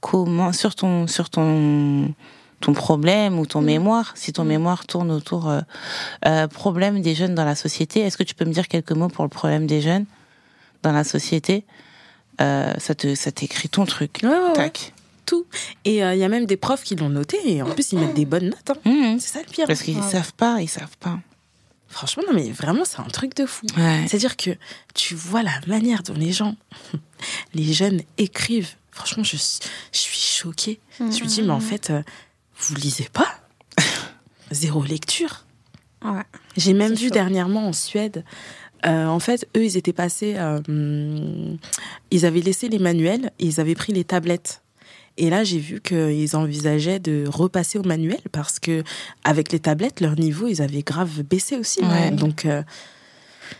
comment 0.00 0.52
sur 0.52 0.74
ton 0.74 1.06
sur 1.06 1.28
ton 1.30 2.14
ton 2.60 2.72
problème 2.72 3.38
ou 3.38 3.46
ton 3.46 3.60
mémoire, 3.60 4.12
si 4.16 4.32
ton 4.32 4.44
mémoire 4.44 4.86
tourne 4.86 5.10
autour 5.10 5.48
euh, 5.48 5.60
euh, 6.26 6.48
problème 6.48 7.02
des 7.02 7.14
jeunes 7.14 7.34
dans 7.34 7.44
la 7.44 7.54
société, 7.54 8.00
est-ce 8.00 8.16
que 8.16 8.22
tu 8.22 8.34
peux 8.34 8.44
me 8.44 8.52
dire 8.52 8.66
quelques 8.68 8.92
mots 8.92 9.08
pour 9.08 9.24
le 9.24 9.30
problème 9.30 9.66
des 9.66 9.80
jeunes 9.80 10.06
dans 10.82 10.92
la 10.92 11.04
société? 11.04 11.64
Euh, 12.40 12.72
Ça 12.78 12.94
te 12.94 13.14
ça 13.14 13.30
t'écrit 13.32 13.68
ton 13.68 13.84
truc. 13.86 14.20
Ouais, 14.22 14.28
ouais, 14.28 14.38
ouais, 14.38 14.52
Tac. 14.54 14.92
tout. 15.26 15.44
Et 15.84 16.02
euh, 16.04 16.14
il 16.14 16.18
y 16.20 16.24
a 16.24 16.28
même 16.28 16.46
des 16.46 16.56
profs 16.56 16.82
qui 16.82 16.96
l'ont 16.96 17.08
noté 17.10 17.36
et 17.44 17.62
en 17.62 17.70
plus 17.70 17.92
ils 17.92 17.98
mettent 17.98 18.14
des 18.14 18.26
bonnes 18.26 18.46
notes. 18.50 18.70
hein. 18.70 18.76
Mhm. 18.90 19.18
C'est 19.20 19.34
ça 19.34 19.38
le 19.40 19.50
pire. 19.50 19.66
Parce 19.66 19.82
qu'ils 19.82 19.98
Ouais. 19.98 20.10
savent 20.10 20.32
pas, 20.34 20.58
ils 20.60 20.68
savent 20.68 20.96
pas. 20.98 21.18
Franchement, 21.88 22.24
non, 22.26 22.34
mais 22.34 22.50
vraiment, 22.50 22.84
c'est 22.84 23.00
un 23.00 23.04
truc 23.04 23.34
de 23.36 23.46
fou. 23.46 23.64
Ouais. 23.76 24.04
C'est-à-dire 24.08 24.36
que 24.36 24.50
tu 24.94 25.14
vois 25.14 25.42
la 25.42 25.52
manière 25.66 26.02
dont 26.02 26.14
les 26.14 26.32
gens, 26.32 26.56
les 27.54 27.72
jeunes 27.72 28.02
écrivent. 28.18 28.74
Franchement, 28.90 29.22
je, 29.24 29.36
suis- 29.36 29.60
je 29.92 29.98
suis 29.98 30.18
choquée. 30.18 30.80
Je 30.98 31.04
me 31.04 31.26
dis, 31.26 31.42
mais 31.42 31.52
en 31.52 31.60
fait, 31.60 31.90
euh, 31.90 32.02
vous 32.58 32.74
lisez 32.76 33.08
pas 33.12 33.28
Zéro 34.50 34.82
lecture. 34.82 35.44
Ouais. 36.04 36.22
J'ai 36.56 36.72
même 36.74 36.94
vu 36.94 37.08
chaud. 37.08 37.14
dernièrement 37.14 37.68
en 37.68 37.72
Suède, 37.72 38.24
euh, 38.86 39.06
en 39.06 39.18
fait, 39.18 39.48
eux, 39.56 39.64
ils 39.64 39.76
étaient 39.76 39.92
passés, 39.92 40.34
euh, 40.36 40.60
ils 42.10 42.26
avaient 42.26 42.40
laissé 42.40 42.68
les 42.68 42.78
manuels 42.78 43.32
et 43.38 43.46
ils 43.46 43.60
avaient 43.60 43.74
pris 43.74 43.92
les 43.92 44.04
tablettes. 44.04 44.62
Et 45.18 45.30
là, 45.30 45.44
j'ai 45.44 45.58
vu 45.58 45.80
qu'ils 45.80 46.36
envisageaient 46.36 46.98
de 47.00 47.24
repasser 47.26 47.78
au 47.78 47.82
manuel 47.82 48.20
parce 48.32 48.58
que 48.60 48.84
avec 49.24 49.50
les 49.50 49.58
tablettes, 49.60 50.00
leur 50.00 50.14
niveau, 50.16 50.46
ils 50.46 50.60
avaient 50.60 50.82
grave 50.82 51.22
baissé 51.22 51.56
aussi. 51.56 51.80
hein. 51.82 51.90
Ouais. 51.90 52.10
Donc, 52.10 52.44
euh, 52.44 52.62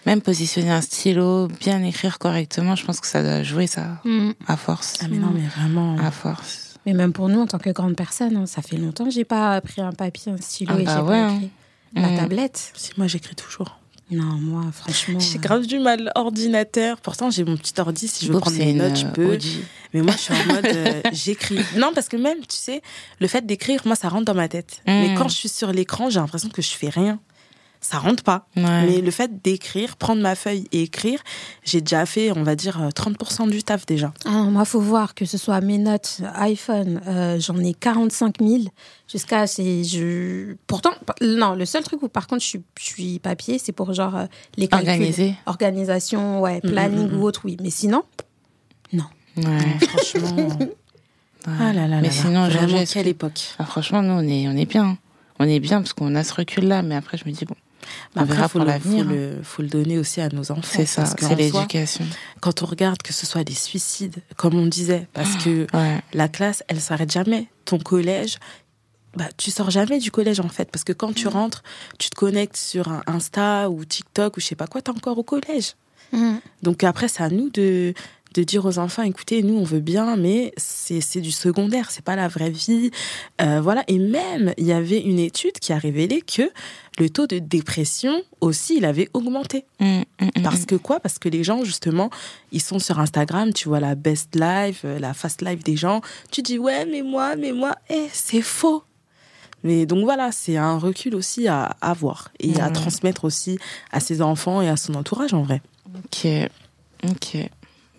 Même 0.05 0.21
positionner 0.21 0.71
un 0.71 0.81
stylo, 0.83 1.47
bien 1.61 1.83
écrire 1.85 2.19
correctement, 2.19 2.75
je 2.77 2.85
pense 2.85 2.99
que 3.01 3.07
ça 3.07 3.23
doit 3.23 3.43
jouer 3.45 3.67
ça 3.69 4.01
Mhm. 4.05 4.35
à 4.47 4.57
force. 4.57 4.95
ah 5.01 5.07
mais 5.09 5.17
non, 5.19 5.31
mais 5.33 5.47
vraiment. 5.47 5.97
À 5.99 6.11
force. 6.11 6.76
Mais 6.87 6.93
même 6.95 7.13
pour 7.13 7.29
nous, 7.29 7.41
en 7.41 7.47
tant 7.47 7.59
que 7.59 7.71
grande 7.71 7.97
personne, 7.97 8.37
hein, 8.37 8.47
ça 8.47 8.63
fait 8.63 8.77
longtemps 8.77 9.05
que 9.05 9.11
j'ai 9.11 9.25
pas 9.25 9.61
pris 9.61 9.81
un 9.83 9.93
papier, 9.93 10.33
un 10.33 10.37
stylo 10.37 10.75
Ah 10.77 10.81
et 10.81 10.85
bah 10.85 10.95
j'ai 10.97 11.03
ouais, 11.03 11.09
pas 11.09 11.27
hein. 11.29 11.35
écrit. 11.37 11.51
La 11.95 12.09
Mhm. 12.11 12.17
tablette 12.19 12.73
Si 12.75 12.91
moi, 12.97 13.07
j'écris 13.07 13.35
toujours. 13.35 13.79
Non, 14.11 14.23
moi, 14.23 14.63
franchement. 14.73 15.19
J'ai 15.19 15.39
euh, 15.39 15.41
grave 15.41 15.67
du 15.67 15.79
mal 15.81 16.13
ordinateur. 16.15 17.01
Pourtant, 17.01 17.31
j'ai 17.31 17.45
mon 17.45 17.57
petit 17.57 17.73
ordi. 17.81 18.07
Si 18.07 18.25
je 18.25 18.29
veux 18.29 18.35
Bob, 18.35 18.43
prendre 18.43 18.61
une, 18.61 18.77
notes, 18.77 18.97
je 18.97 19.07
euh, 19.07 19.11
peux. 19.11 19.39
Mais 19.95 20.03
moi, 20.03 20.13
je 20.13 20.19
suis 20.19 20.33
en 20.35 20.47
mode, 20.55 20.65
euh, 20.67 21.01
j'écris. 21.13 21.59
Non, 21.77 21.91
parce 21.93 22.09
que 22.09 22.17
même, 22.17 22.39
tu 22.41 22.55
sais, 22.57 22.83
le 23.21 23.27
fait 23.27 23.45
d'écrire, 23.45 23.81
moi, 23.85 23.97
ça 23.97 24.09
rentre 24.09 24.25
dans 24.27 24.35
ma 24.35 24.49
tête. 24.49 24.81
Mais 24.87 25.15
quand 25.19 25.29
je 25.29 25.35
suis 25.35 25.49
sur 25.49 25.73
l'écran, 25.73 26.09
j'ai 26.11 26.21
l'impression 26.21 26.49
que 26.51 26.63
je 26.63 26.71
fais 26.71 26.89
rien. 26.89 27.19
Ça 27.81 27.99
rentre 27.99 28.23
pas. 28.25 28.47
Ouais. 28.57 28.63
Mais 28.87 29.01
le 29.01 29.11
fait 29.11 29.43
d'écrire, 29.43 29.97
prendre 29.97 30.21
ma 30.23 30.35
feuille 30.35 30.67
et 30.73 30.83
écrire, 30.83 31.21
j'ai 31.63 31.81
déjà 31.81 32.05
fait, 32.07 32.33
on 32.37 32.43
va 32.43 32.57
dire, 32.57 32.83
euh, 32.83 32.89
30% 32.89 33.49
du 33.49 33.63
taf 33.63 33.87
déjà. 33.87 34.13
Ah 34.25 34.31
non, 34.31 34.51
moi, 34.51 34.65
faut 34.65 34.81
voir 34.81 35.15
que 35.15 35.25
ce 35.25 35.39
soit 35.39 35.61
mes 35.61 35.79
notes, 35.79 36.21
iPhone, 36.35 37.01
euh, 37.07 37.39
j'en 37.39 37.59
ai 37.63 37.75
45 37.75 38.37
000 38.41 38.63
jusqu'à 39.07 39.47
ces. 39.47 39.85
Je... 39.85 40.55
Pourtant, 40.67 40.91
non, 41.23 41.55
le 41.55 41.65
seul 41.65 41.85
truc 41.85 42.03
où 42.03 42.09
par 42.09 42.27
contre 42.27 42.43
je 42.43 42.49
suis, 42.49 42.63
je 42.79 42.85
suis 42.85 43.19
papier, 43.21 43.59
c'est 43.59 43.73
pour 43.73 43.93
genre 43.95 44.17
euh, 44.17 44.27
les 44.57 44.67
calculs. 44.69 44.89
Organisé. 44.91 45.35
Organisation, 45.47 46.41
ouais, 46.41 46.61
Mm, 46.65 46.71
planning 46.71 47.09
mm, 47.11 47.15
mm. 47.15 47.21
ou 47.21 47.23
autre, 47.25 47.43
oui. 47.45 47.57
Mais 47.63 47.71
sinon, 47.71 48.03
non. 48.93 49.05
Ouais. 49.37 49.79
Franchement. 49.89 50.49
Ouais. 50.59 50.71
ah 51.61 51.73
là 51.73 51.87
là 51.87 52.01
Mais 52.01 52.09
là 52.09 52.11
sinon, 52.11 52.43
là. 52.45 52.49
Vraiment, 52.49 52.83
quelle 52.91 53.05
que- 53.05 53.09
époque. 53.11 53.41
Ah, 53.59 53.65
franchement, 53.65 54.03
nous, 54.03 54.15
on 54.15 54.27
est, 54.27 54.49
on 54.49 54.57
est 54.57 54.67
bien. 54.67 54.99
On 55.39 55.45
est 55.47 55.61
bien 55.61 55.83
parce 55.83 55.93
qu'on 55.93 56.15
a 56.15 56.25
ce 56.25 56.33
recul-là, 56.35 56.83
mais 56.83 56.95
après, 56.97 57.19
je 57.19 57.25
me 57.27 57.31
dis, 57.31 57.45
bon, 57.45 57.55
on 58.15 58.21
Après, 58.23 58.35
verra 58.35 58.49
faut 58.49 58.59
pour 58.59 58.67
le, 58.67 58.73
l'avenir. 58.73 59.05
faut, 59.07 59.11
hein. 59.13 59.41
faut 59.43 59.63
le 59.63 59.69
donner 59.69 59.99
aussi 59.99 60.21
à 60.21 60.29
nos 60.29 60.51
enfants. 60.51 60.63
C'est 60.65 60.87
ça, 60.87 61.05
c'est 61.07 61.35
l'éducation. 61.35 62.05
Quand 62.41 62.63
on 62.63 62.67
regarde 62.67 63.03
que 63.03 63.13
ce 63.13 63.27
soit 63.27 63.45
des 63.45 63.55
suicides, 63.55 64.17
comme 64.37 64.55
on 64.55 64.67
disait, 64.67 65.09
parce 65.13 65.37
que 65.43 65.67
Ouais. 65.77 66.01
la 66.13 66.29
classe, 66.29 66.63
elle 66.69 66.81
s'arrête 66.81 67.11
jamais. 67.13 67.49
Ton 67.65 67.79
collège, 67.79 68.37
bah, 69.17 69.29
tu 69.37 69.51
sors 69.51 69.71
jamais 69.71 69.99
du 69.99 70.11
collège 70.11 70.41
en 70.41 70.49
fait, 70.49 70.71
parce 70.71 70.85
que 70.85 70.93
quand 70.93 71.15
tu 71.15 71.27
rentres, 71.29 71.63
tu 71.99 72.11
te 72.11 72.15
connectes 72.17 72.57
sur 72.57 72.89
un 72.89 73.03
Insta 73.07 73.71
ou 73.71 73.85
TikTok 73.85 74.37
ou 74.37 74.41
je 74.41 74.47
sais 74.47 74.55
pas 74.57 74.67
quoi, 74.67 74.83
t'es 74.83 74.91
encore 74.91 75.17
au 75.19 75.23
collège. 75.23 75.75
Donc 76.63 76.85
après, 76.85 77.09
c'est 77.09 77.23
à 77.23 77.29
nous 77.31 77.51
de 77.51 77.93
de 78.37 78.43
dire 78.43 78.67
aux 78.67 78.79
enfants, 78.79 79.03
écoutez, 79.03 79.43
nous 79.43 79.57
on 79.57 79.65
veut 79.65 79.81
bien, 79.81 80.17
mais 80.17 80.53
c'est 80.59 81.21
du 81.21 81.33
secondaire, 81.33 81.91
c'est 81.91 82.05
pas 82.05 82.17
la 82.17 82.29
vraie 82.29 82.51
vie. 82.51 82.91
Euh, 83.41 83.61
voilà. 83.63 83.83
Et 83.89 83.99
même, 83.99 84.53
il 84.59 84.67
y 84.67 84.73
avait 84.73 85.01
une 85.01 85.19
étude 85.19 85.59
qui 85.59 85.73
a 85.73 85.79
révélé 85.79 86.21
que 86.21 86.51
le 86.99 87.09
taux 87.09 87.27
de 87.27 87.39
dépression 87.39 88.23
aussi, 88.41 88.77
il 88.77 88.85
avait 88.85 89.09
augmenté. 89.15 89.65
Mm, 89.81 89.87
mm, 89.87 90.05
mm, 90.21 90.43
Parce 90.43 90.67
que 90.67 90.75
quoi? 90.75 91.01
Parce 91.01 91.19
que 91.19 91.31
les 91.31 91.45
gens, 91.45 91.65
justement, 91.65 92.11
ils 92.53 92.63
sont 92.63 92.79
sur 92.79 92.99
Instagram, 92.99 93.53
tu 93.55 93.69
vois 93.69 93.81
la 93.81 93.95
best 93.95 94.37
life, 94.37 94.83
euh, 94.85 94.99
la 94.99 95.15
fast 95.15 95.43
life 95.43 95.65
des 95.65 95.77
gens. 95.77 96.03
Tu 96.31 96.43
dis, 96.43 96.59
ouais, 96.59 96.85
mais 96.85 97.03
moi, 97.03 97.37
mais 97.37 97.53
moi, 97.53 97.75
eh, 97.89 98.07
c'est 98.13 98.43
faux. 98.43 98.83
Mais 99.65 99.87
donc 99.87 100.05
voilà, 100.05 100.31
c'est 100.31 100.59
un 100.59 100.79
recul 100.79 101.15
aussi 101.15 101.49
à 101.49 101.77
avoir 101.81 102.31
et 102.39 102.61
à 102.61 102.71
transmettre 102.71 103.25
aussi 103.25 103.59
à 103.91 104.01
ses 104.01 104.21
enfants 104.21 104.61
et 104.61 104.69
à 104.69 104.77
son 104.77 104.95
entourage 104.95 105.33
en 105.33 105.43
vrai. 105.43 105.63
Ok, 105.97 106.29
ok. 107.05 107.49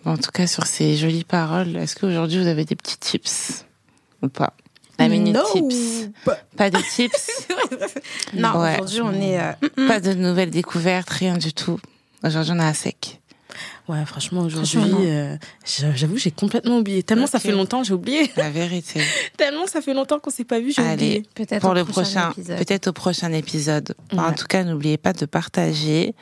En 0.04 0.16
tout 0.16 0.30
cas, 0.32 0.46
sur 0.46 0.66
ces 0.66 0.96
jolies 0.96 1.24
paroles, 1.24 1.76
est-ce 1.76 1.96
qu'aujourd'hui 1.96 2.38
vous 2.40 2.46
avez 2.46 2.64
des 2.64 2.76
petits 2.76 2.98
tips 2.98 3.64
ou 4.22 4.28
pas? 4.28 4.54
La 4.98 5.08
minute 5.08 5.34
No. 5.36 5.42
tips. 5.52 6.08
Pas 6.56 6.70
de 6.70 6.78
tips, 6.94 7.48
Non, 8.34 8.58
Ouais. 8.58 8.80
aujourd'hui, 8.80 9.00
on 9.02 9.12
est. 9.12 9.40
euh, 9.40 9.86
pas 9.88 10.00
de 10.00 10.12
nouvelles 10.14 10.50
découvertes, 10.50 11.10
rien 11.10 11.36
du 11.36 11.52
tout. 11.52 11.78
Aujourd'hui, 12.24 12.52
on 12.56 12.58
est 12.60 12.64
à 12.64 12.74
sec. 12.74 13.20
Ouais, 13.88 14.04
franchement, 14.04 14.42
aujourd'hui, 14.42 14.80
euh, 15.06 15.36
j'a- 15.64 15.94
j'avoue, 15.94 16.16
j'ai 16.18 16.30
complètement 16.30 16.78
oublié. 16.78 17.02
Tellement 17.02 17.26
ça 17.26 17.38
fait 17.38 17.52
longtemps, 17.52 17.82
j'ai 17.84 17.94
oublié. 17.94 18.30
La 18.36 18.50
vérité. 18.50 19.00
Tellement 19.36 19.66
ça 19.66 19.80
fait 19.80 19.94
longtemps 19.94 20.18
qu'on 20.18 20.30
s'est 20.30 20.44
pas 20.44 20.60
vu, 20.60 20.72
j'ai 20.72 20.82
Allez. 20.82 20.92
oublié. 20.94 21.22
Peut-être 21.34 21.60
Pour 21.60 21.70
au 21.70 21.74
le 21.74 21.84
prochain, 21.84 22.30
épisode. 22.32 22.58
peut-être 22.58 22.88
au 22.88 22.92
prochain 22.92 23.32
épisode. 23.32 23.94
Enfin, 24.12 24.28
En 24.28 24.32
tout 24.32 24.46
cas, 24.46 24.64
n'oubliez 24.64 24.98
pas 24.98 25.12
de 25.12 25.24
partager, 25.26 26.14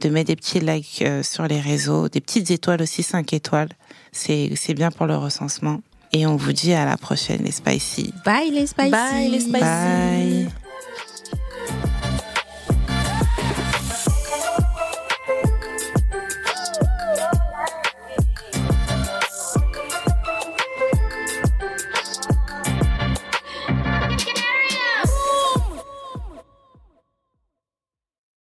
de 0.00 0.08
mettre 0.08 0.28
des 0.28 0.36
petits 0.36 0.60
likes 0.60 1.02
euh, 1.02 1.22
sur 1.22 1.46
les 1.46 1.60
réseaux, 1.60 2.08
des 2.08 2.20
petites 2.20 2.50
étoiles 2.50 2.82
aussi, 2.82 3.02
5 3.02 3.32
étoiles. 3.32 3.68
C'est 4.12 4.52
c'est 4.56 4.74
bien 4.74 4.90
pour 4.90 5.06
le 5.06 5.16
recensement. 5.16 5.80
Et 6.12 6.26
on 6.26 6.36
vous 6.36 6.52
dit 6.52 6.72
à 6.72 6.84
la 6.84 6.96
prochaine, 6.96 7.42
les 7.44 7.52
Spicy. 7.52 8.12
Bye 8.24 8.50
les 8.50 8.66
spicy. 8.66 8.90
Bye, 8.90 9.30
les 9.30 9.40
spicy. 9.40 9.60
Bye. 9.60 10.48